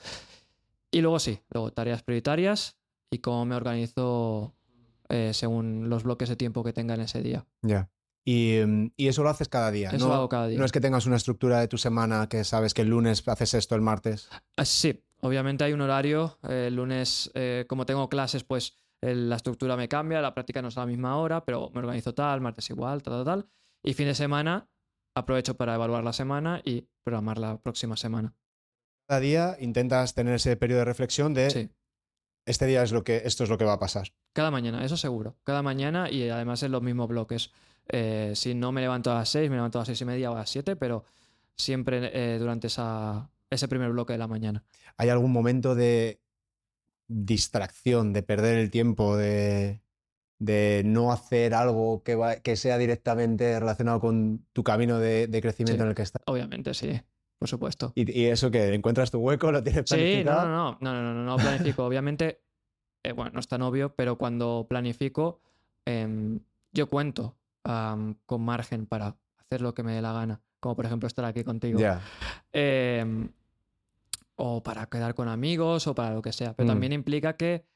[0.90, 2.76] Y luego sí, luego tareas prioritarias
[3.10, 4.54] y cómo me organizo
[5.08, 7.46] eh, según los bloques de tiempo que tenga en ese día.
[7.62, 7.90] Ya.
[8.24, 8.58] Y,
[8.98, 9.88] eso lo haces cada día.
[9.88, 10.08] Eso ¿no?
[10.08, 10.58] lo hago cada día.
[10.58, 13.54] No es que tengas una estructura de tu semana que sabes que el lunes haces
[13.54, 14.28] esto, el martes.
[14.56, 19.76] Ah, sí, Obviamente hay un horario, el lunes eh, como tengo clases pues la estructura
[19.76, 22.68] me cambia, la práctica no es a la misma hora, pero me organizo tal, martes
[22.70, 23.50] igual, tal, tal, tal.
[23.82, 24.68] Y fin de semana
[25.14, 28.34] aprovecho para evaluar la semana y programar la próxima semana.
[29.06, 31.70] Cada día intentas tener ese periodo de reflexión de sí.
[32.46, 34.08] este día es lo que, esto es lo que va a pasar.
[34.32, 35.36] Cada mañana, eso seguro.
[35.44, 37.52] Cada mañana y además en los mismos bloques.
[37.88, 40.30] Eh, si no me levanto a las 6, me levanto a las seis y media
[40.30, 41.04] o a las 7, pero
[41.56, 44.64] siempre eh, durante esa, ese primer bloque de la mañana.
[44.96, 46.20] ¿Hay algún momento de
[47.06, 49.80] distracción, de perder el tiempo, de,
[50.84, 55.94] no hacer algo que, que, sea directamente relacionado con tu camino de, crecimiento en el
[55.94, 56.22] que estás?
[56.26, 57.00] Obviamente, sí.
[57.38, 57.92] Por supuesto.
[57.94, 59.52] ¿Y, eso que encuentras tu hueco?
[59.52, 60.42] ¿Lo tienes planificado?
[60.42, 61.84] Sí, no, no, no, no, no, no, planifico.
[61.84, 62.42] Obviamente,
[63.04, 65.40] eh, bueno, no es tan obvio, pero cuando planifico,
[65.84, 66.40] em,
[66.72, 71.06] yo cuento con margen para hacer lo que me dé la gana como por ejemplo
[71.06, 71.80] estar aquí contigo.
[72.52, 73.28] Em,
[74.38, 76.54] o para quedar con amigos o para lo que sea.
[76.54, 76.70] Pero mm.
[76.70, 77.66] también implica que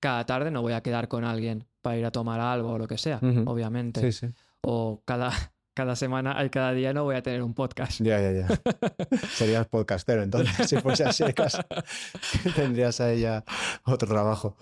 [0.00, 2.88] cada tarde no voy a quedar con alguien para ir a tomar algo o lo
[2.88, 4.00] que sea, obviamente.
[4.00, 4.34] Sí, sí.
[4.62, 5.30] O cada,
[5.74, 8.00] cada semana, y cada día no voy a tener un podcast.
[8.00, 8.48] Ya, ya, ya.
[9.28, 11.66] Serías podcastero, entonces, si fuese así de casa,
[12.56, 13.44] tendrías a ella
[13.84, 14.56] otro trabajo.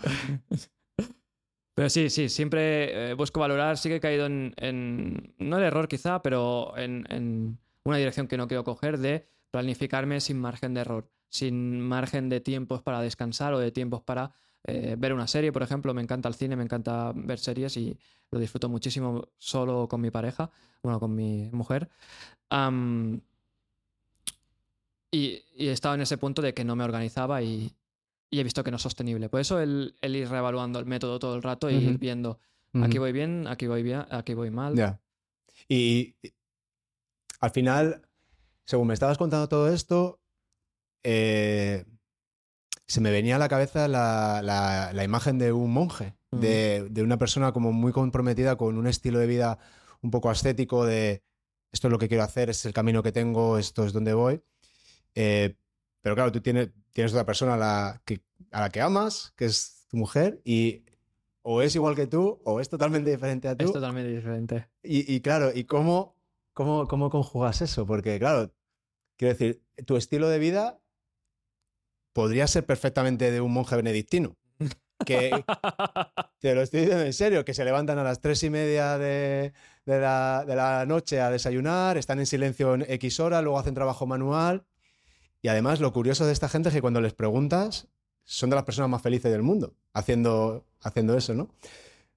[1.75, 3.79] Pero sí, sí, siempre eh, busco valorar.
[3.79, 8.49] Sí que he caído en, no el error quizá, pero en, una dirección que no
[8.49, 13.61] quiero coger de planificarme sin margen de error, sin margen de tiempos para descansar o
[13.61, 14.33] de tiempos para
[14.65, 15.95] eh, ver una serie, por ejemplo.
[15.95, 17.97] Me encanta el cine, me encanta ver series y
[18.33, 20.51] lo disfruto muchísimo solo con mi pareja,
[20.83, 21.89] bueno, con mi mujer.
[25.13, 27.71] y, y he estado en ese punto de que no me organizaba y,
[28.31, 29.29] y he visto que no es sostenible.
[29.29, 32.41] Por eso el, ir reevaluando el método todo el rato y ir viendo
[32.83, 34.75] aquí voy bien, aquí voy bien, aquí voy mal.
[34.75, 35.01] Ya.
[35.69, 36.17] Y
[37.39, 38.03] al final,
[38.65, 40.21] según me estabas contando todo esto,
[41.03, 41.85] eh,
[42.87, 46.41] se me venía a la cabeza la, la- la imagen de un monje, Mm.
[46.41, 49.59] de, de una persona como muy comprometida con un estilo de vida
[50.03, 51.23] un poco ascético de
[51.73, 54.15] esto es lo que quiero hacer, este es el camino que tengo, esto es donde
[54.15, 54.43] voy.
[55.15, 55.57] Eh,
[56.03, 59.47] pero claro, tú tienes, tienes otra persona a la, que, a la que amas, que
[59.47, 60.85] es tu mujer, y
[61.43, 63.65] o es igual que tú o es totalmente diferente a tú.
[63.67, 64.69] Es totalmente diferente.
[64.83, 66.14] Y, y claro, ¿y cómo,
[66.55, 67.87] cómo, cómo conjugas eso?
[67.87, 68.53] Porque claro,
[69.17, 70.81] quiero decir, tu estilo de vida
[72.13, 74.37] podría ser perfectamente de un monje benedictino.
[75.05, 75.31] Que
[76.39, 79.53] te lo estoy diciendo en serio, que se levantan a las tres y media de,
[79.85, 83.75] de la, de la noche a desayunar, están en silencio en X hora, luego hacen
[83.75, 84.65] trabajo manual.
[85.43, 87.89] Y además, lo curioso de esta gente es que cuando les preguntas,
[88.25, 91.51] son de las personas más felices del mundo haciendo, haciendo eso, ¿no?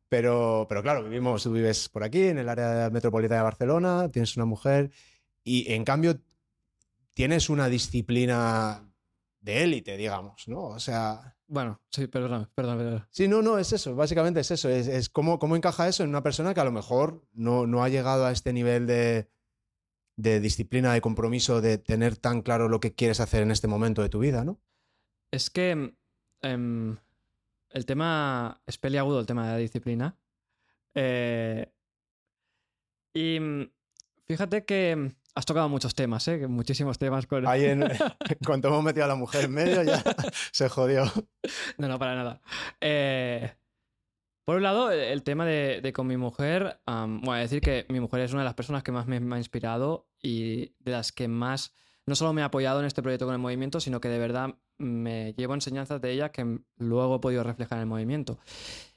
[0.10, 4.38] Pero, pero claro, vivimos, tú vives por aquí, en el área metropolitana de Barcelona, tienes
[4.38, 4.91] una mujer
[5.43, 6.20] y en cambio
[7.14, 8.89] tienes una disciplina
[9.41, 10.64] de élite, digamos, ¿no?
[10.64, 13.08] O sea, Bueno, sí, perdón, perdón, perdón.
[13.10, 16.10] sí, no, no, es eso, básicamente es eso, es, es cómo, cómo encaja eso en
[16.10, 19.30] una persona que a lo mejor no, no ha llegado a este nivel de,
[20.16, 24.01] de disciplina, de compromiso, de tener tan claro lo que quieres hacer en este momento
[24.01, 24.60] de tu vida, ¿no?
[25.32, 25.95] Es que
[26.41, 26.97] em,
[27.78, 30.17] el tema es peliagudo, el tema de la disciplina.
[30.95, 31.71] Eh,
[33.13, 33.69] y mm,
[34.25, 36.47] fíjate que mm, has tocado muchos temas, ¿eh?
[36.47, 37.47] Muchísimos temas con...
[37.47, 37.84] Ahí en,
[38.30, 40.03] en cuanto hemos metido a la mujer en medio ya
[40.51, 41.05] se jodió.
[41.78, 42.41] No, no, para nada.
[42.82, 43.53] Eh,
[44.45, 47.61] por un lado, el- el tema de, de con mi mujer, am, voy a decir
[47.61, 50.73] que mi mujer es una de las personas que más me, me ha inspirado y
[50.80, 51.73] de las que más
[52.05, 54.55] no solo me ha apoyado en este proyecto con el movimiento, sino que de verdad
[54.78, 58.39] me llevo enseñanzas de ella que luego he podido reflejar en el movimiento.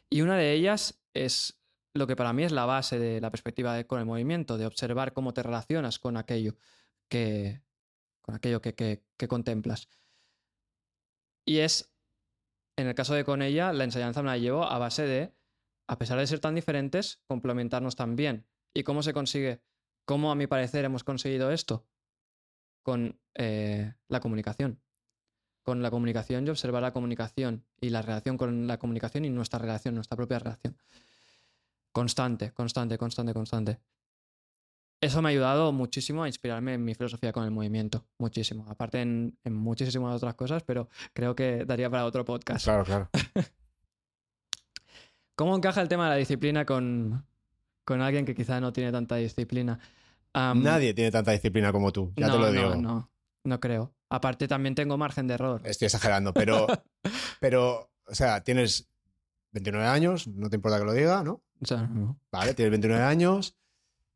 [0.09, 1.61] Y una de ellas es
[1.95, 4.67] lo que para mí es la base de la perspectiva de- con el movimiento, de
[4.67, 6.57] observar cómo te relacionas con aquello
[7.09, 7.63] que,
[8.21, 9.89] con aquello que, que- contemplas.
[11.45, 11.93] Y es,
[12.77, 15.35] en el caso de con ella, la enseñanza me la llevo a base de,
[15.89, 18.47] a pesar de ser tan diferentes, complementarnos tan bien.
[18.75, 19.63] ¿Y cómo se consigue?
[20.05, 21.89] ¿Cómo a mi parecer hemos conseguido esto?
[22.83, 24.81] Con eh, la comunicación.
[25.71, 29.61] Con la comunicación y observar la comunicación y la relación con la comunicación y nuestra
[29.61, 30.77] relación, nuestra propia relación.
[31.93, 33.79] Constante, constante, constante, constante.
[35.01, 38.05] Eso me ha ayudado muchísimo a inspirarme en mi filosofía con el movimiento.
[38.19, 38.67] Muchísimo.
[38.69, 42.65] Aparte en, en muchísimas otras cosas, pero creo que daría para otro podcast.
[42.65, 43.09] Claro, claro.
[45.37, 47.25] ¿Cómo encaja el tema de la disciplina con,
[47.85, 49.79] con alguien que quizá no tiene tanta disciplina?
[50.35, 52.75] Nadie tiene tanta disciplina como tú, ya no, te lo no, digo.
[52.75, 53.11] No,
[53.45, 53.95] no creo.
[54.11, 55.61] Aparte también tengo margen de error.
[55.65, 56.67] Estoy exagerando, pero,
[57.41, 58.89] pero, o sea, tienes
[59.53, 61.43] 29 años, no te importa que lo diga, ¿no?
[61.63, 62.19] O sea, no.
[62.33, 63.57] Vale, tienes 29 años,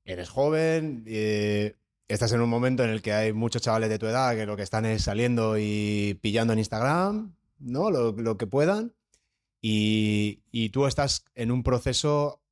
[0.04, 1.76] eres joven, eh,
[2.08, 4.56] estás en un momento en el que hay muchos chavales de tu edad que lo
[4.56, 7.90] que están es saliendo y pillando en Instagram, ¿no?
[7.90, 8.94] Lo, lo que puedan.
[9.60, 12.42] Y, y tú estás en un proceso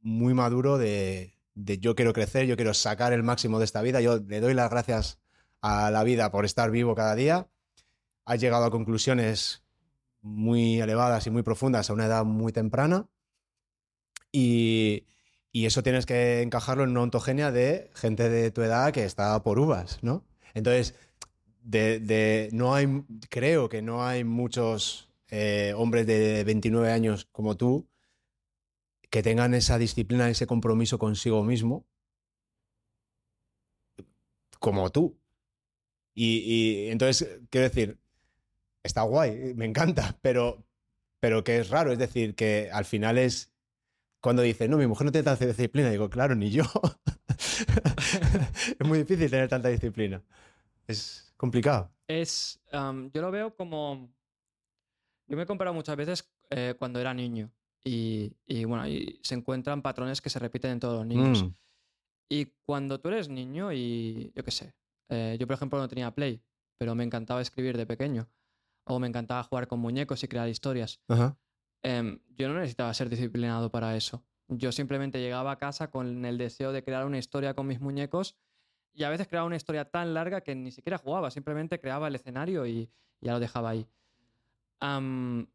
[0.00, 4.00] muy maduro de, de yo quiero crecer, yo quiero sacar el máximo de esta vida.
[4.00, 5.18] Yo le doy las gracias
[5.60, 7.48] a la vida por estar vivo cada día.
[8.26, 9.64] Has llegado a conclusiones
[10.22, 13.08] muy elevadas y muy profundas a una edad muy temprana.
[14.32, 15.06] Y,
[15.52, 19.42] y eso tienes que encajarlo en una ontogenia de gente de tu edad que está
[19.42, 20.24] por uvas, ¿no?
[20.54, 20.94] Entonces,
[21.62, 27.56] de, de- no hay, creo que no hay muchos eh, hombres de 29 años como
[27.56, 27.88] tú
[29.10, 31.86] que tengan esa disciplina, ese compromiso consigo mismo
[34.60, 35.18] como tú.
[36.20, 37.96] Y, y entonces, quiero decir,
[38.82, 40.64] está guay, me encanta, pero,
[41.20, 43.52] pero que es raro, es decir, que al final es
[44.20, 46.64] cuando dices, no, mi mujer no tiene tanta disciplina, digo, claro, ni yo.
[48.80, 50.20] es muy difícil tener tanta disciplina.
[50.88, 51.92] Es complicado.
[52.08, 54.12] Es, yo lo veo como...
[55.28, 57.52] Yo me he comparado muchas veces eh, cuando era niño
[57.84, 61.44] y, y, bueno, y se encuentran patrones que se repiten en todos los niños.
[61.44, 61.54] Mm,
[62.30, 64.74] Y cuando tú eres niño y yo qué sé,
[65.08, 66.42] eh, yo por ejemplo no tenía Play,
[66.78, 68.28] pero me encantaba escribir de pequeño
[68.84, 71.00] o me encantaba jugar con muñecos y crear historias.
[71.08, 71.36] ajá.
[71.82, 74.24] Em, yo no necesitaba ser disciplinado para eso.
[74.48, 78.36] Yo simplemente llegaba a casa con el deseo de crear una historia con mis muñecos
[78.94, 82.14] y a veces creaba una historia tan larga que ni siquiera jugaba, simplemente creaba el
[82.14, 82.90] escenario y
[83.20, 83.86] ya lo dejaba ahí.
[84.80, 85.46] Am,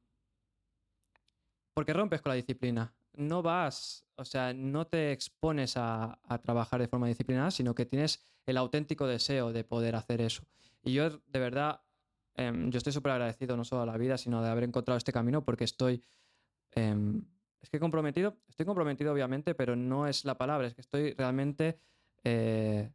[1.74, 2.94] ¿Por qué rompes con la disciplina?
[3.14, 7.86] No vas, o sea, no te expones a, a trabajar de forma disciplinada, sino que
[7.86, 10.44] tienes el auténtico deseo de poder hacer eso.
[10.84, 11.82] Y yo, de verdad,
[12.36, 15.14] em, yo estoy súper agradecido no solo a la vida, sino de haber encontrado este
[15.14, 16.04] camino porque estoy...
[16.72, 17.26] em,
[17.62, 21.80] es que comprometido, estoy comprometido obviamente, pero no es la palabra, es que estoy realmente
[22.26, 22.92] eh,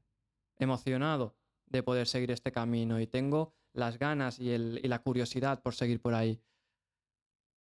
[0.59, 1.37] emocionado
[1.67, 5.75] de poder seguir este camino y tengo las ganas y, el, y la curiosidad por
[5.75, 6.43] seguir por ahí.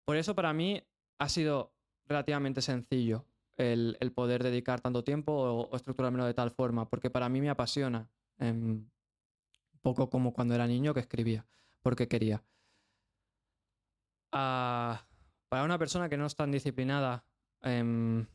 [0.05, 0.83] Por eso para mí
[1.17, 1.73] ha sido
[2.05, 3.25] relativamente sencillo
[3.57, 8.09] el, poder dedicar tanto tiempo o, estructurármelo de tal forma, porque para mí me apasiona,
[8.39, 8.91] un
[9.81, 11.45] poco como cuando era niño que escribía,
[11.81, 12.43] porque quería.
[14.31, 15.05] Ah,
[15.49, 17.23] para una persona que no es tan disciplinada,
[17.61, 18.25] em,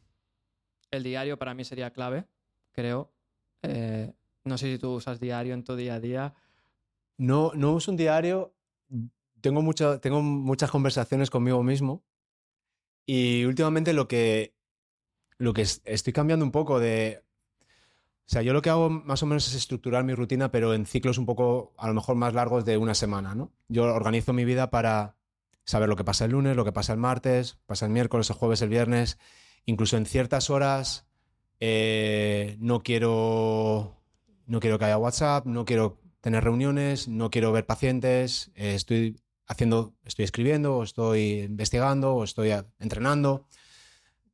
[0.91, 2.27] el diario para mí sería clave,
[2.73, 3.13] creo.
[3.63, 4.13] Eh,
[4.45, 6.35] no sé si tú usas diario en tu día a día.
[7.17, 8.55] No, no uso un diario.
[9.41, 12.05] Tengo, tengo muchas conversaciones conmigo mismo.
[13.05, 14.55] Y últimamente lo que,
[15.39, 17.23] lo que estoy cambiando un poco de...
[18.27, 20.85] O sea, yo lo que hago más o menos es estructurar mi rutina, pero en
[20.85, 23.53] ciclos un poco, a lo mejor más largos de una semana, ¿no?
[23.69, 25.17] Yo organizo mi vida para
[25.65, 28.37] saber lo que pasa el lunes, lo que pasa el martes, pasa el miércoles, el
[28.37, 29.19] jueves, el viernes.
[29.65, 31.07] Incluso en ciertas horas
[31.61, 33.99] eh, no quiero
[34.47, 39.21] no quiero que haya WhatsApp, no quiero tener reuniones, no quiero ver pacientes, eh, estoy
[39.47, 43.47] haciendo, estoy escribiendo, estoy investigando, o estoy entrenando.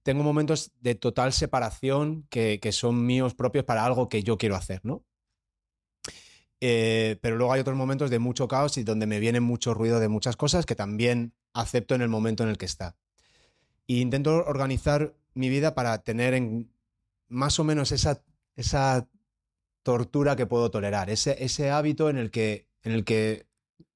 [0.05, 4.81] Tengo momentos de total separación que, son míos propios para algo que yo quiero hacer,
[4.85, 5.03] ¿no?
[6.61, 10.01] Eh, pero luego hay otros momentos de mucho caos y donde me viene mucho ruido
[10.01, 12.97] de muchas cosas que también acepto en el momento en el que está.
[13.89, 16.71] E intento organizar mi vida para tener en
[17.29, 18.23] más o menos esa,
[18.57, 19.09] esa
[19.83, 23.47] tortura que puedo tolerar, ese, ese hábito en el, que, en el que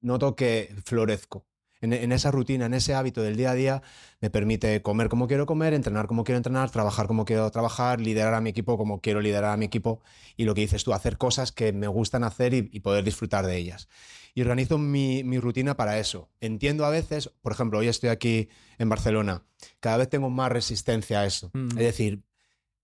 [0.00, 1.46] noto que florezco.
[1.80, 3.82] En, esa rutina, en ese hábito del día a día,
[4.20, 8.34] me permite comer como quiero comer, entrenar como quiero entrenar, trabajar como quiero trabajar, liderar
[8.34, 10.02] a mi equipo como quiero liderar a mi equipo
[10.36, 13.56] y lo que dices tú, hacer cosas que me gustan hacer y, poder disfrutar de
[13.56, 13.88] ellas.
[14.34, 16.28] Y organizo mi, mi, rutina para eso.
[16.40, 18.48] Entiendo a veces, por ejemplo, hoy estoy aquí
[18.78, 19.44] en Barcelona,
[19.80, 21.50] cada vez tengo más resistencia a eso.
[21.54, 21.70] Mm.
[21.70, 22.22] Es decir,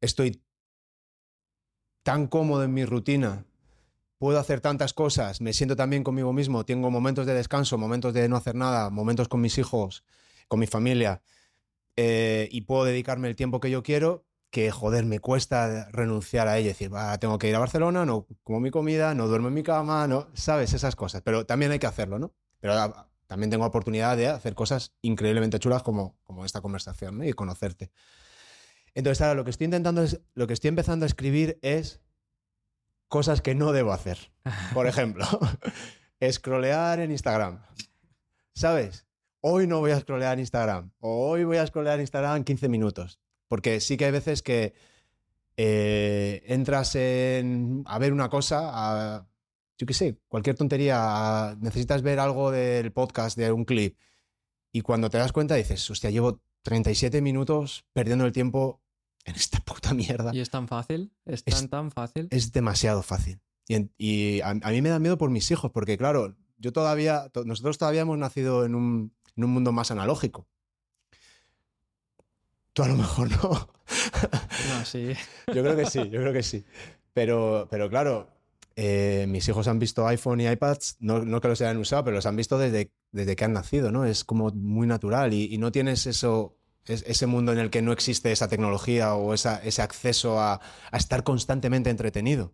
[0.01, 0.41] estoy
[2.05, 3.45] tan cómodo en mi rutina,
[4.25, 8.14] puedo hacer tantas cosas, me siento tan bien conmigo mismo, tengo momentos de descanso, momentos
[8.14, 10.03] de no hacer nada, momentos con mis hijos,
[10.49, 11.20] con mi familia,
[11.95, 16.57] eh, y puedo dedicarme el tiempo que yo quiero, que joder, me cuesta renunciar a
[16.57, 19.62] ello, decir, tengo que ir a Barcelona, no como mi comida, no duermo en mi
[19.62, 22.33] cama, no, sabes, esas cosas, pero también hay que hacerlo, ¿no?
[22.61, 27.35] Pero ah, también tengo oportunidad de hacer cosas increíblemente chulas como, como esta conversación y
[27.35, 27.91] conocerte.
[28.95, 30.03] Entonces, ahora lo que estoy intentando
[30.33, 32.01] lo que estoy empezando a escribir es
[33.15, 34.33] cosas que no debo hacer.
[34.75, 35.25] Por ejemplo,
[36.33, 37.62] scrollear en Instagram.
[38.57, 39.07] ¿Sabes?
[39.41, 40.91] Hoy no voy a scrollear en Instagram.
[40.99, 43.21] Hoy voy a scrollear en Instagram 15 minutos.
[43.47, 44.75] Porque sí que hay veces que
[45.57, 49.29] eh, entras en, a ver una cosa,
[49.79, 53.97] yo qué sé, cualquier tontería, necesitas ver algo del podcast, de un clip,
[54.73, 58.83] y cuando te das cuenta dices, hostia, llevo 37 minutos perdiendo el tiempo
[59.25, 60.31] en esta puta mierda.
[60.35, 61.12] ¿Y es tan fácil?
[61.25, 62.29] ¿Es tan, tan fácil?
[62.31, 63.41] Es demasiado fácil.
[63.66, 68.03] Y, a, mí me da miedo por mis hijos, porque claro, yo todavía, nosotros todavía
[68.03, 70.47] hemos nacido en un, mundo más analógico.
[72.72, 73.68] Tú a lo mejor no.
[74.68, 75.12] No, sí.
[75.49, 76.64] yo creo que sí, yo creo que sí.
[77.12, 78.31] Pero, pero claro,
[78.77, 82.16] eh, mis hijos han visto iPhone y iPads, no, no, que los hayan usado, pero
[82.16, 84.07] los han visto desde, desde que han nacido, ¿no?
[84.07, 86.57] Es como muy natural y no tienes eso
[86.87, 90.61] ese mundo en el que no existe esa tecnología o ese acceso a,
[90.93, 92.53] estar constantemente entretenido.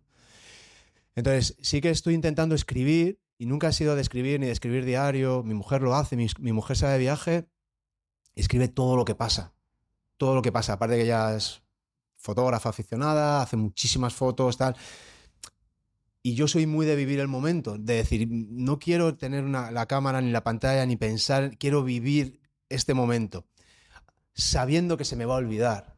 [1.15, 4.85] Entonces, sí que estoy intentando escribir y nunca ha sido de escribir ni de escribir
[4.85, 5.43] diario.
[5.43, 7.47] Mi mujer lo hace, mi, mujer sale de viaje
[8.33, 9.53] y escribe todo lo que pasa.
[10.17, 10.73] Todo lo que pasa.
[10.73, 11.61] Aparte que ella es
[12.15, 14.77] fotógrafa aficionada, hace muchísimas fotos, tal.
[16.23, 20.21] Y yo soy muy de vivir el momento, de decir, no quiero tener la cámara
[20.21, 23.47] ni la pantalla ni pensar, quiero vivir este momento
[24.33, 25.97] sabiendo que se me va a olvidar,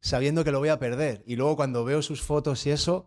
[0.00, 1.22] sabiendo que lo voy a perder.
[1.26, 3.06] Y luego cuando veo sus fotos y eso,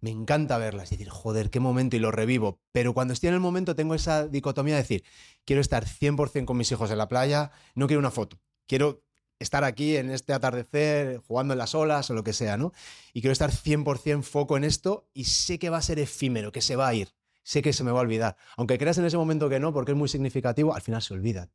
[0.00, 2.60] me encanta verlas y decir, joder, qué momento y lo revivo.
[2.72, 5.04] Pero cuando estoy en el momento tengo esa dicotomía de decir,
[5.44, 9.02] quiero estar 100% con mis hijos en la playa, no quiero una foto, quiero
[9.38, 12.72] estar aquí en este atardecer, jugando en las olas o lo que sea, ¿no?
[13.12, 16.60] Y quiero estar 100% foco en esto y sé que va a ser efímero, que
[16.60, 18.36] se va a ir, sé que se me va a olvidar.
[18.56, 21.48] Aunque creas en ese momento que no, porque es muy significativo, al final se olvida.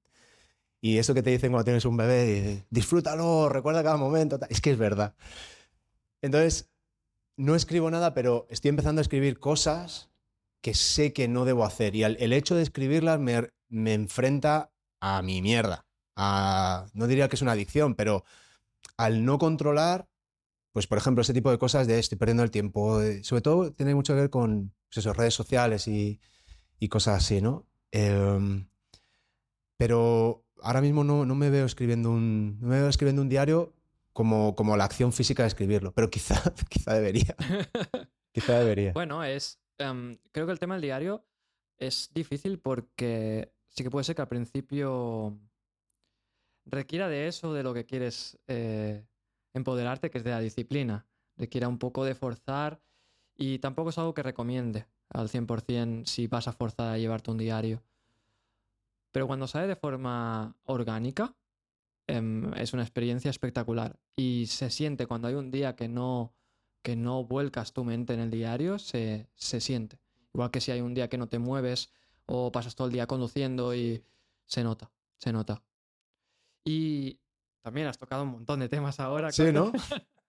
[0.82, 4.72] Y eso que te dicen cuando tienes un bebé, disfrútalo, recuerda cada momento, es que
[4.72, 5.16] es verdad.
[6.22, 6.70] Entonces,
[7.38, 10.10] no escribo nada, pero estoy empezando a escribir cosas
[10.62, 11.96] que sé que no debo hacer.
[11.96, 15.86] Y el hecho de escribirlas me, me enfrenta a mi mierda.
[16.16, 18.26] A, no diría que es una adicción, pero
[18.98, 20.10] al no controlar,
[20.74, 23.96] pues por ejemplo, ese tipo de cosas de estoy perdiendo el tiempo, sobre todo tiene
[23.96, 26.20] mucho que ver con pues redes sociales y,
[26.80, 27.68] y, cosas así, ¿no?
[27.92, 28.68] Em,
[29.78, 33.74] pero ahora mismo no, no, me veo escribiendo un, no me veo escribiendo un diario
[34.14, 36.36] como, como la acción física de escribirlo, pero quizá,
[36.70, 37.36] quizá debería.
[38.32, 38.93] Quizá debería.
[38.93, 39.60] Bueno, es.
[39.80, 41.26] em, creo que el tema del diario
[41.80, 45.39] es difícil porque sí que puede ser que al principio
[46.66, 49.03] requiera de eso, de lo que quieres eh,
[49.53, 51.07] empoderarte, que es de la disciplina.
[51.38, 52.82] Requiera un poco de forzar
[53.36, 57.38] y tampoco es algo que recomiende al 100% si vas a forzar a llevarte un
[57.38, 57.82] diario.
[59.12, 61.36] Pero cuando sale de forma orgánica,
[62.07, 63.99] em, es una experiencia espectacular.
[64.16, 66.34] Y se siente cuando hay un día que no,
[66.82, 69.99] que no vuelcas tu mente en el diario, se, se siente.
[70.34, 71.91] Igual que si hay un día que no te mueves
[72.26, 74.03] o pasas todo el día conduciendo y
[74.45, 75.64] se nota, se nota.
[76.64, 77.20] Y
[77.62, 79.32] también has tocado un montón de temas ahora.
[79.32, 79.72] Sí, ¿no?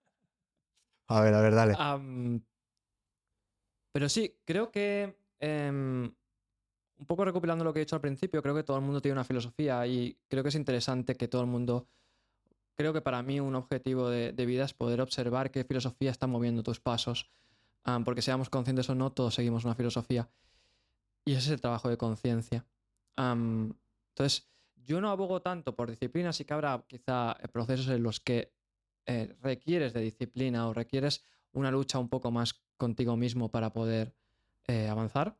[1.07, 1.75] A ver, a ver, dale.
[3.91, 6.15] Pero sí, creo que em,
[7.01, 9.13] un poco recopilando lo que he dicho al principio, creo que todo el mundo tiene
[9.13, 11.87] una filosofía y creo que es interesante que todo el mundo,
[12.75, 16.27] creo que para mí un objetivo de, de vida es poder observar qué filosofía está
[16.27, 17.31] moviendo tus pasos,
[17.83, 20.29] Am, porque seamos conscientes o no, todos seguimos una filosofía
[21.25, 22.65] y ese es el trabajo de conciencia.
[23.15, 23.73] Am,
[24.09, 28.53] entonces, yo no abogo tanto por disciplina, sí que habrá quizá procesos en los que
[29.07, 31.23] eh, requieres de disciplina o requieres
[31.53, 34.13] una lucha un poco más contigo mismo para poder
[34.67, 35.37] eh, avanzar.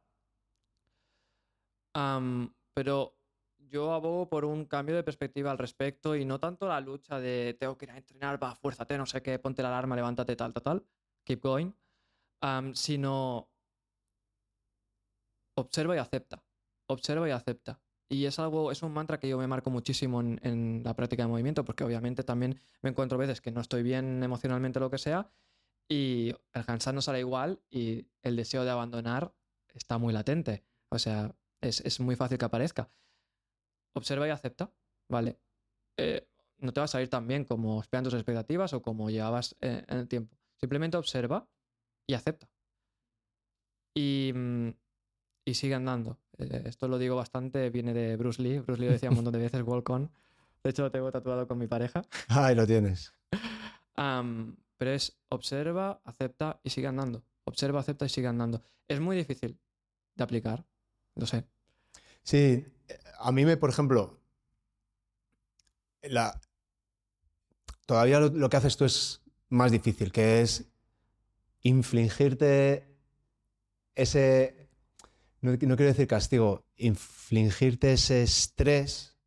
[1.93, 3.17] Am, pero
[3.57, 7.55] yo abogo por un cambio de perspectiva al respecto y no tanto la lucha de
[7.59, 10.53] tengo que ir a entrenar, va, fuérzate, no sé qué, ponte la alarma, levántate, tal,
[10.53, 10.85] tal, tal,
[11.23, 11.71] keep going,
[12.41, 13.49] am, sino
[15.55, 16.43] observa y acepta,
[16.87, 17.81] observa y acepta.
[18.09, 21.23] Y es algo, es un mantra que yo me marco muchísimo en, en la práctica
[21.23, 24.97] de movimiento, porque obviamente también me encuentro veces que no estoy bien emocionalmente lo que
[24.97, 25.31] sea,
[25.91, 29.33] y el cansar no sale igual y el deseo de abandonar
[29.73, 30.63] está muy latente.
[30.89, 32.89] O sea, es, es muy fácil que aparezca.
[33.93, 34.71] Observa y acepta,
[35.09, 35.39] ¿vale?
[35.97, 36.27] Eh,
[36.59, 39.83] no te va a salir tan bien como esperan tus expectativas o como llevabas eh,
[39.87, 40.37] en el tiempo.
[40.57, 41.47] Simplemente observa
[42.07, 42.49] y acepta.
[43.95, 44.69] Y, mm,
[45.45, 46.19] y sigue andando.
[46.37, 48.59] Eh, esto lo digo bastante, viene de Bruce Lee.
[48.59, 50.11] Bruce Lee lo decía un montón de veces, walk on.
[50.63, 52.03] De hecho, lo tengo tatuado con mi pareja.
[52.27, 53.13] Ahí lo tienes.
[54.81, 57.23] Pero es observa, acepta y sigue andando.
[57.43, 58.63] Observa, acepta y sigue andando.
[58.87, 59.59] Es muy difícil
[60.15, 60.65] de aplicar,
[61.15, 61.45] lo sé.
[62.23, 62.65] Sí,
[63.19, 64.19] a mí me, por ejemplo,
[66.03, 66.39] la...
[67.85, 70.65] todavía lo, lo que haces tú es más difícil, que es
[71.61, 72.87] infligirte
[73.95, 74.69] ese,
[75.41, 79.17] no, no quiero decir castigo, infligirte ese estrés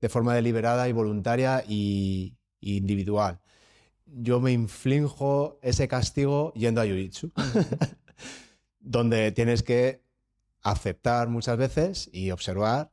[0.00, 3.40] de forma deliberada y voluntaria y, y individual.
[4.06, 7.32] Yo me inflijo ese castigo yendo a Jiu-Jitsu,
[8.80, 10.02] donde tienes que
[10.62, 12.90] aceptar muchas veces y observar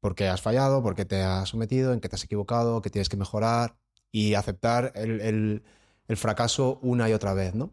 [0.00, 2.88] por qué has fallado, por qué te has sometido, en qué te has equivocado, qué
[2.90, 3.76] tienes que mejorar
[4.12, 5.62] y aceptar el, el-
[6.06, 7.72] el fracaso una y otra vez, ¿no?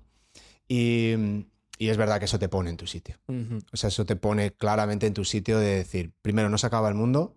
[0.67, 1.13] Y,
[1.77, 3.15] y es verdad que eso te pone en tu sitio.
[3.71, 6.89] O sea, eso te pone claramente en tu sitio de decir, primero, no se acaba
[6.89, 7.35] el mundo.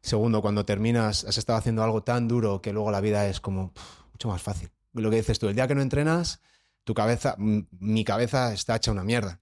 [0.00, 3.72] Segundo, cuando terminas, has estado haciendo algo tan duro que luego la vida es como
[4.12, 4.70] mucho más fácil.
[4.94, 6.40] Lo que dices tú, el día que no entrenas,
[6.84, 9.41] tu cabeza, mi cabeza está hecha una mierda.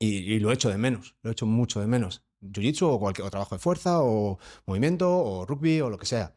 [0.00, 2.24] Y, y lo echo de menos, lo echo mucho de menos.
[2.40, 6.34] Jiu-jitsu o cualquier trabajo de fuerza o movimiento o rugby o lo que sea.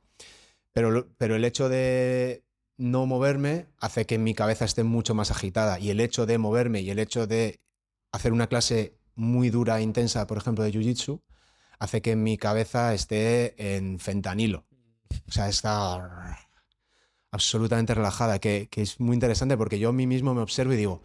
[0.74, 2.44] Pero, pero el hecho de
[2.78, 5.80] no moverme hace que mi cabeza esté mucho más agitada.
[5.80, 7.62] Y el hecho de moverme y el hecho de
[8.12, 11.22] hacer una clase muy dura e intensa, por ejemplo, de Jiu-Jitsu,
[11.80, 14.66] hace que mi cabeza esté en fentanilo.
[15.28, 16.38] O sea, está
[17.32, 20.78] absolutamente relajada, que, que es muy interesante porque yo a mí mismo me observo y
[20.78, 21.02] digo,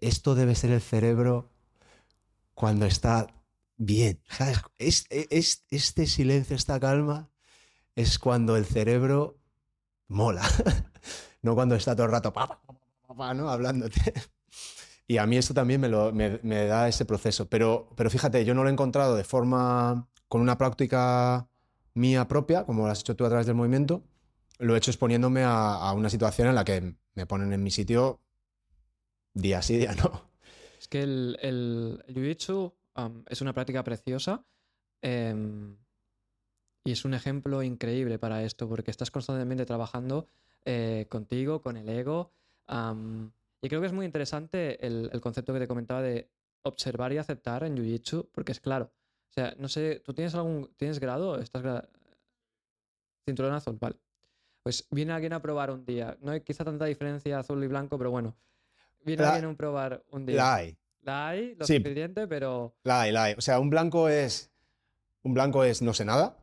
[0.00, 1.50] esto debe ser el cerebro
[2.54, 3.26] cuando está
[3.76, 4.20] bien.
[4.78, 7.30] Es- es- este silencio, esta calma,
[7.96, 9.38] es cuando el cerebro
[10.08, 10.42] mola,
[11.42, 12.60] no cuando está todo el rato pa,
[13.34, 13.50] ¿no?
[13.50, 14.14] hablándote.
[15.06, 17.48] Y a mí esto también me da ese proceso.
[17.48, 21.48] Pero, pero fíjate, yo no lo he encontrado de forma, con una práctica
[21.94, 24.04] mía propia, como lo has hecho tú a través del movimiento.
[24.58, 27.70] Lo he hecho exponiéndome a, a una situación en la que me ponen en mi
[27.70, 28.20] sitio
[29.34, 30.28] día sí, día no.
[30.78, 34.44] Es que el, el, el Jiu-Jitsu am, es una práctica preciosa
[35.02, 35.76] em,
[36.84, 40.26] y es un ejemplo increíble para esto porque estás constantemente trabajando
[40.64, 42.32] eh, contigo, con el ego.
[42.66, 46.30] am, y creo que es muy interesante el, el concepto que te comentaba de
[46.62, 48.92] observar y aceptar en Jiu-Jitsu porque es claro.
[49.30, 51.38] O sea, no sé, ¿tú tienes algún tienes grado?
[51.38, 51.88] ¿Estás gra-
[53.26, 53.76] cinturón azul?
[53.80, 53.96] Vale.
[54.62, 56.16] Pues viene alguien a probar un día.
[56.20, 58.34] No hay quizá tanta diferencia azul y blanco, pero bueno.
[59.04, 60.36] Viene La- alguien a probar un día.
[60.36, 61.76] La hay, La hay, lo Sí.
[61.78, 62.74] suficiente, pero.
[62.84, 63.34] la hay, la hay.
[63.34, 64.50] O sea, un blanco es,
[65.22, 66.36] un blanco es no sé nada,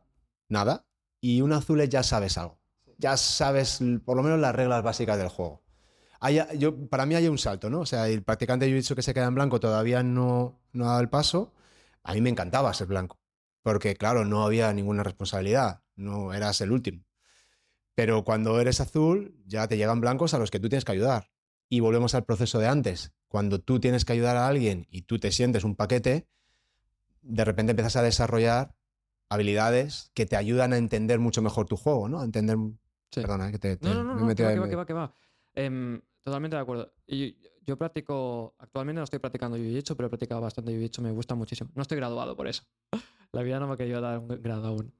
[0.48, 0.84] nada,
[1.20, 2.58] y un azul es ya sabes algo.
[2.96, 5.62] Ya sabes por lo menos las reglas básicas del juego.
[6.56, 7.80] yo, para mí hay un salto, ¿no?
[7.80, 10.88] O sea, el practicante de jiu-jitsu que se queda en blanco todavía no, no ha
[10.88, 11.54] dado el paso.
[12.02, 13.20] A mí me encantaba ser blanco,
[13.62, 17.04] porque claro, no había ninguna responsabilidad, no eras el último.
[17.94, 21.30] Pero cuando eres azul, ya te llegan blancos a los que tú tienes que ayudar.
[21.68, 23.12] Y volvemos al proceso de antes.
[23.28, 26.26] Cuando tú tienes que ayudar a alguien y tú te sientes un paquete,
[27.22, 28.74] de repente empiezas a desarrollar
[29.28, 32.20] habilidades que te ayudan a entender mucho mejor tu juego, ¿no?
[32.20, 32.56] A entender.
[33.14, 35.14] Perdona, que te, no, no, no, no que va, que va, que va,
[35.54, 36.92] em, totalmente de acuerdo.
[37.06, 37.36] Y
[37.68, 41.70] yo practico, actualmente no estoy practicando Jiu-Jitsu, pero he practicado bastante Jiu-Jitsu, me gusta muchísimo.
[41.74, 42.64] No estoy graduado por eso.
[43.32, 44.92] La vida no me ha querido dar un grado aún.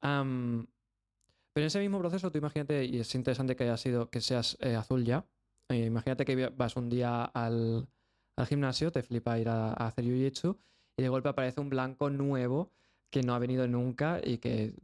[0.00, 4.56] pero en ese mismo proceso, tú imagínate, y es interesante que haya sido, que seas
[4.60, 5.24] eh, azul ya.
[5.68, 7.88] Eh, imagínate que vas un día al,
[8.36, 10.56] al gimnasio, te flipa ir a, hacer Jiu-Jitsu,
[10.96, 12.72] y de golpe aparece un blanco nuevo
[13.10, 14.74] que no ha venido nunca y que,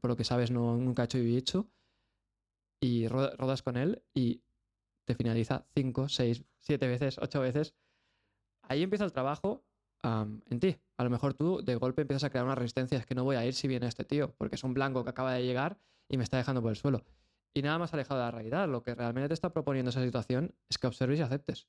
[0.00, 1.68] por lo que sabes, no, nunca ha hecho Jiu-Jitsu.
[2.82, 4.40] Y rodas con él y
[5.04, 7.74] te finaliza 5, 6, 7 veces, 8 veces.
[8.62, 9.62] Ahí empieza el trabajo
[10.02, 10.78] en ti.
[10.96, 13.36] A lo mejor tú de golpe empiezas a crear una resistencia, es que no voy
[13.36, 15.78] a ir si viene este tío, porque es un blanco que acaba de llegar
[16.08, 17.04] y me está dejando por el suelo.
[17.54, 18.68] Y nada más alejado de la realidad.
[18.68, 21.68] Lo que realmente te está proponiendo esa situación es que observes y aceptes.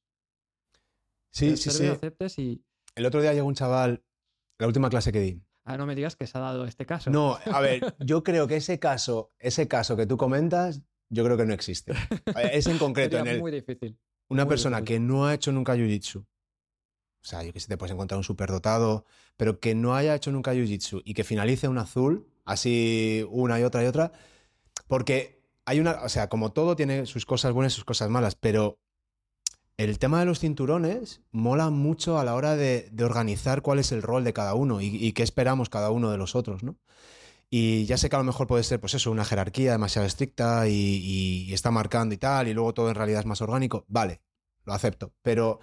[1.32, 1.88] Sí, sí, sí.
[1.88, 2.64] aceptes y...
[2.96, 4.04] El otro día llegó un chaval,
[4.60, 5.42] la última clase que di.
[5.64, 7.10] Ah, no me digas que se ha dado este caso.
[7.10, 11.38] No, a ver, yo creo que ese caso, ese caso que tú comentas, yo creo
[11.38, 11.94] que no existe.
[12.52, 13.18] Es en concreto.
[13.18, 13.98] en el, muy difícil.
[14.28, 16.28] Una persona que no ha hecho nunca jiu-jitsu, o
[17.24, 19.06] sea, yo que sé, te puedes encontrar un superdotado,
[19.38, 23.64] pero que no haya hecho nunca jiu-jitsu y que finalice un azul, así una y
[23.64, 24.12] otra y otra,
[24.88, 28.36] porque hay una, o sea, como todo tiene sus cosas buenas y sus cosas malas,
[28.36, 28.80] pero
[29.78, 34.02] el tema de los cinturones mola mucho a la hora de, organizar cuál es el
[34.02, 36.78] rol de cada uno y, qué esperamos cada uno de los otros, ¿no?
[37.50, 40.68] Y ya sé que a lo mejor puede ser, pues eso, una jerarquía demasiado estricta
[40.70, 43.86] y, está marcando y tal, y luego todo en realidad es más orgánico.
[43.90, 44.22] Vale,
[44.64, 45.14] lo acepto.
[45.22, 45.60] Pero,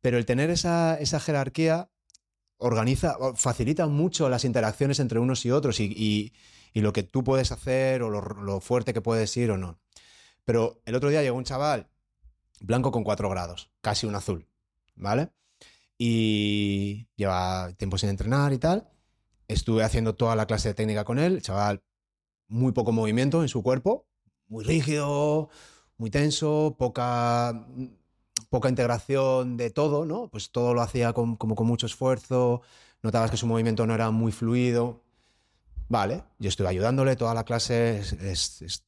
[0.00, 1.90] pero el tener esa, esa jerarquía
[2.58, 6.32] organiza, facilita mucho las interacciones entre unos y otros y,
[6.80, 9.78] lo que tú puedes hacer o lo, fuerte que puedes ir o no.
[10.44, 11.88] Pero el otro día llegó un chaval
[12.60, 14.46] blanco con cuatro grados, casi un azul,
[14.94, 15.30] ¿vale?
[15.98, 18.88] Y lleva tiempo sin entrenar y tal.
[19.48, 21.82] Estuve haciendo toda la clase de técnica con él, chaval,
[22.48, 24.06] muy poco movimiento en su cuerpo,
[24.48, 25.50] muy rígido,
[25.96, 27.66] muy tenso, poca,
[28.50, 30.28] poca integración de todo, ¿no?
[30.28, 32.62] Pues todo lo hacía como con mucho esfuerzo,
[33.02, 35.02] notabas que su movimiento no era muy fluido.
[35.92, 38.00] Vale, yo estuve ayudándole toda la clase,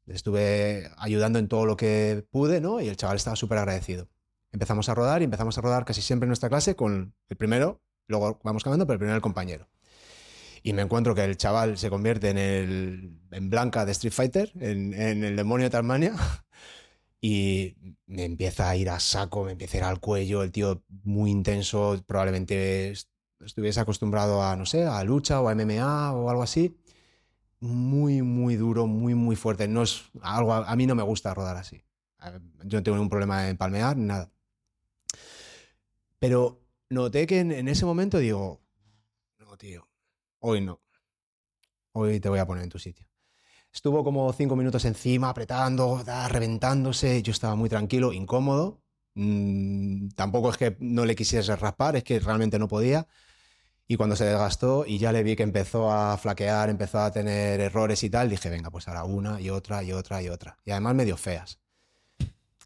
[0.07, 2.81] estuve ayudando en todo lo que pude, ¿no?
[2.81, 4.09] Y el chaval estaba súper agradecido.
[4.53, 7.83] Empezamos a rodar y empezamos a rodar casi siempre en nuestra clase con el primero,
[8.07, 9.69] luego vamos cambiando, pero el primero el compañero
[10.63, 14.51] y me encuentro que el chaval se convierte en, el, en Blanca de Street Fighter,
[14.59, 16.15] en, el demonio de Tasmania,
[17.21, 17.77] y
[18.07, 21.31] me empieza a ir a saco, me empieza a ir al cuello, el tío muy
[21.31, 22.95] intenso, probablemente
[23.41, 26.75] estuviese acostumbrado a, no sé, a lucha o a MMA o algo así.
[27.65, 29.67] Muy, muy duro, muy, muy fuerte.
[29.67, 31.83] No es algo, a mí no me gusta rodar así.
[32.65, 34.31] Yo no tengo ningún problema en palmear, nada.
[36.19, 38.61] Pero noté que en ese momento digo,
[39.39, 39.89] no, tío,
[40.41, 40.83] Hoy no.
[41.93, 43.09] Hoy te voy a poner en tu sitio.
[43.73, 47.23] Estuvo como cinco minutos encima, apretando, reventándose.
[47.23, 48.83] Yo estaba muy tranquilo, incómodo.
[49.15, 53.07] Mm, tampoco es que no le quisiese raspar, es que realmente no podía.
[53.87, 57.61] Y cuando se desgastó y ya le vi que empezó a flaquear, empezó a tener
[57.61, 60.59] errores y tal, dije, venga, pues ahora una y otra y otra y otra.
[60.65, 61.59] Y además medio feas.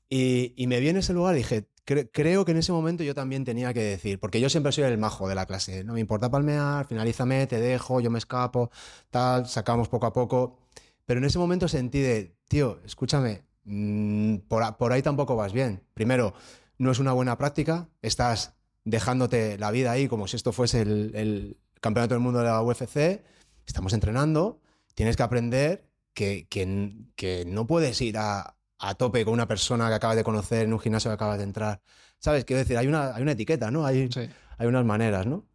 [0.09, 1.69] Y, y me vi en ese lugar y dije,
[2.13, 4.99] creo que en ese momento yo también tenía que decir, porque yo siempre soy el
[4.99, 8.71] majo de la clase, no me importa palmear, finalízame, te dejo, yo me escapo,
[9.11, 10.59] tal, sacamos poco a poco.
[11.07, 15.83] Pero en ese momento sentí de, tío, escúchame, mm, por, ahí tampoco vas bien.
[15.95, 16.35] Primero,
[16.77, 21.13] no es una buena práctica, estás dejándote la vida ahí como si esto fuese el,
[21.15, 23.23] el campeonato del mundo de la UFC,
[23.67, 24.61] estamos entrenando,
[24.95, 29.95] tienes que aprender que, que no puedes ir a, a tope con una persona que
[29.95, 31.81] acabas de conocer en un gimnasio que acabas de entrar.
[32.19, 32.45] ¿Sabes?
[32.45, 33.85] Quiero decir, hay una, hay una etiqueta, ¿no?
[33.85, 34.09] Hay,
[34.57, 35.47] hay unas maneras, ¿no?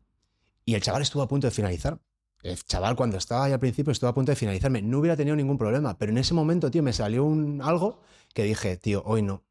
[0.65, 1.99] Y el chaval estuvo a punto de finalizar.
[2.41, 4.81] El chaval, cuando estaba ahí al principio, estuvo a punto de finalizarme.
[4.81, 8.01] No hubiera tenido ningún problema, pero en ese momento, tío, me salió un, algo
[8.33, 9.43] que dije, tío, hoy no.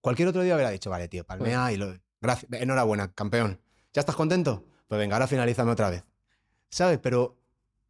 [0.00, 1.94] Cualquier otro día hubiera dicho, vale, tío, palmea y lo.
[2.20, 3.60] Gracias, enhorabuena, campeón.
[3.92, 4.64] ¿Ya estás contento?
[4.88, 6.04] Pues venga, ahora finalízame otra vez.
[6.70, 6.98] ¿Sabes?
[6.98, 7.38] Pero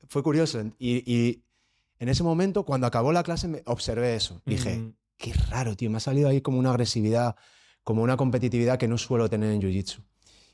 [0.08, 0.62] fue curioso.
[0.78, 1.42] Y,
[1.98, 4.42] en ese momento, cuando acabó la clase, me observé eso.
[4.44, 7.36] Dije, qué raro, tío, me ha salido ahí como una agresividad,
[7.82, 10.02] como una competitividad que no suelo tener en Jiu-Jitsu.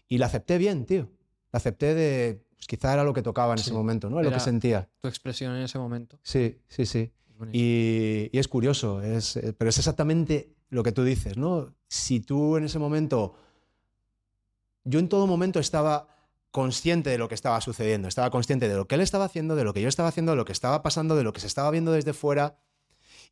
[0.09, 1.11] Y la acepté bien, tío.
[1.51, 4.20] La acepté de, pues quizá era lo que tocaba en ese momento, ¿no?
[4.20, 4.89] Es lo que sentía.
[5.01, 6.19] Tu expresión en ese momento.
[6.23, 7.12] Sí, sí, sí.
[7.53, 11.74] Y, es curioso, es, eh, pero es exactamente lo que tú dices, ¿no?
[11.89, 13.35] Si tú en ese momento,
[14.85, 16.09] yo en todo momento estaba
[16.51, 19.65] consciente de lo que estaba sucediendo, estaba consciente de lo que él estaba haciendo, de
[19.65, 21.71] lo que yo estaba haciendo, de lo que estaba pasando, de lo que se estaba
[21.71, 22.59] viendo desde fuera,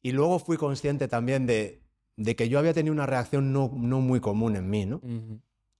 [0.03, 1.83] y luego fui consciente también de,
[2.17, 5.01] de que yo había tenido una reacción no, no muy común en mí, ¿no?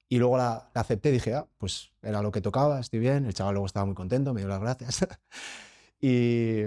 [0.09, 3.27] Y luego la, la acepté y dije, ah, pues era lo que tocaba, estoy bien.
[3.27, 5.07] El chaval luego estaba muy contento, me dio las gracias.
[6.01, 6.65] y,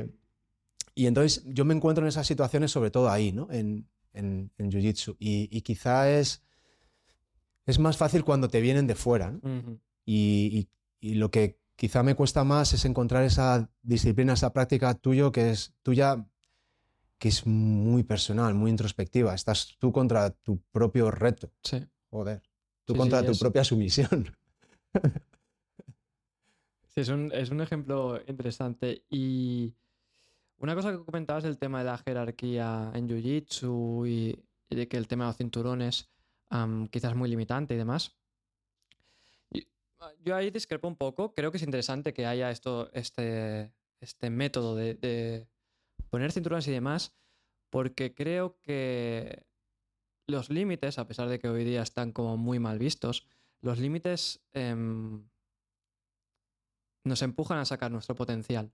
[0.96, 3.50] y entonces yo me encuentro en esas situaciones sobre todo ahí, ¿no?
[3.52, 5.18] En, en, en Jiu-Jitsu.
[5.20, 6.42] Y, y quizá es,
[7.66, 9.40] es más fácil cuando te vienen de fuera, ¿no?
[10.06, 10.68] Y,
[11.02, 15.32] y- y lo que quizá me cuesta más es encontrar esa disciplina, esa práctica tuyo
[15.32, 16.26] que es tuya,
[17.18, 19.34] que es muy personal, muy introspectiva.
[19.34, 21.86] Estás tú contra tu propio reto, Sí.
[22.10, 22.42] joder.
[22.86, 24.36] Tú Sí, contra sí, tu es- propia sumisión.
[26.90, 29.04] Sí, es un, es un ejemplo interesante.
[29.10, 29.74] Y
[30.60, 34.98] una cosa que comentabas del tema de la jerarquía en Jiu-Jitsu y, y de que
[34.98, 36.12] el tema de los cinturones
[36.92, 38.18] quizás muy limitante y demás.
[40.00, 41.34] Ah, yo ahí discrepo un poco.
[41.34, 45.48] Creo que es interesante que haya esto, este, este método de, de
[46.10, 47.16] poner cinturones y demás,
[47.70, 49.46] porque creo que
[50.28, 53.28] los límites, a pesar de que hoy día están como muy mal vistos,
[53.62, 55.28] los límites em,
[57.04, 58.72] nos empujan a sacar nuestro potencial.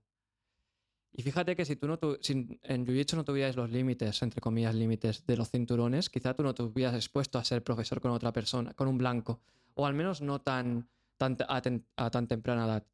[1.12, 2.32] Y fíjate que si tú no tu- si
[2.62, 6.54] en Jiu-Jitsu no tuvieras los límites, entre comillas, límites de los cinturones, quizá tú no
[6.54, 9.40] te hubieras expuesto a ser profesor con otra persona, con un blanco,
[9.74, 12.84] o al menos no tan, tan a, ten- a tan temprana edad.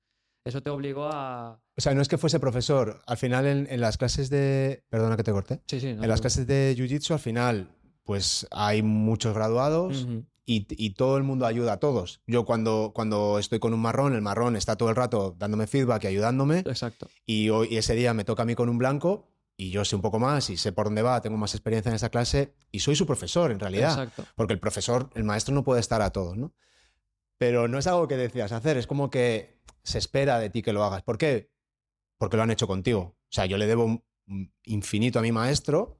[0.44, 1.60] Eso te obligó a...
[1.76, 3.02] O sea, no es que fuese profesor.
[3.06, 4.82] Al final, en, en las clases de.
[4.88, 5.60] Perdona que te corté.
[5.66, 7.68] Sí, sí, no En las clases de Jiu-Jitsu, al final,
[8.04, 12.22] pues hay muchos graduados Ujú, y, y todo el mundo ayuda a todos.
[12.26, 16.04] Yo, cuando, cuando estoy con un marrón, el marrón está todo el rato dándome feedback
[16.04, 16.58] y ayudándome.
[16.60, 17.08] Exacto.
[17.26, 19.96] Y, hoy, y ese día me toca a mí con un blanco y yo sé
[19.96, 22.78] un poco más y sé por dónde va, tengo más experiencia en esa clase y
[22.78, 23.90] soy su profesor, en realidad.
[23.90, 24.24] Exacto.
[24.36, 26.54] Porque el profesor, el maestro no puede estar a todos, ¿no?
[27.38, 30.72] Pero no es algo que decías hacer, es como que se espera de ti que
[30.72, 31.02] lo hagas.
[31.02, 31.50] ¿Por qué?
[32.18, 33.00] Porque lo han hecho contigo.
[33.00, 34.04] O sea, yo le debo un-
[34.64, 35.98] infinito a mi maestro,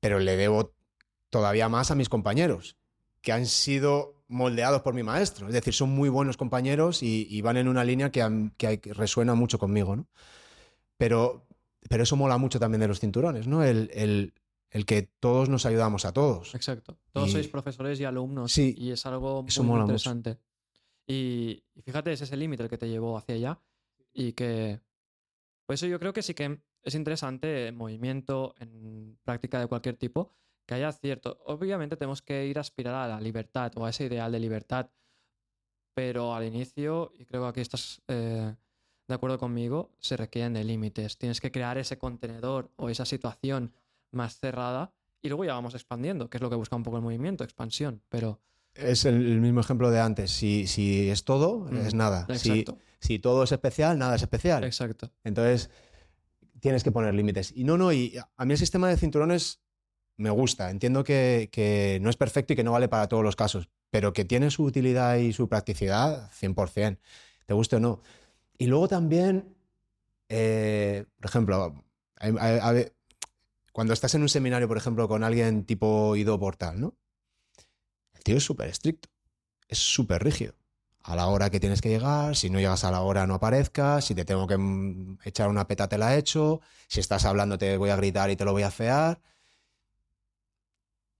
[0.00, 0.74] pero le debo
[1.30, 2.76] todavía más a mis compañeros,
[3.26, 5.48] que han sido moldeados por mi maestro.
[5.48, 8.22] Es decir, son muy buenos compañeros y, y van en una línea que,
[8.56, 10.06] que resuena mucho conmigo, ¿no?
[10.96, 11.44] Pero,
[11.90, 13.64] pero eso mola mucho también de los cinturones, ¿no?
[13.64, 14.32] El, el-
[14.70, 16.54] el que todos nos ayudamos a todos.
[16.54, 16.98] Exacto.
[17.12, 19.92] Todos Y- sois profesores y alumnos Sí, y es algo eso muy mola mucho.
[20.10, 20.38] interesante.
[21.08, 23.60] Y, y fíjate, ese es el límite el que te llevó hacia allá
[24.12, 24.80] y que...
[25.66, 29.96] Por eso yo creo que sí que es interesante en movimiento, en práctica de cualquier
[29.96, 30.32] tipo,
[30.66, 31.38] que haya cierto...
[31.46, 34.90] Obviamente tenemos que ir a aspirar a la libertad o a ese ideal de libertad,
[35.94, 38.54] pero al inicio, y creo que aquí estás eh,
[39.08, 41.16] de acuerdo conmigo, se requieren de límites.
[41.16, 43.72] Tienes que crear ese contenedor o esa situación
[44.10, 47.02] más cerrada y luego ya vamos expandiendo, que es lo que busca un poco el
[47.02, 48.02] movimiento, expansión.
[48.08, 48.40] Pero
[48.74, 50.30] Es el, mismo ejemplo de antes.
[50.30, 52.26] Si, si es todo, Mm, es nada.
[52.36, 52.64] Si,
[53.00, 54.64] si todo es especial, nada es especial.
[54.64, 55.10] exacto.
[55.24, 55.70] Entonces,
[56.60, 57.52] tienes que poner límites.
[57.56, 59.60] Y no, no, y a mí el sistema de cinturones
[60.16, 60.70] me gusta.
[60.70, 64.12] Entiendo que, que no es perfecto y que no vale para todos los casos, pero
[64.12, 66.98] que tiene su utilidad y su practicidad 100%,
[67.46, 68.02] te guste o no.
[68.58, 69.54] Y luego también,
[70.28, 71.84] eh, por ejemplo,
[73.72, 76.96] cuando estás en un seminario, por ejemplo, con alguien tipo Ido Portal, ¿no?
[78.14, 79.08] El tío es súper estricto,
[79.68, 80.54] es súper rígido.
[81.02, 84.04] A la hora que tienes que llegar, si no llegas a la hora no aparezcas,
[84.04, 87.76] si te tengo que mm, echar una peta te la echo, si estás hablando te
[87.76, 89.20] voy a gritar y te lo voy a fear.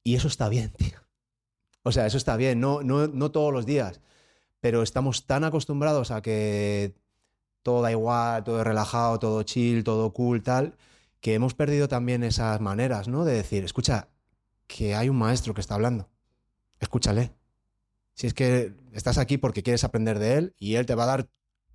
[0.06, 1.00] Y eso está bien, tío.
[1.82, 4.00] O sea, eso está bien, no, no, no todos los días,
[4.60, 6.94] pero estamos tan acostumbrados a que
[7.64, 10.76] todo da igual, todo es relajado, todo chill, todo cool, tal,
[11.20, 13.24] que hemos perdido también esas maneras, ¿no?
[13.24, 14.08] De decir, escucha,
[14.68, 16.08] que hay un maestro que está hablando,
[16.78, 17.32] escúchale.
[18.14, 21.06] Si es que estás aquí porque quieres aprender de él y él te va a
[21.06, 21.28] dar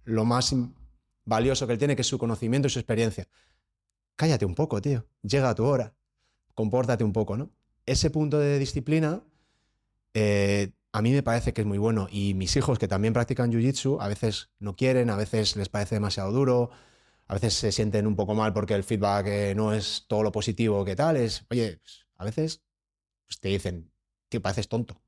[0.05, 0.55] lo más
[1.25, 3.27] valioso que él tiene, que es su conocimiento y su experiencia.
[4.15, 5.05] Cállate un poco, tío.
[5.21, 5.95] Llega a tu hora.
[6.53, 7.51] Compórtate un poco, ¿no?
[7.85, 9.23] Ese punto de disciplina
[10.13, 12.07] eh, a mí me parece que es muy bueno.
[12.11, 15.95] Y mis hijos que también practican Jiu-Jitsu, a veces no quieren, a veces les parece
[15.95, 16.71] demasiado duro,
[17.27, 20.31] a veces se sienten un poco mal porque el feedback eh, no es todo lo
[20.31, 21.17] positivo que tal.
[21.17, 22.61] Es, oye, pues, a veces
[23.25, 23.91] pues, te dicen
[24.29, 25.01] que pareces tonto.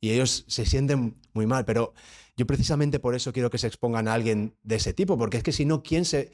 [0.00, 1.94] Y ellos se sienten muy mal, pero
[2.36, 5.42] yo precisamente por eso quiero que se expongan a alguien de ese tipo, porque es
[5.42, 6.32] que si no, ¿quién, se,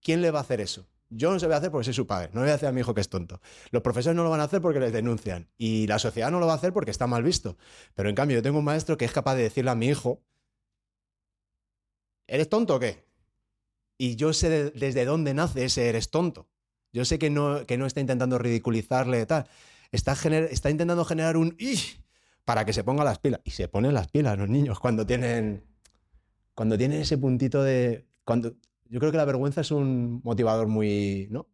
[0.00, 0.86] ¿quién le va a hacer eso?
[1.10, 2.68] Yo no se voy a hacer porque soy su padre, no le voy a hacer
[2.68, 3.40] a mi hijo que es tonto.
[3.70, 6.46] Los profesores no lo van a hacer porque les denuncian y la sociedad no lo
[6.46, 7.56] va a hacer porque está mal visto.
[7.94, 10.22] Pero en cambio yo tengo un maestro que es capaz de decirle a mi hijo,
[12.26, 13.06] ¿eres tonto o qué?
[13.96, 16.48] Y yo sé de- desde dónde nace ese eres tonto.
[16.92, 19.46] Yo sé que no, que no está intentando ridiculizarle tal.
[19.92, 21.80] está, está intentando generar un "Ih",
[22.44, 23.40] para que se ponga las pilas.
[23.44, 25.64] Y se ponen las pilas los niños cuando tienen,
[26.54, 28.06] cuando tienen ese puntito de...
[28.24, 28.56] Cuando,
[28.88, 31.48] yo creo que la vergüenza es un motivador muy, ¿no?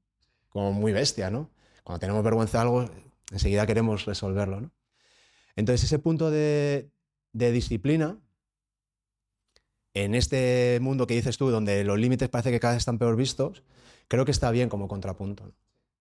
[0.49, 1.51] Como muy bestia, ¿no?
[1.83, 2.91] Cuando tenemos vergüenza de algo,
[3.31, 4.73] enseguida queremos resolverlo, ¿no?
[5.57, 6.91] Entonces ese punto de,
[7.33, 8.19] de disciplina,
[9.95, 13.17] en este mundo que dices tú, donde los límites parece que cada vez están peor
[13.17, 13.63] vistos,
[14.09, 15.53] creo que está bien como contrapunto.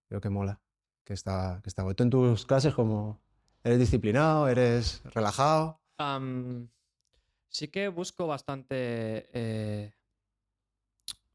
[0.08, 0.60] Creo que mola,
[1.04, 1.92] que está, que está.
[1.94, 3.20] Tú en tus clases como
[3.62, 5.80] eres disciplinado, eres relajado.
[7.48, 9.94] Sí que busco bastante, eh,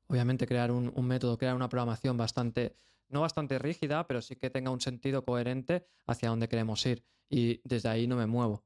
[0.10, 2.76] obviamente, crear un, un método, crear una programación bastante,
[3.08, 7.06] no bastante rígida, pero sí que tenga un sentido coherente hacia dónde queremos ir.
[7.30, 8.66] Y desde ahí no me muevo,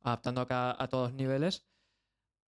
[0.00, 1.66] adaptando acá a todos los niveles,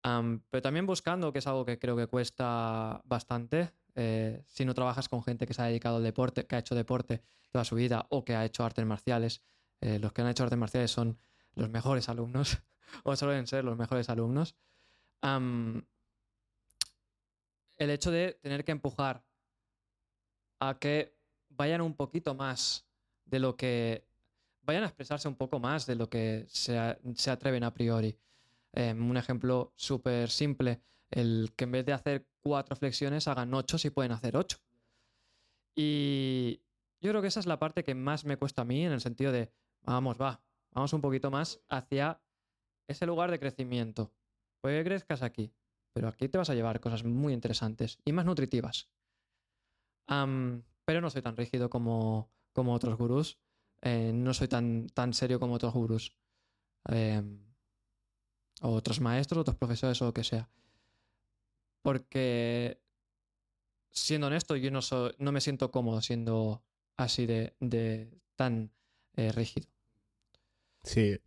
[0.02, 5.08] pero también buscando, que es algo que creo que cuesta bastante, eh, si no trabajas
[5.08, 8.06] con gente que se ha dedicado al deporte, que ha hecho deporte toda su vida
[8.10, 9.42] o que ha hecho artes marciales.
[9.82, 11.18] eh, los que han hecho artes marciales son
[11.54, 12.58] los mejores alumnos
[13.04, 14.56] o suelen ser los mejores alumnos.
[17.80, 19.24] El hecho de tener que empujar
[20.60, 21.16] a que
[21.48, 22.86] vayan un poquito más
[23.24, 24.06] de lo que.
[24.62, 26.78] vayan a expresarse un poco más de lo que se,
[27.14, 28.18] se atreven a priori.
[28.72, 33.78] Em, un ejemplo súper simple: el que en vez de hacer cuatro flexiones hagan ocho
[33.78, 34.58] si pueden hacer ocho.
[35.74, 36.60] Y
[37.00, 39.00] yo creo que esa es la parte que más me cuesta a mí en el
[39.00, 39.50] sentido de,
[39.80, 40.42] vamos, va,
[40.72, 42.20] vamos un poquito más hacia
[42.88, 44.12] ese lugar de crecimiento.
[44.60, 45.54] Puede que crezcas aquí,
[45.92, 48.88] pero aquí te vas a llevar cosas muy interesantes y más nutritivas.
[50.06, 53.38] Pero no soy tan rígido como, otros gurús.
[53.82, 56.16] eh, no soy tan, tan serio como otros gurús.
[56.88, 57.50] em,
[58.62, 60.50] o otros maestros, otros profesores o lo que sea.
[61.82, 62.80] Porque,
[63.90, 64.80] siendo honesto, yo no,
[65.18, 66.62] no me siento cómodo siendo
[66.96, 68.70] así de, de tan
[69.16, 69.68] eh, rígido.
[70.82, 71.18] Sí,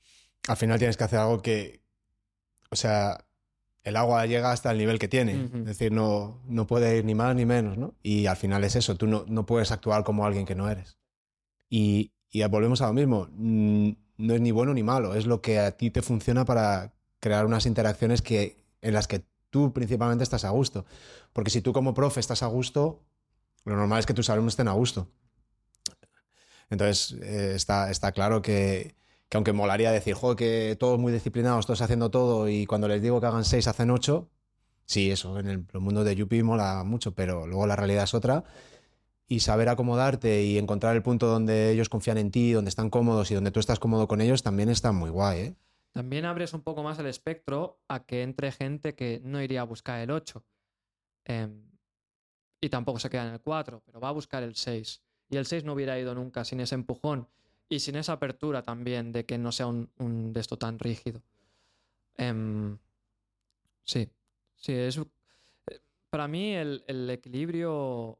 [0.47, 1.81] al final tienes que hacer algo que,
[2.69, 3.25] o sea,
[3.83, 7.15] el agua llega hasta el nivel que tiene, es decir, no, no puede ir ni
[7.15, 7.95] más ni menos, ¿no?
[8.01, 10.97] Y al final es eso, tú no, no puedes actuar como alguien que no eres.
[11.69, 15.41] Y, y volvemos a lo mismo, mm, no es ni bueno ni malo, es lo
[15.41, 20.23] que a ti te funciona para crear unas interacciones que, en las que tú principalmente
[20.23, 20.85] estás a gusto.
[21.33, 23.03] Porque si tú como profe estás a gusto,
[23.65, 25.09] lo normal es que tus alumnos estén a gusto.
[26.69, 28.95] Entonces, eh, está, está claro que,
[29.33, 33.01] que aunque molaría decir, joder, que todos muy disciplinados, todos haciendo todo, y cuando les
[33.01, 34.29] digo que hagan seis, hacen ocho,
[34.85, 38.43] sí, eso, en el, mundo de Yupi mola mucho, pero luego la realidad es otra.
[39.27, 43.31] Y saber acomodarte y encontrar el punto donde ellos confían en ti, donde están cómodos
[43.31, 45.55] y donde tú estás cómodo con ellos, también está muy guay, ¿eh?
[45.93, 49.63] También abres un poco más el espectro a que entre gente que no iría a
[49.63, 50.45] buscar el 8.
[51.25, 51.71] em,
[52.61, 55.01] y tampoco se queda en el 4, pero va a buscar el 6.
[55.31, 57.29] Y el 6 no hubiera ido nunca sin ese empujón
[57.73, 61.23] y sin esa apertura también de que no sea un, un de esto tan rígido.
[62.15, 62.77] Em,
[63.83, 64.07] sí,
[64.55, 65.79] sí, es, eh,
[66.11, 68.19] para mí el, el equilibrio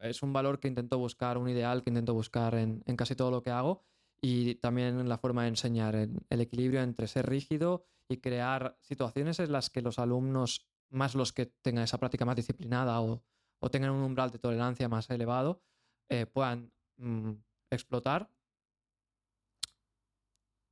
[0.00, 3.30] es un valor que intento buscar, un ideal que intento buscar en, en casi todo
[3.30, 3.82] lo que hago
[4.20, 8.78] y también en la forma de enseñar, en el equilibrio entre ser rígido y crear
[8.80, 13.22] situaciones en las que los alumnos, más los que tengan esa práctica más disciplinada o,
[13.60, 15.60] o tengan un umbral de tolerancia más elevado,
[16.08, 17.32] eh, puedan mm,
[17.70, 18.30] explotar.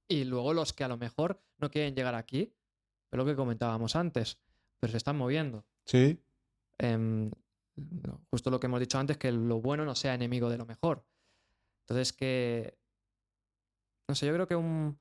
[0.08, 2.54] Y luego los que a lo mejor no quieren llegar aquí,
[3.10, 4.38] es lo que comentábamos antes,
[4.78, 5.64] pero se están moviendo.
[5.84, 6.20] Sí.
[6.78, 7.30] Em,
[8.30, 11.04] justo lo que hemos dicho antes, que lo bueno no sea enemigo de lo mejor.
[11.82, 12.78] Entonces que,
[14.08, 14.98] no sé, yo creo que un,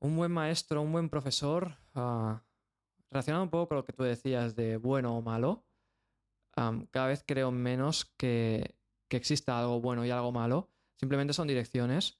[0.00, 2.42] un buen maestro, un buen profesor, ah,
[3.10, 5.64] relacionado un poco con lo que tú decías de bueno o malo,
[6.90, 8.76] cada vez creo menos que,
[9.08, 10.70] que exista algo bueno y algo malo.
[10.98, 12.18] Simplemente son direcciones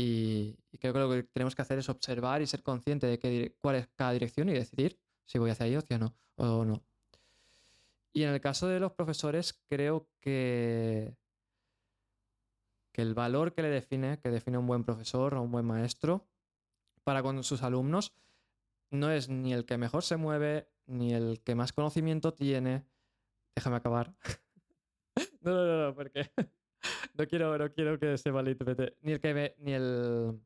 [0.00, 3.54] y, creo que lo que tenemos que hacer es observar y ser consciente de qué
[3.60, 6.82] cuál es cada dirección y decidir si voy hacia ahí o hacia no, o no.
[8.12, 11.16] Y en el caso de los profesores, creo que,
[12.92, 16.26] que el valor que le define, que define un buen profesor o un buen maestro
[17.04, 18.14] para con sus alumnos,
[18.90, 22.84] no es ni el que mejor se mueve, ni el que más conocimiento tiene.
[23.54, 24.14] Déjame acabar.
[25.42, 26.30] no, no, no, no, porque
[27.18, 28.96] no quiero, no quiero que se malinterprete.
[29.02, 30.38] Ni el que ni el,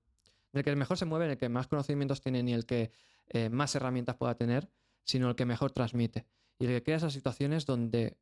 [0.52, 2.90] ni el que mejor se mueve, ni el que más conocimientos tiene, ni el que
[3.28, 4.68] eh, más herramientas pueda tener,
[5.04, 6.26] sino el que mejor transmite.
[6.58, 8.16] Y el que crea esas situaciones donde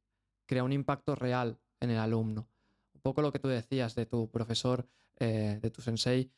[0.47, 2.49] crea un impacto real en el alumno.
[2.95, 4.87] Un poco lo que tú decías de tu profesor,
[5.19, 6.31] eh, de tu sensei,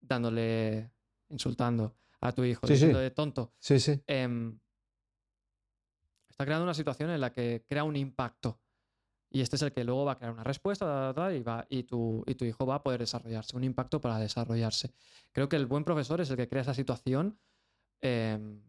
[0.00, 0.90] dándole,
[1.28, 2.74] insultando a tu hijo, Sí, sí.
[2.74, 3.52] diciendo de tonto.
[3.58, 4.00] Sí, sí.
[4.06, 4.58] Em,
[6.28, 8.60] está creando una situación en la que crea un impacto
[9.30, 12.22] Y este es el que luego va a crear una respuesta y, va, y, tu,
[12.26, 14.92] y tu hijo va a poder desarrollarse, un impacto para desarrollarse.
[15.32, 17.38] Creo que el buen profesor es el que crea esa situación
[18.00, 18.62] em,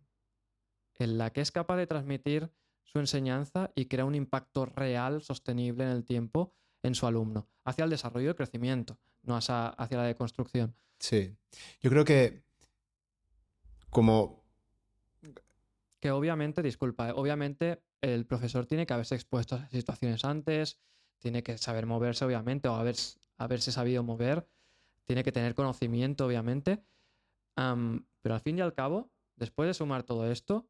[1.00, 2.50] en la que es capaz de transmitir
[2.84, 6.54] su enseñanza y crea un impacto real, sostenible en el tiempo
[6.84, 10.76] en su alumno, hacia el desarrollo y el crecimiento, no hacia, hacia la deconstrucción.
[11.00, 11.36] Sí,
[11.82, 12.44] yo creo que
[13.90, 14.44] como...
[16.00, 20.78] Que obviamente, disculpa, obviamente el profesor tiene que haberse expuesto a situaciones antes,
[21.20, 22.96] tiene que saber moverse, obviamente, o haber,
[23.38, 24.48] haberse sabido mover,
[25.06, 26.84] tiene que tener conocimiento, obviamente.
[27.56, 30.68] pero al fin y al cabo, después de sumar todo esto,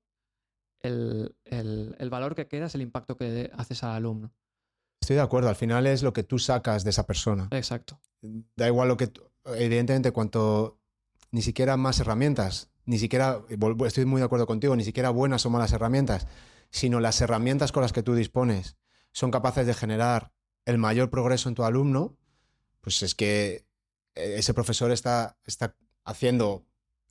[0.81, 4.31] el, valor que queda es el impacto que haces al alumno.
[5.01, 7.47] Estoy de acuerdo, al final es lo que tú sacas de esa persona.
[7.51, 7.99] Exacto.
[8.55, 9.11] Da igual lo que...
[9.45, 10.79] Evidentemente, cuanto
[11.31, 13.41] ni siquiera más herramientas, ni siquiera,
[13.85, 16.27] estoy muy de acuerdo contigo, ni siquiera buenas o malas herramientas,
[16.69, 18.77] sino las herramientas con las que tú dispones
[19.11, 20.31] son capaces de generar
[20.65, 22.17] el mayor progreso en tu alumno,
[22.81, 23.65] pues es que
[24.15, 26.65] eh, ese profesor está, está haciendo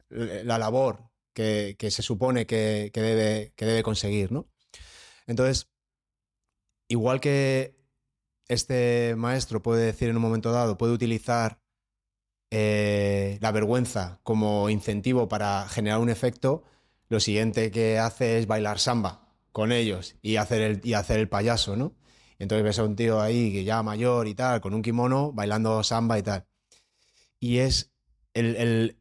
[0.08, 4.48] la labor que, se supone que, debe, que debe conseguir, ¿no?
[5.26, 5.68] Entonces,
[6.88, 7.76] igual que
[8.48, 11.60] este maestro puede decir en un momento dado, puede utilizar
[12.50, 16.62] eh, la vergüenza como incentivo para generar un efecto,
[17.08, 19.25] lo siguiente que hace es bailar samba
[19.56, 21.94] con ellos y hacer el, y hacer el payaso, ¿no?
[22.38, 25.82] entonces ves a un tío ahí que ya mayor y tal, con un kimono, bailando
[25.82, 26.46] samba y tal.
[27.40, 27.90] Y es
[28.34, 28.98] el,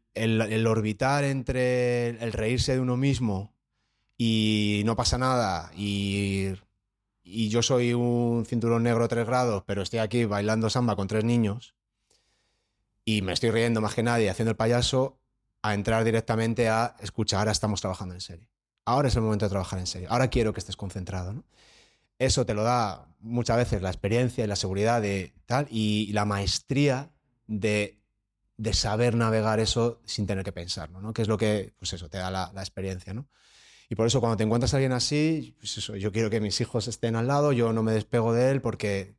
[0.66, 3.54] orbitar entre el reírse de uno mismo
[4.18, 6.54] y no pasa nada y,
[7.22, 11.26] y yo soy un cinturón negro tres grados, pero estoy aquí bailando samba con tres
[11.26, 11.76] niños
[13.04, 15.20] y me estoy riendo más que nadie haciendo el payaso,
[15.64, 18.55] a entrar directamente a escuchar, ahora estamos trabajando en serie
[18.86, 21.44] ahora es el momento de trabajar en serio, ahora quiero que estés concentrado.
[22.18, 26.26] Eso te lo da muchas veces la experiencia y la seguridad de tal y la
[26.26, 27.12] maestría
[27.48, 28.00] de,
[28.72, 31.14] saber navegar eso sin tener que pensarlo, ¿no?
[31.14, 33.14] que es lo que, pues eso, te da la, experiencia.
[33.14, 33.28] ¿no?
[33.90, 36.62] Y por eso cuando te encuentras a alguien así, pues eso, yo quiero que mis
[36.62, 39.16] hijos estén al lado, yo no me despego de él porque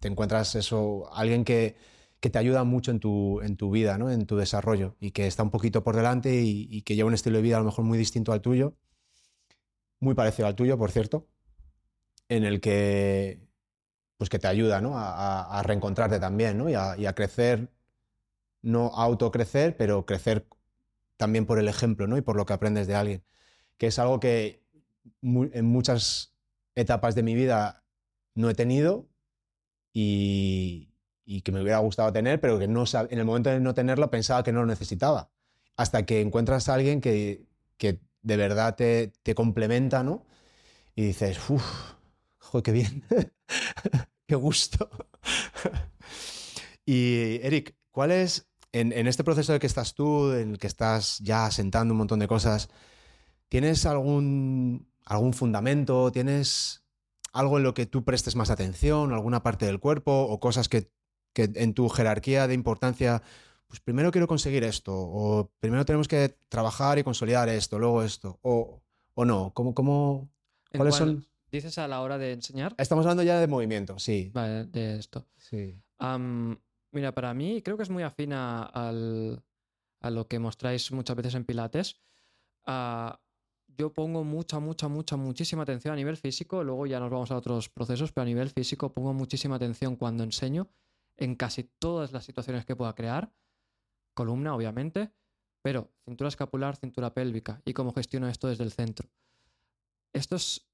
[0.00, 1.76] te encuentras eso, alguien que,
[2.20, 4.10] que te ayuda mucho en tu, en tu vida, ¿no?
[4.10, 7.14] en tu desarrollo y que está un poquito por delante y, y, que lleva un
[7.14, 8.76] estilo de vida a lo mejor muy distinto al tuyo
[10.00, 11.28] muy parecido al tuyo, por cierto,
[12.28, 13.46] en el que,
[14.16, 14.92] pues que te ayuda ¿no?
[14.96, 16.68] a, reencontrarte también ¿no?
[16.68, 17.70] y, a, crecer,
[18.62, 20.48] no autocrecer, pero crecer
[21.16, 22.16] también por el ejemplo ¿no?
[22.16, 23.24] y por lo que aprendes de alguien,
[23.78, 24.64] que es algo que
[25.22, 26.34] en muchas
[26.74, 27.84] etapas de mi vida
[28.34, 29.08] no he tenido
[29.92, 30.92] y,
[31.44, 34.42] que me hubiera gustado tener, pero que no, en el momento de no tenerlo pensaba
[34.42, 35.30] que no lo necesitaba.
[35.76, 37.46] Hasta que encuentras a alguien que,
[37.78, 40.26] que de verdad te, complementa, ¿no?
[40.96, 41.94] Y dices, uff,
[42.38, 43.04] joder, qué bien,
[44.26, 44.90] qué gusto.
[46.84, 51.20] y Eric, ¿cuál es, en, este proceso de que estás tú, en el que estás
[51.20, 52.68] ya asentando un montón de cosas,
[53.48, 56.10] ¿tienes algún, algún fundamento?
[56.10, 56.82] ¿Tienes
[57.32, 60.90] algo en lo que tú prestes más atención, alguna parte del cuerpo o cosas que,
[61.32, 63.22] que en tu jerarquía de importancia
[63.66, 68.38] pues primero quiero conseguir esto, o primero tenemos que trabajar y consolidar esto, luego esto,
[68.42, 68.82] o,
[69.14, 70.30] o no, ¿cómo, cómo,
[70.74, 71.26] cuáles son?
[71.50, 72.74] ¿Dices a la hora de enseñar?
[72.78, 74.30] Estamos hablando ya de movimiento, sí.
[74.34, 75.26] Vale, de esto.
[75.38, 75.80] Sí.
[76.90, 79.42] mira, para mí creo que es muy afina al,
[80.00, 82.00] a lo que mostráis muchas veces en Pilates.
[82.66, 83.20] Ah,
[83.68, 87.36] yo pongo mucha, mucha, mucha, muchísima atención a nivel físico, luego ya nos vamos a
[87.36, 90.68] otros procesos, pero a nivel físico pongo muchísima atención cuando enseño
[91.16, 93.32] en casi todas las situaciones que pueda crear
[94.16, 95.12] columna, obviamente,
[95.62, 99.08] pero cintura escapular, cintura pélvica y cómo gestiono esto desde el centro.
[100.12, 100.66] Estos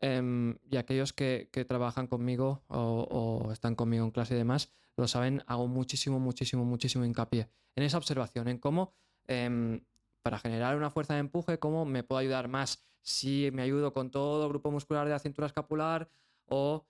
[0.00, 5.42] em, y aquellos que, trabajan conmigo o, están conmigo en clase y demás, lo saben,
[5.46, 8.94] hago muchísimo, muchísimo, muchísimo hincapié en esa observación, en cómo
[9.26, 9.80] em,
[10.22, 14.10] para generar una fuerza de empuje, cómo me puedo ayudar más si me ayudo con
[14.10, 16.08] todo grupo muscular de la cintura escapular
[16.46, 16.86] o,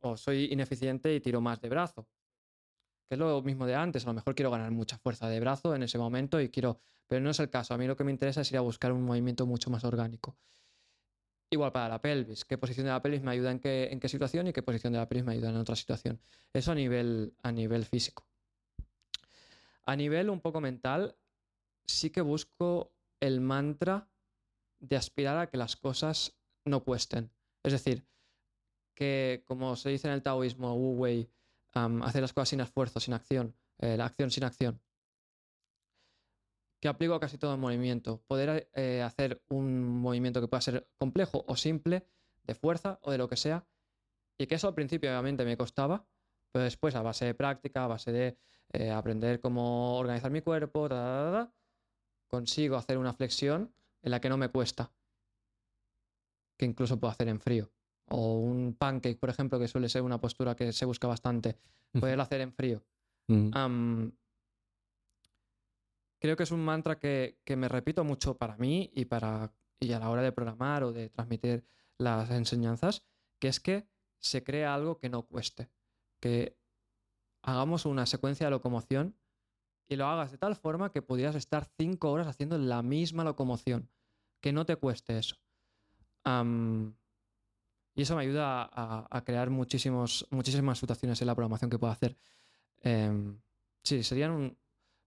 [0.00, 2.08] o soy ineficiente y tiro más de brazo
[3.08, 4.04] que es lo mismo de antes.
[4.04, 7.20] A lo mejor quiero ganar mucha fuerza de brazo en ese momento y quiero, pero
[7.20, 7.74] no es el caso.
[7.74, 10.36] A mí lo que me interesa es ir a buscar un movimiento mucho más orgánico.
[11.50, 14.08] Igual para la pelvis, qué posición de la pelvis me ayuda en qué, en qué
[14.08, 16.20] situación y qué posición de la pelvis me ayuda en otra situación.
[16.52, 18.26] Eso a nivel, a nivel físico.
[19.84, 21.14] A nivel un poco mental,
[21.86, 24.08] sí que busco el mantra
[24.80, 27.30] de aspirar a que las cosas no cuesten.
[27.62, 28.04] Es decir,
[28.94, 31.30] que como se dice en el taoísmo, Wu Wei,
[31.74, 34.80] hacer las cosas sin esfuerzo, sin acción, eh, la acción sin acción.
[36.80, 38.22] Que aplico a casi todo el movimiento.
[38.26, 42.06] Poder eh, hacer un movimiento que pueda ser complejo o simple,
[42.44, 43.66] de fuerza o de lo que sea,
[44.36, 46.08] Y que eso al principio obviamente me costaba,
[46.50, 48.36] pero después a base de práctica, a base de
[48.72, 50.88] eh, aprender cómo organizar mi cuerpo,
[52.26, 53.72] consigo hacer una flexión
[54.02, 54.92] en la que no me cuesta,
[56.58, 57.70] que incluso puedo hacer en frío.
[58.08, 61.58] O un pancake, por ejemplo, que suele ser una postura que se busca bastante,
[61.92, 62.84] poderlo hacer en frío.
[63.26, 64.08] Mm.
[66.20, 69.92] creo que es un mantra que, que, me repito mucho para mí y, para, y
[69.92, 71.64] a la hora de programar o de transmitir
[71.96, 73.06] las enseñanzas,
[73.38, 75.70] que es que se crea algo que no cueste.
[76.20, 76.58] Que
[77.42, 79.16] hagamos una secuencia de locomoción
[79.86, 83.90] y lo hagas de tal forma que pudieras estar cinco horas haciendo la misma locomoción.
[84.40, 85.36] Que no te cueste eso.
[87.94, 92.16] Y eso me ayuda a, crear muchísimos, muchísimas situaciones en la programación que puedo hacer.
[92.82, 93.40] Em,
[93.82, 94.56] sí, serían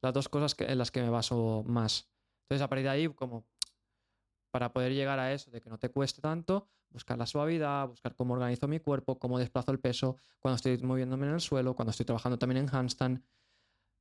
[0.02, 2.08] las dos cosas en las que me baso más.
[2.44, 3.46] Entonces, a partir de ahí, como
[4.52, 8.16] para poder llegar a eso, de que no te cueste tanto, buscar la suavidad, buscar
[8.16, 11.92] cómo organizo mi cuerpo, cómo desplazo el peso cuando estoy moviéndome en el suelo, cuando
[11.92, 13.22] estoy trabajando también en handstand,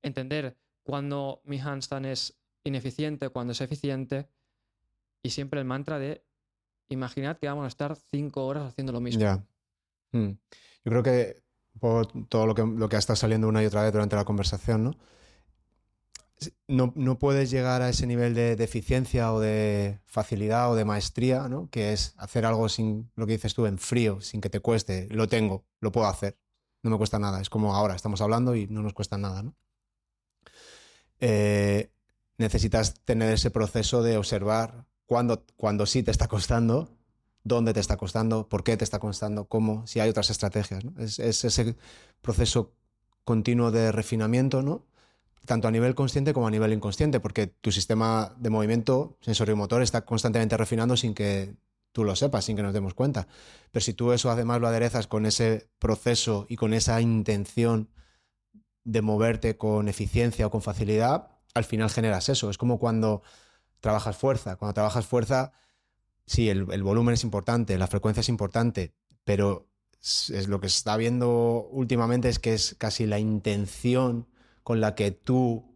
[0.03, 4.29] entender cuando mi handstand es ineficiente, cuando es eficiente,
[5.23, 6.26] y siempre el mantra de
[6.89, 9.21] imaginad que vamos a estar cinco horas haciendo lo mismo.
[9.21, 9.45] Ya.
[10.13, 10.33] Hmm.
[10.85, 11.43] Yo creo que
[11.79, 12.55] por todo lo
[12.89, 14.97] que, ha estado saliendo una y otra vez durante la conversación, ¿no?
[16.69, 21.69] no, puedes llegar a ese nivel de, eficiencia o de facilidad o de maestría, ¿no?
[21.71, 25.09] que es hacer algo sin lo que dices tú, en frío, sin que te cueste.
[25.11, 26.39] Lo tengo, lo puedo hacer,
[26.83, 27.41] no me cuesta nada.
[27.41, 29.43] Es como ahora, estamos hablando y no nos cuesta nada.
[29.43, 29.55] ¿no?
[31.21, 31.91] Eh,
[32.39, 36.91] necesitas tener ese proceso de observar cuando, cuando sí te está costando,
[37.45, 40.85] dónde te está costando, por qué te está costando, cómo, si hay otras estrategias.
[40.99, 41.77] Es, es ese
[42.21, 42.73] proceso
[43.25, 44.85] continuo de refinamiento, ¿no?
[45.47, 50.05] tanto a nivel consciente como a nivel inconsciente, porque tu sistema de movimiento sensoriomotor está
[50.05, 51.55] constantemente refinando sin que
[51.93, 53.27] tú lo sepas, sin que nos demos cuenta.
[53.73, 57.89] Pero si tú eso además lo aderezas con ese proceso y con esa intención
[58.85, 62.51] de moverte con eficiencia o con facilidad, al final generas eso.
[62.51, 63.23] Es como cuando
[63.87, 64.57] trabajas fuerza.
[64.57, 65.53] Cuando trabajas fuerza,
[66.27, 68.93] sí, el, volumen es importante, la frecuencia es importante,
[69.23, 69.69] pero
[70.01, 74.27] es, lo que se está viendo últimamente es que es casi la intención
[74.65, 75.73] con la que tú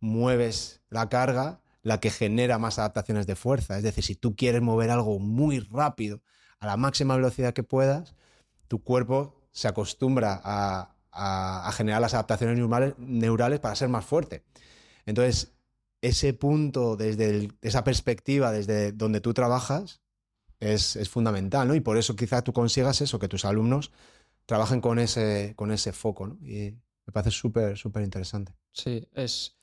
[0.00, 3.76] mueves la carga la que genera más adaptaciones de fuerza.
[3.76, 6.20] Es decir, si tú quieres mover algo muy rápido
[6.58, 8.16] a la máxima velocidad que puedas,
[8.66, 10.88] tu cuerpo se acostumbra a,
[11.76, 12.58] generar las adaptaciones
[12.98, 14.42] neurales, para ser más fuerte.
[15.06, 15.51] Entonces,
[16.02, 20.02] ese punto, desde esa perspectiva, desde donde tú trabajas,
[20.58, 21.74] es, fundamental, ¿no?
[21.74, 23.92] Y por eso quizá tú consigas eso, que tus alumnos
[24.44, 26.38] trabajen con ese, con ese foco, ¿no?
[26.40, 28.52] Me parece súper, súper interesante.
[28.72, 29.56] Sí, es...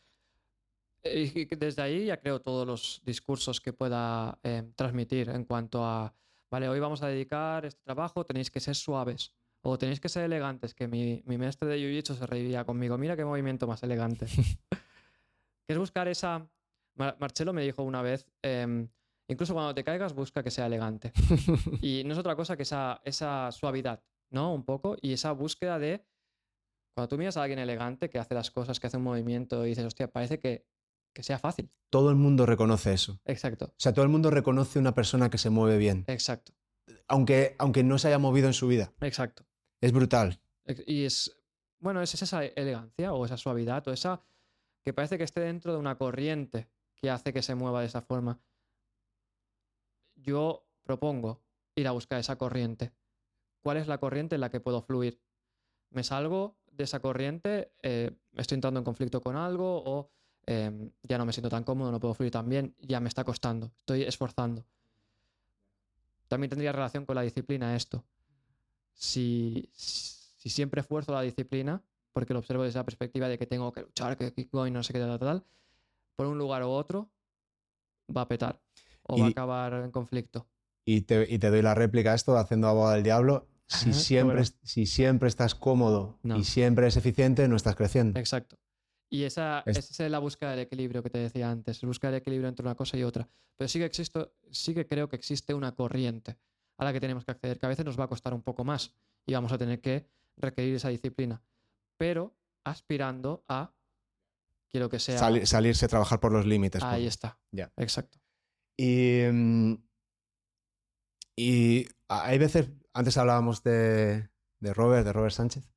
[1.04, 6.14] Y desde ahí ya creo todos los discursos que pueda eh, transmitir en cuanto a,
[6.52, 10.26] vale, hoy vamos a dedicar este trabajo, tenéis que ser suaves o tenéis que ser
[10.26, 14.26] elegantes, que mi, mi maestre de Jiu-Jitsu se reiría conmigo, mira qué movimiento más elegante.
[15.70, 16.50] que es buscar esa...
[16.96, 18.90] Marcelo me dijo una vez, em,
[19.28, 21.14] incluso cuando te caigas busca que sea elegante.
[21.84, 24.52] y no es otra cosa que esa, esa suavidad, ¿no?
[24.52, 26.04] Un poco, y esa búsqueda de
[26.96, 29.70] cuando tú miras a alguien elegante que hace las cosas, que hace un movimiento y
[29.70, 30.66] dices, hostia, parece que,
[31.20, 31.70] sea fácil.
[31.92, 33.22] Todo el mundo reconoce eso.
[33.26, 33.66] Exacto.
[33.66, 36.04] O sea, todo el mundo reconoce una persona que se mueve bien.
[36.08, 36.54] Exacto.
[37.08, 38.92] Aunque, aunque no se haya movido en su vida.
[39.02, 39.46] Exacto.
[39.82, 40.42] Es brutal.
[40.88, 41.32] Y es,
[41.78, 44.20] bueno, es esa elegancia o esa suavidad o esa
[44.84, 48.02] que parece que esté dentro de una corriente que hace que se mueva de esa
[48.02, 48.40] forma.
[50.16, 51.42] Yo propongo
[51.76, 52.92] ir a buscar esa corriente.
[53.62, 55.22] ¿Cuál es la corriente en la que puedo fluir?
[55.92, 60.12] Me salgo de esa corriente, eh, estoy entrando en conflicto con algo o
[60.46, 63.24] em, ya no me siento tan cómodo, no puedo fluir tan bien, ya me está
[63.24, 64.66] costando, estoy esforzando.
[66.28, 68.06] También tendría relación con la disciplina esto.
[68.94, 71.82] Si, si siempre esfuerzo la disciplina,
[72.14, 74.94] porque lo observo desde la perspectiva de que tengo que luchar, que y no sé
[74.94, 75.46] qué, tal, tal,
[76.16, 77.10] por un lugar u otro,
[78.16, 78.62] va a petar
[79.04, 80.48] o va a acabar en conflicto.
[80.86, 84.44] Y te, y te doy la réplica a esto, haciendo abogado del diablo si, siempre,
[84.64, 88.20] si siempre estás cómodo y siempre es eficiente, no estás creciendo.
[88.20, 88.58] Exacto.
[89.12, 90.00] Y esa es...
[90.00, 93.04] la búsqueda del equilibrio que te decía antes, buscar el equilibrio entre una cosa y
[93.04, 93.28] otra.
[93.58, 96.38] Pero sí que, existo, sí que creo que existe una corriente
[96.78, 98.64] a la que tenemos que acceder, que a veces nos va a costar un poco
[98.64, 98.94] más
[99.26, 100.08] y vamos a tener que
[100.38, 101.42] requerir esa disciplina.
[102.00, 103.74] Pero aspirando a,
[104.70, 105.20] quiero que sea...
[105.46, 106.82] salirse a trabajar por los límites.
[106.82, 107.38] Ahí está.
[107.52, 107.74] Ya.
[107.76, 108.20] Exacto.
[108.78, 109.74] Y, mm,
[111.36, 114.30] y hay veces, antes hablábamos de,
[114.62, 115.70] Robert, de Robert Sánchez,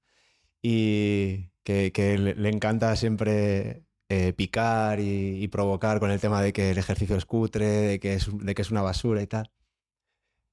[0.62, 6.78] y que, le, encanta siempre eh, picar y, provocar con el tema de que el
[6.78, 9.50] ejercicio es cutre, de que es, de que es una basura y tal.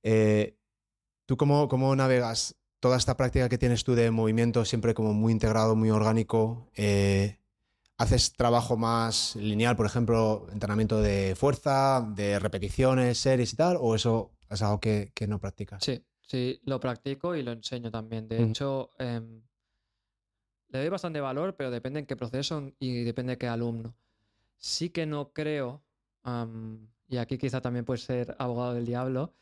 [0.02, 0.58] Eh,
[1.28, 5.32] ¿Tú cómo, cómo navegas toda esta práctica que tienes tú de movimiento siempre como muy
[5.34, 7.38] integrado, muy orgánico, eh,
[7.98, 13.78] ¿haces trabajo más lineal, por ejemplo, entrenamiento de fuerza, de repeticiones, series y tal?
[13.80, 15.84] ¿O eso es algo que, no practicas?
[15.84, 18.28] Sí, sí, lo practico y lo enseño también.
[18.28, 19.42] De hecho, em,
[20.70, 23.96] le doy bastante valor, pero depende en qué proceso y depende de qué alumno.
[24.56, 25.84] Sí que no creo,
[27.08, 29.34] y aquí quizá también puede ser abogado del diablo,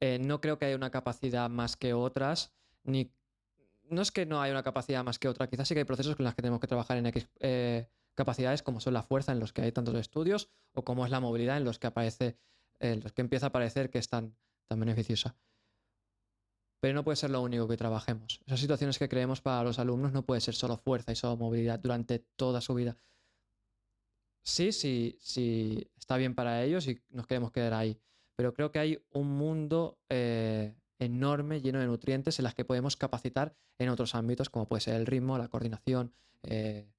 [0.00, 2.52] eh, no creo que haya una capacidad más que otras
[2.84, 6.16] No es que no haya una capacidad más que otra, quizás sí que hay procesos
[6.16, 9.40] con los que tenemos que trabajar en X eh, capacidades, como son la fuerza, en
[9.40, 12.38] los que hay tantos estudios, o como es la movilidad, en los que aparece,
[12.80, 14.36] en los que empieza a parecer que es tan,
[14.66, 15.36] tan beneficiosa.
[16.80, 18.40] Pero no puede ser lo único que trabajemos.
[18.44, 21.78] Esas situaciones que creemos para los alumnos no puede ser solo fuerza y solo movilidad
[21.78, 22.96] durante toda su vida.
[24.42, 28.00] Sí, sí, sí, está bien para ellos y nos queremos quedar ahí.
[28.34, 32.96] Pero creo que hay un mundo eh, enorme, lleno de nutrientes, en las que podemos
[32.96, 36.90] capacitar en otros ámbitos, como puede ser el ritmo, la coordinación, eh,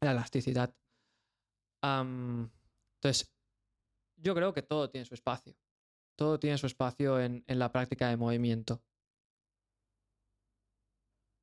[0.00, 0.74] la elasticidad.
[1.82, 3.34] entonces,
[4.16, 5.54] yo creo que todo tiene su espacio.
[6.16, 8.82] Todo tiene su espacio en, en la práctica de movimiento.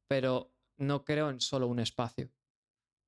[0.07, 2.31] Pero no creo en solo un espacio.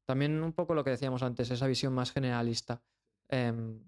[0.06, 2.84] También un poco lo que decíamos antes, esa visión más generalista.
[3.30, 3.80] Em,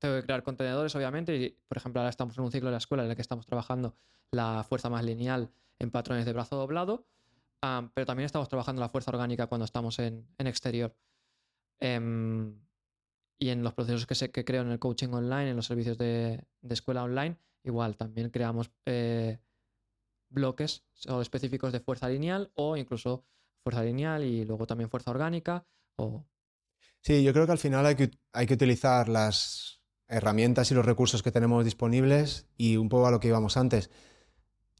[0.00, 2.78] tengo que crear contenedores, obviamente, y por ejemplo ahora estamos en un ciclo de la
[2.78, 3.94] escuela en el que estamos trabajando
[4.32, 7.06] la fuerza más lineal en patrones de brazo doblado,
[7.60, 10.96] pero también estamos trabajando la fuerza orgánica cuando estamos en, exterior.
[11.78, 12.58] Em,
[13.38, 15.96] y en los procesos que, se, que creo en el coaching online, en los servicios
[15.98, 19.38] de, escuela online, igual también creamos eh,
[20.30, 20.84] bloques
[21.20, 23.24] específicos de fuerza lineal o incluso
[23.62, 25.66] fuerza lineal y luego también fuerza orgánica.
[25.96, 26.24] O...
[27.02, 29.79] Sí, yo creo que al final hay que, hay que utilizar las,
[30.10, 33.90] herramientas y los recursos que tenemos disponibles y un poco a lo que íbamos antes.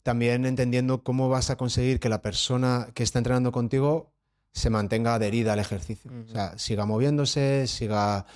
[0.02, 4.12] También entendiendo cómo vas a conseguir que la persona que está entrenando contigo
[4.52, 6.10] se mantenga adherida al ejercicio.
[6.26, 8.26] O sea, siga moviéndose, siga...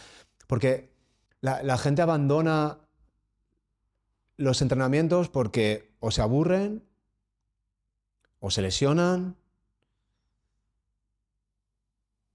[0.47, 0.95] Porque
[1.41, 2.79] la, gente abandona
[4.37, 6.85] los entrenamientos porque o se aburren
[8.41, 9.37] o se lesionan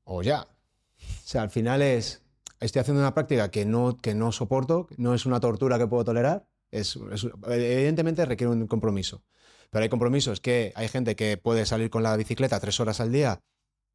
[0.04, 0.42] o ya.
[0.42, 2.24] O sea, al final es
[2.60, 6.04] estoy haciendo una práctica que no, que no soporto, no es una tortura que puedo
[6.04, 6.98] tolerar, es,
[7.48, 9.24] evidentemente requiere un compromiso.
[9.70, 13.12] Pero hay compromisos que hay gente que puede salir con la bicicleta tres horas al
[13.12, 13.42] día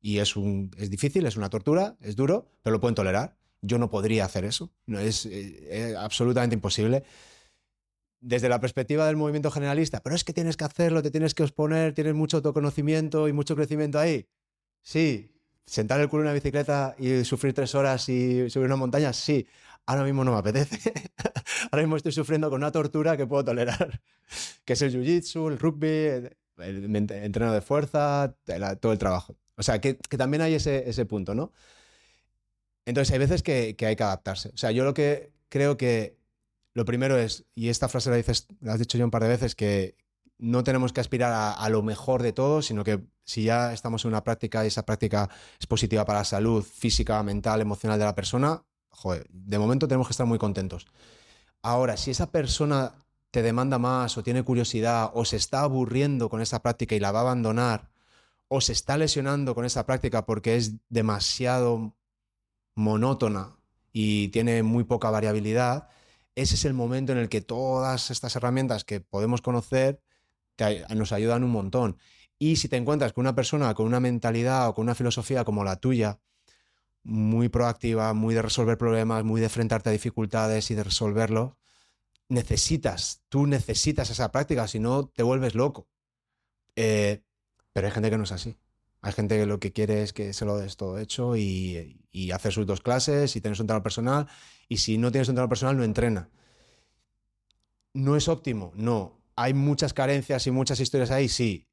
[0.01, 0.35] y es,
[0.77, 3.37] es difícil, es una tortura, es duro, pero lo pueden tolerar.
[3.61, 7.05] Yo no podría hacer eso, no, es, es absolutamente imposible
[8.25, 11.43] desde la perspectiva del movimiento generalista, pero es que tienes que hacerlo, te tienes que
[11.43, 14.27] exponer, tienes mucho autoconocimiento y mucho crecimiento ahí.
[14.83, 15.34] Sí,
[15.67, 19.47] sentar el culo en una bicicleta y sufrir tres horas y subir una montaña, sí.
[19.87, 20.93] Ahora mismo no me apetece.
[21.71, 24.01] Ahora mismo estoy sufriendo con una tortura que puedo tolerar,
[24.65, 28.35] que es el jiu-jitsu, el rugby, el, entreno de fuerza,
[28.81, 29.37] todo el trabajo.
[29.57, 31.53] O sea, que, también hay ese, ese, punto, ¿no?
[32.87, 34.51] Entonces hay veces que, que, hay que adaptarse.
[34.55, 36.17] O sea, yo lo que creo que
[36.75, 39.29] lo primero es, y esta frase la, dices, la has dicho yo un par de
[39.29, 39.97] veces, que,
[40.39, 44.11] no tenemos que aspirar a, lo mejor de todo, sino que si ya estamos en
[44.11, 48.15] una práctica y esa práctica es positiva para la salud física, mental, emocional de la
[48.15, 50.87] persona, joder, de momento tenemos que estar muy contentos.
[51.63, 52.95] Ahora, si esa persona
[53.31, 57.11] te demanda más o tiene curiosidad o se está aburriendo con esa práctica y la
[57.11, 57.91] va a abandonar
[58.49, 61.97] o se está lesionando con esa práctica porque es demasiado
[62.77, 63.57] monótona
[63.93, 65.89] y tiene muy poca variabilidad,
[66.37, 70.04] ese es el momento en el que todas estas herramientas que podemos conocer
[70.95, 71.99] nos ayudan un montón.
[72.39, 75.65] Y si te encuentras con una persona con una mentalidad o con una filosofía como
[75.65, 76.21] la tuya,
[77.03, 81.59] muy proactiva, muy de resolver problemas, muy de enfrentarte a dificultades y de resolverlo,
[82.29, 85.89] necesitas, tú necesitas esa práctica, si no te vuelves loco.
[86.77, 87.23] Eh,
[87.73, 88.57] pero hay gente que no es así.
[89.03, 92.31] Hay gente que lo que quiere es que se lo des todo hecho y, y
[92.31, 94.29] hacer sus dos clases y tener su entrenador personal.
[94.69, 96.31] Y si no tienes un entrenador personal, no entrena.
[97.93, 98.73] ¿No es óptimo?
[98.75, 101.69] No hay muchas carencias y muchas historias ahí, sí,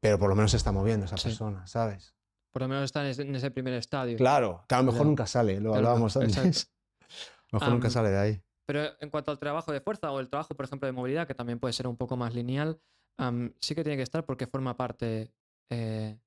[0.00, 2.14] pero por lo menos se está moviendo esa persona, ¿sabes?
[2.52, 4.16] Por lo menos está en ese primer estadio.
[4.16, 6.70] Claro, que a lo mejor nunca sale, lo hablábamos antes.
[7.04, 8.42] a lo mejor nunca sale de ahí.
[8.66, 11.34] Pero en cuanto al trabajo de fuerza o el trabajo, por ejemplo, de movilidad, que
[11.34, 12.80] también puede ser un poco más lineal,
[13.60, 15.32] sí que tiene que estar porque forma parte,
[15.68, 16.18] eh,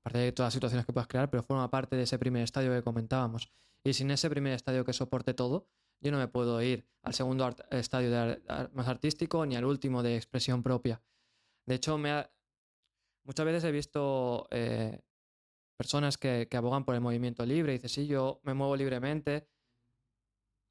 [0.00, 2.72] aparte de todas las situaciones que puedas crear, pero forma parte de ese primer estadio
[2.72, 3.50] que comentábamos.
[3.84, 5.68] Y sin ese primer estadio que soporte todo,
[6.00, 8.38] yo no me puedo ir al segundo estadio
[8.72, 11.02] más artístico ni al último de expresión propia.
[11.66, 12.26] De hecho, me
[13.24, 15.00] muchas veces he visto eh,
[15.76, 19.48] personas que, abogan por el movimiento libre y dicen, sí, yo me muevo libremente.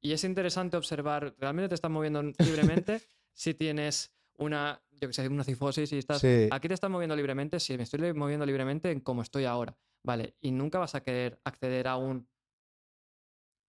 [0.00, 3.00] Y es interesante observar, ¿realmente te estás moviendo libremente
[3.32, 6.20] si tienes una, yo que sé, una cifosis y estás...
[6.20, 6.48] Sí.
[6.50, 10.36] Aquí te estás moviendo libremente, sí, me estoy moviendo libremente en cómo estoy ahora, ¿vale?
[10.40, 12.28] Y nunca vas a querer acceder a un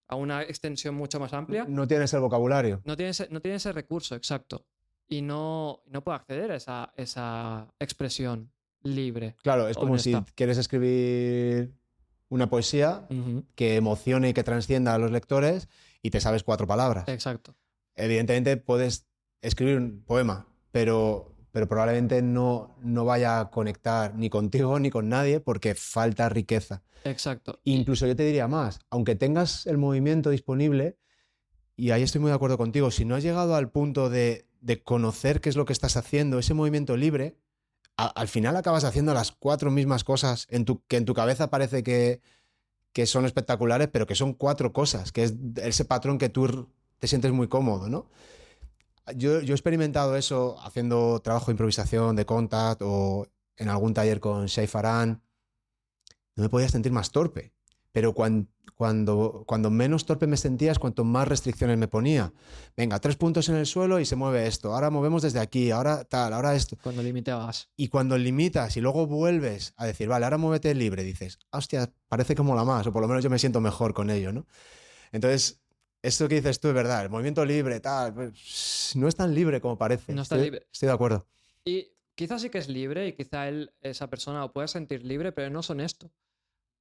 [0.08, 1.66] a una extensión mucho más amplia.
[1.68, 2.80] No tienes el vocabulario.
[2.84, 4.66] No tiene ese, no ese recurso, exacto.
[5.06, 8.50] Y no, no puede acceder a esa, esa expresión
[8.82, 9.36] libre.
[9.42, 11.72] Claro, es como si quieres escribir
[12.28, 13.06] una poesía
[13.54, 15.68] que emocione y que transcienda a los lectores
[16.02, 17.08] y te sabes cuatro palabras.
[17.08, 17.54] Exacto.
[17.94, 19.06] Evidentemente puedes
[19.42, 25.08] escribir un poema, pero, pero probablemente no, no vaya a conectar ni contigo ni con
[25.08, 26.82] nadie porque falta riqueza.
[27.04, 27.60] Exacto.
[27.64, 30.96] Incluso yo te diría más, aunque tengas el movimiento disponible,
[31.76, 34.82] y ahí estoy muy de acuerdo contigo, si no has llegado al punto de, de
[34.82, 37.36] conocer qué es lo que estás haciendo, ese movimiento libre,
[37.96, 41.50] a- al final acabas haciendo las cuatro mismas cosas en tu, que en tu cabeza
[41.50, 42.20] parece que,
[42.92, 46.68] que son espectaculares, pero que son cuatro cosas, que es ese patrón que tú
[46.98, 48.06] te sientes muy cómodo, ¿no?
[49.16, 53.26] Yo, yo he experimentado eso haciendo trabajo de improvisación, de contact o
[53.56, 55.22] en algún taller con Shai Faran.
[56.36, 57.52] No me podía sentir más torpe.
[57.90, 62.32] Pero cuan- cuando, cuando menos torpe me sentía es cuanto más restricciones me ponía.
[62.76, 64.72] Venga, tres puntos en el suelo y se mueve esto.
[64.74, 66.76] Ahora movemos desde aquí, ahora tal, ahora esto.
[66.82, 67.70] Cuando limitabas.
[67.76, 72.34] Y cuando limitas y luego vuelves a decir, vale, ahora muévete libre, dices, hostia, parece
[72.36, 74.46] que mola más, o por lo menos yo me siento mejor con ello, ¿no?
[75.10, 75.60] Entonces,
[76.02, 79.60] esto que dices tú es verdad, el movimiento libre, tal, pues, no es tan libre
[79.60, 80.12] como parece.
[80.12, 80.66] No está estoy, libre.
[80.72, 81.26] Estoy de acuerdo.
[81.64, 85.32] Y quizás sí que es libre y quizá él, esa persona lo pueda sentir libre,
[85.32, 86.10] pero no son esto.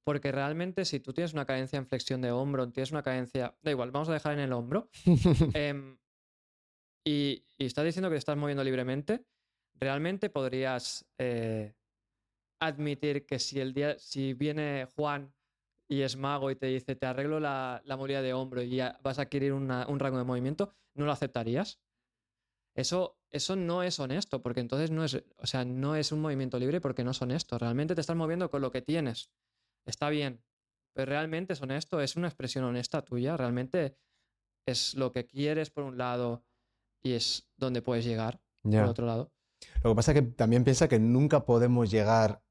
[0.04, 3.70] Porque realmente si tú tienes una cadencia en flexión de hombro, tienes una cadencia, da
[3.70, 4.88] igual, vamos a dejar en el hombro,
[5.54, 5.98] em,
[7.04, 9.24] y, y estás diciendo que te estás moviendo libremente,
[9.74, 11.74] realmente podrías eh,
[12.60, 15.32] admitir que si el día, si viene Juan
[15.88, 18.98] y es mago y te dice te arreglo la, la movilidad de hombro y ya
[19.02, 21.80] vas a adquirir una- un rango de movimiento, ¿no lo aceptarías?
[22.74, 26.58] Eso, eso no es honesto, porque entonces no es, o sea, no es un movimiento
[26.58, 27.58] libre porque no es honesto.
[27.58, 29.30] Realmente te estás moviendo con lo que tienes.
[29.84, 30.44] Está bien,
[30.94, 33.96] pero realmente es honesto, es una expresión honesta tuya, realmente
[34.66, 36.44] es lo que quieres por un lado
[37.02, 38.80] y es donde puedes llegar Ya.
[38.82, 39.32] por otro lado.
[39.82, 42.42] Lo que pasa es que también piensa que nunca podemos llegar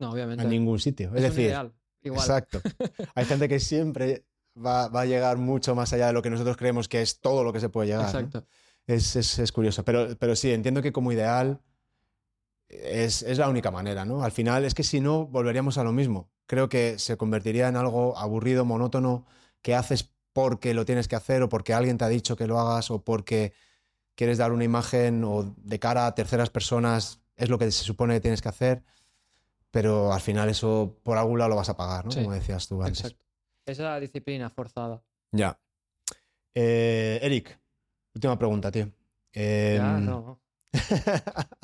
[0.00, 0.42] No, obviamente.
[0.42, 1.08] a ningún sitio.
[1.14, 2.20] Es, es un decir, ideal, igual.
[2.22, 2.60] exacto.
[3.14, 4.24] Hay gente que siempre
[4.56, 7.44] va, va a llegar mucho más allá de lo que nosotros creemos que es todo
[7.44, 8.02] lo que se puede llegar.
[8.02, 8.08] ¿no?
[8.08, 8.46] Exacto.
[8.86, 11.60] Es, es- es curioso, pero, pero sí, entiendo que como ideal
[12.68, 14.22] es, es la única manera, ¿no?
[14.22, 16.30] Al final es que si no, volveríamos a lo mismo.
[16.46, 19.26] Creo que se convertiría en algo aburrido, monótono,
[19.62, 22.58] que haces porque lo tienes que hacer o porque alguien te ha dicho que lo
[22.58, 23.52] hagas o porque
[24.14, 28.14] quieres dar una imagen o de cara a terceras personas es lo que se supone
[28.14, 28.82] que tienes que hacer,
[29.70, 32.10] pero al final eso por algún lado lo vas a pagar, ¿no?
[32.10, 33.00] Sí, Como decías tú antes.
[33.04, 33.24] Exacto.
[33.66, 35.02] Esa disciplina forzada.
[35.32, 35.58] Ya.
[36.54, 37.58] Eh, Eric,
[38.14, 38.86] última pregunta, tío.
[38.86, 38.92] ya,
[39.32, 40.40] Em, no.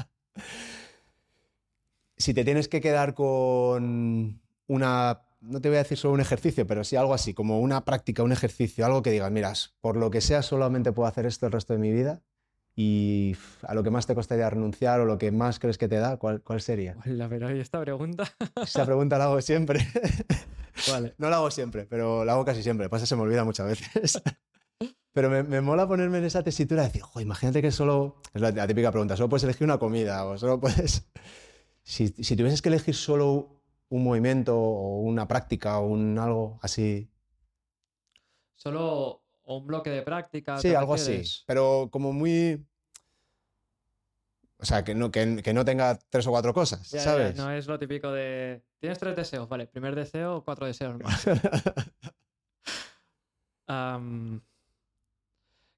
[2.17, 6.67] si te tienes que quedar con una, no te voy a decir solo un ejercicio,
[6.67, 10.11] pero sí algo así, como una práctica, un ejercicio, algo que digas, miras, por lo
[10.11, 12.23] que sea, solamente puedo hacer esto el resto de mi vida
[12.79, 15.97] y a lo que más te costaría renunciar o lo que más crees que te
[15.97, 16.95] da, ¿cuál, cuál sería?
[17.07, 18.25] Hola, pero ¿y esta pregunta?
[18.63, 19.81] Esa pregunta la hago siempre.
[20.91, 21.15] vale.
[21.17, 22.91] No la hago siempre, pero la hago casi siempre.
[22.91, 24.23] Pasa, se me olvida muchas veces.
[25.13, 28.21] Pero me, me mola ponerme en esa tesitura de decir, "Jo, imagínate que solo.
[28.35, 31.09] Es la, la típica pregunta, solo puedes elegir una comida o solo puedes.
[31.83, 37.09] Si, si tuvieses que elegir solo un movimiento o una práctica o un algo así.
[38.57, 40.57] Solo o un bloque de práctica.
[40.59, 41.23] Sí, ¿te algo así.
[41.47, 42.63] Pero como muy.
[44.59, 47.37] O sea, que no, que, que no tenga tres o cuatro cosas, Ya, ya, ¿sabes?
[47.37, 48.63] no es lo típico de.
[48.79, 49.67] Tienes tres deseos, vale.
[49.67, 51.27] Primer deseo, cuatro deseos más.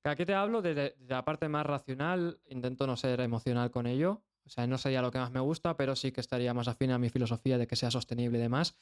[0.04, 4.22] Aquí te hablo de, de la parte más racional, intento no ser emocional con ello,
[4.46, 6.92] o sea, no sería lo que más me gusta, pero sí que estaría más afín
[6.92, 8.78] a mi filosofía de que sea sostenible y demás.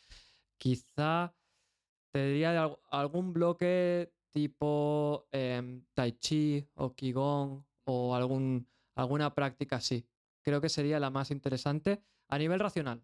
[0.59, 1.35] Quizá
[2.13, 9.35] te diría de al- algún bloque tipo em, Tai Chi o Qigong o algún, alguna
[9.35, 10.07] práctica así.
[10.43, 13.03] Creo que sería la más interesante a nivel racional.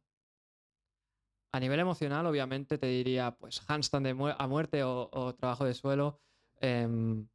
[1.55, 5.65] A nivel emocional, obviamente, te diría, pues, handstand de mu- a muerte o, o trabajo
[5.65, 6.21] de suelo.
[6.61, 7.27] em,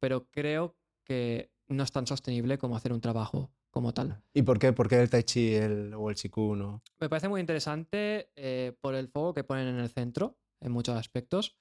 [0.00, 4.22] pero creo que no es tan sostenible como hacer un trabajo como tal.
[4.34, 4.72] ¿Y por qué?
[4.72, 6.60] ¿Por qué el tai chi el- o el chikun?
[6.62, 10.72] o- Me parece muy interesante eh, por el fuego que ponen en el centro, en
[10.72, 11.56] muchos aspectos.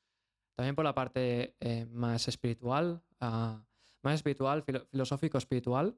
[0.56, 3.64] También por la parte eh, más espiritual, ah,
[4.04, 5.98] más espiritual, filo- filosófico espiritual.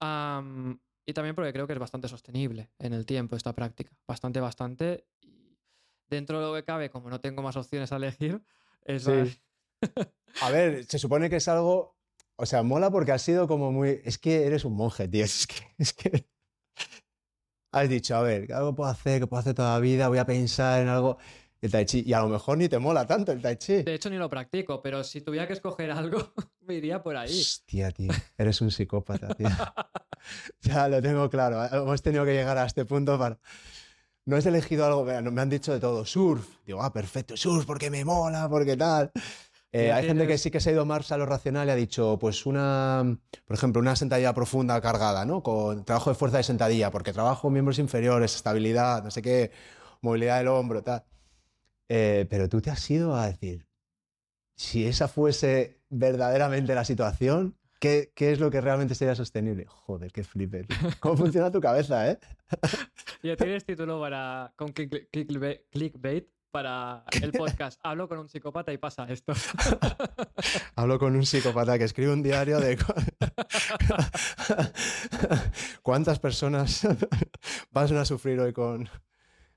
[0.00, 3.92] Am, y también porque creo que es bastante sostenible en el tiempo esta práctica.
[4.06, 5.06] Bastante, bastante.
[5.20, 5.56] Y
[6.08, 8.42] dentro de lo que cabe, como no tengo más opciones a elegir,
[8.84, 9.40] es Sí.
[10.40, 11.96] A ver, se supone que es algo.
[12.36, 14.00] O sea, mola porque has sido como muy.
[14.04, 15.24] Es que eres un monje, tío.
[15.28, 15.64] Es que.
[15.78, 16.26] Es que...
[17.72, 19.20] Has dicho, a ver, ¿qué algo puedo hacer?
[19.20, 20.08] ¿Qué puedo hacer toda la vida?
[20.08, 21.18] Voy a pensar en algo.
[21.60, 22.02] El tai chi.
[22.06, 23.82] Y a lo mejor ni te mola tanto el tai chi.
[23.82, 26.32] De hecho, ni lo practico, pero si tuviera que escoger algo,
[26.66, 27.40] me iría por ahí.
[27.40, 28.10] Hostia, tío.
[28.38, 29.48] Eres un psicópata, tío.
[30.62, 31.64] ya lo tengo claro.
[31.64, 33.38] Hemos tenido que llegar a este punto para.
[34.24, 35.04] No has elegido algo.
[35.04, 36.04] Me han dicho de todo.
[36.04, 36.46] Surf.
[36.66, 39.10] Digo, ah, perfecto, surf, porque me mola, porque tal.
[39.72, 41.76] Eh, hay gente que sí que se ha ido más a lo racional y ha
[41.76, 43.16] dicho, pues una,
[43.46, 45.44] por ejemplo, una sentadilla profunda cargada, ¿no?
[45.44, 49.52] Con trabajo de fuerza de sentadilla, porque trabajo miembros inferiores, estabilidad, no sé qué,
[50.00, 51.04] movilidad del hombro, tal.
[51.92, 53.66] Eh, pero tú te has ido a decir,
[54.54, 59.66] si esa fuese verdaderamente la situación, ¿qué, qué es lo que realmente sería sostenible?
[59.66, 60.66] Joder, qué flipe.
[61.00, 62.20] ¿Cómo funciona tu cabeza, eh?
[63.24, 67.80] Ya tienes título para con clickbait para el podcast.
[67.82, 69.32] Hablo con un psicópata y pasa esto.
[70.76, 72.78] Hablo con un psicópata que escribe un diario de
[75.82, 76.86] cuántas personas
[77.72, 78.88] van a sufrir hoy con...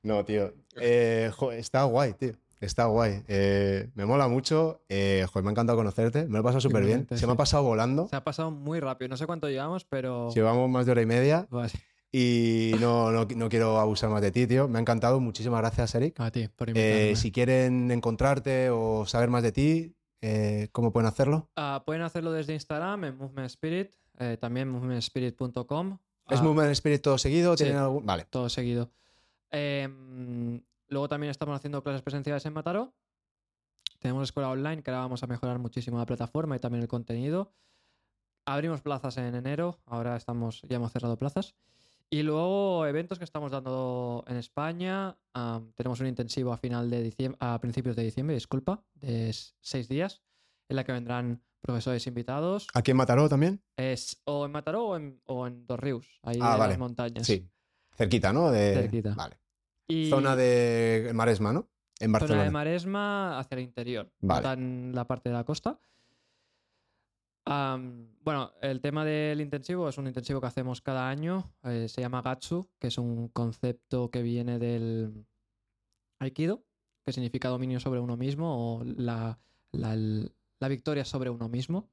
[0.04, 0.54] No, tío.
[0.82, 2.34] Eh, está guay, tío.
[2.60, 3.24] Está guay.
[3.28, 4.82] Eh, me mola mucho.
[4.90, 6.26] Eh, me ha encantado conocerte.
[6.26, 7.08] Me lo he pasado súper bien.
[7.14, 8.08] Se me ha pasado volando.
[8.08, 9.10] Se ha pasado muy rápido.
[9.10, 10.32] No sé cuánto llevamos, pero...
[10.34, 11.48] Llevamos más de hora y media.
[12.12, 14.68] Y no, no, no, quiero abusar más de ti, tío.
[14.68, 15.20] Me ha encantado.
[15.20, 16.20] Muchísimas gracias, Eric.
[16.20, 17.12] A ti, por invitarme.
[17.12, 21.50] Eh, si quieren encontrarte o saber más de ti, eh, ¿cómo pueden hacerlo?
[21.58, 25.98] Uh, pueden hacerlo desde Instagram, en Movement Spirit, eh, también movementspirit.com.
[26.30, 27.58] ¿Es uh, Movement Spirit todo seguido?
[27.58, 28.06] Sí, algún...
[28.06, 28.26] Vale.
[28.30, 28.90] Todo seguido.
[29.54, 32.94] Em, luego también estamos haciendo clases presenciales en Mataró.
[34.00, 37.54] Tenemos escuela online que ahora vamos a mejorar muchísimo la plataforma y también el contenido.
[38.46, 41.56] Abrimos plazas en enero, ahora estamos, ya hemos cerrado plazas.
[42.10, 45.16] Y luego eventos que estamos dando en España.
[45.36, 49.88] Um, tenemos un intensivo a final de diciembre, a principios de diciembre, disculpa, de seis
[49.88, 50.22] días,
[50.68, 52.68] en la que vendrán profesores invitados.
[52.74, 53.64] ¿Aquí en Mataró también?
[53.78, 57.26] Es o en Mataró o en, o en Dos Ríos, ahí ah, en las montañas.
[57.26, 57.50] Sí,
[57.96, 58.52] cerquita, ¿no?
[58.52, 58.74] De...
[58.74, 59.16] Cerquita.
[59.16, 59.43] Vale.
[59.88, 60.10] Y...
[60.10, 61.70] Zona de Maresma, ¿no?
[62.00, 62.36] En Barcelona.
[62.36, 64.48] Zona de Maresma hacia el interior, vale.
[64.54, 65.80] en la parte de la costa.
[67.46, 71.54] Um, bueno, el tema del intensivo es un intensivo que hacemos cada año.
[71.64, 75.26] Eh, se llama Gatsu, que es un concepto que viene del
[76.20, 76.64] Aikido,
[77.06, 79.40] que significa dominio sobre uno mismo o la,
[79.72, 79.96] la,
[80.60, 81.90] la victoria sobre uno mismo.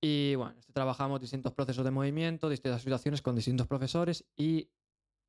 [0.00, 4.68] Y bueno, este trabajamos distintos procesos de movimiento, distintas situaciones con distintos profesores y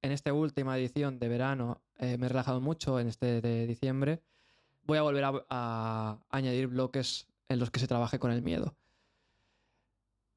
[0.03, 4.21] en esta última edición de verano eh, me he relajado mucho, en este de diciembre
[4.83, 8.75] voy a volver a, a añadir bloques en los que se trabaje con el miedo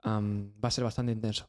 [0.07, 1.49] um, va a ser bastante intenso.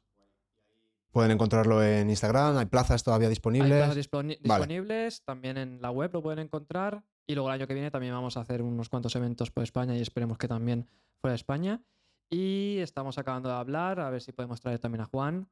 [1.12, 3.72] Pueden encontrarlo en Instagram, hay plazas todavía disponibles.
[3.72, 7.04] Hay plazas disponi disponibles, también en la web lo pueden encontrar.
[7.26, 9.96] Y luego el año que viene también vamos a hacer unos cuantos eventos por España
[9.96, 10.88] y esperemos que también
[11.20, 11.82] fuera de España.
[12.30, 15.48] Y estamos acabando de hablar, a ver si podemos traer también a Juan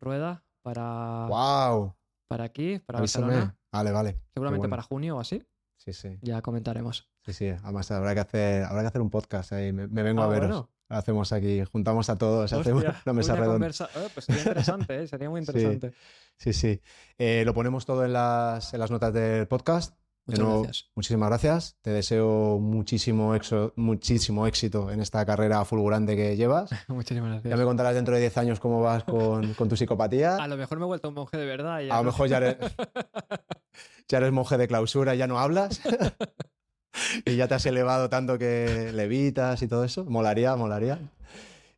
[0.00, 1.94] Rueda para, wow.
[2.34, 3.56] Para aquí, para Barcelona.
[3.70, 4.20] Vale, vale.
[4.32, 5.40] Seguramente para junio o así.
[5.76, 6.18] Sí, sí.
[6.20, 7.08] Ya comentaremos.
[7.24, 7.48] Sí, sí.
[7.48, 9.72] Además habrá que hacer, habrá que hacer un podcast ahí.
[9.72, 13.68] Me, vengo ah, a veros hacemos aquí, juntamos a todos, hacemos una mesa redonda.
[13.68, 15.06] Oh, pues sería interesante, ¿eh?
[15.06, 15.92] sería muy interesante.
[16.36, 16.80] Sí, sí.
[17.18, 19.94] Eh, lo ponemos todo en las, en las notas del podcast.
[20.26, 20.90] Muchas nuevo, gracias.
[20.94, 21.76] Muchísimas gracias.
[21.82, 26.70] Te deseo muchísimo, exo, muchísimo éxito en esta carrera fulgurante que llevas.
[26.88, 27.50] muchísimas gracias.
[27.50, 30.36] Ya me contarás dentro de 10 años cómo vas con, con, tu psicopatía.
[30.36, 31.76] A lo mejor me he vuelto un monje de verdad.
[31.76, 32.56] a lo mejor ya eres,
[34.08, 35.82] ya eres monje de clausura y ya no hablas.
[37.26, 40.04] y ya te has elevado tanto que levitas y todo eso.
[40.06, 40.98] Molaría, molaría.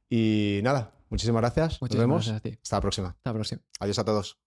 [0.09, 1.81] Y nada, muchísimas gracias.
[1.81, 2.27] Muchísimas Nos vemos.
[2.27, 2.59] Gracias a ti.
[2.63, 3.09] Hasta la próxima.
[3.09, 3.63] Hasta la próxima.
[3.81, 4.46] Adiós a todos.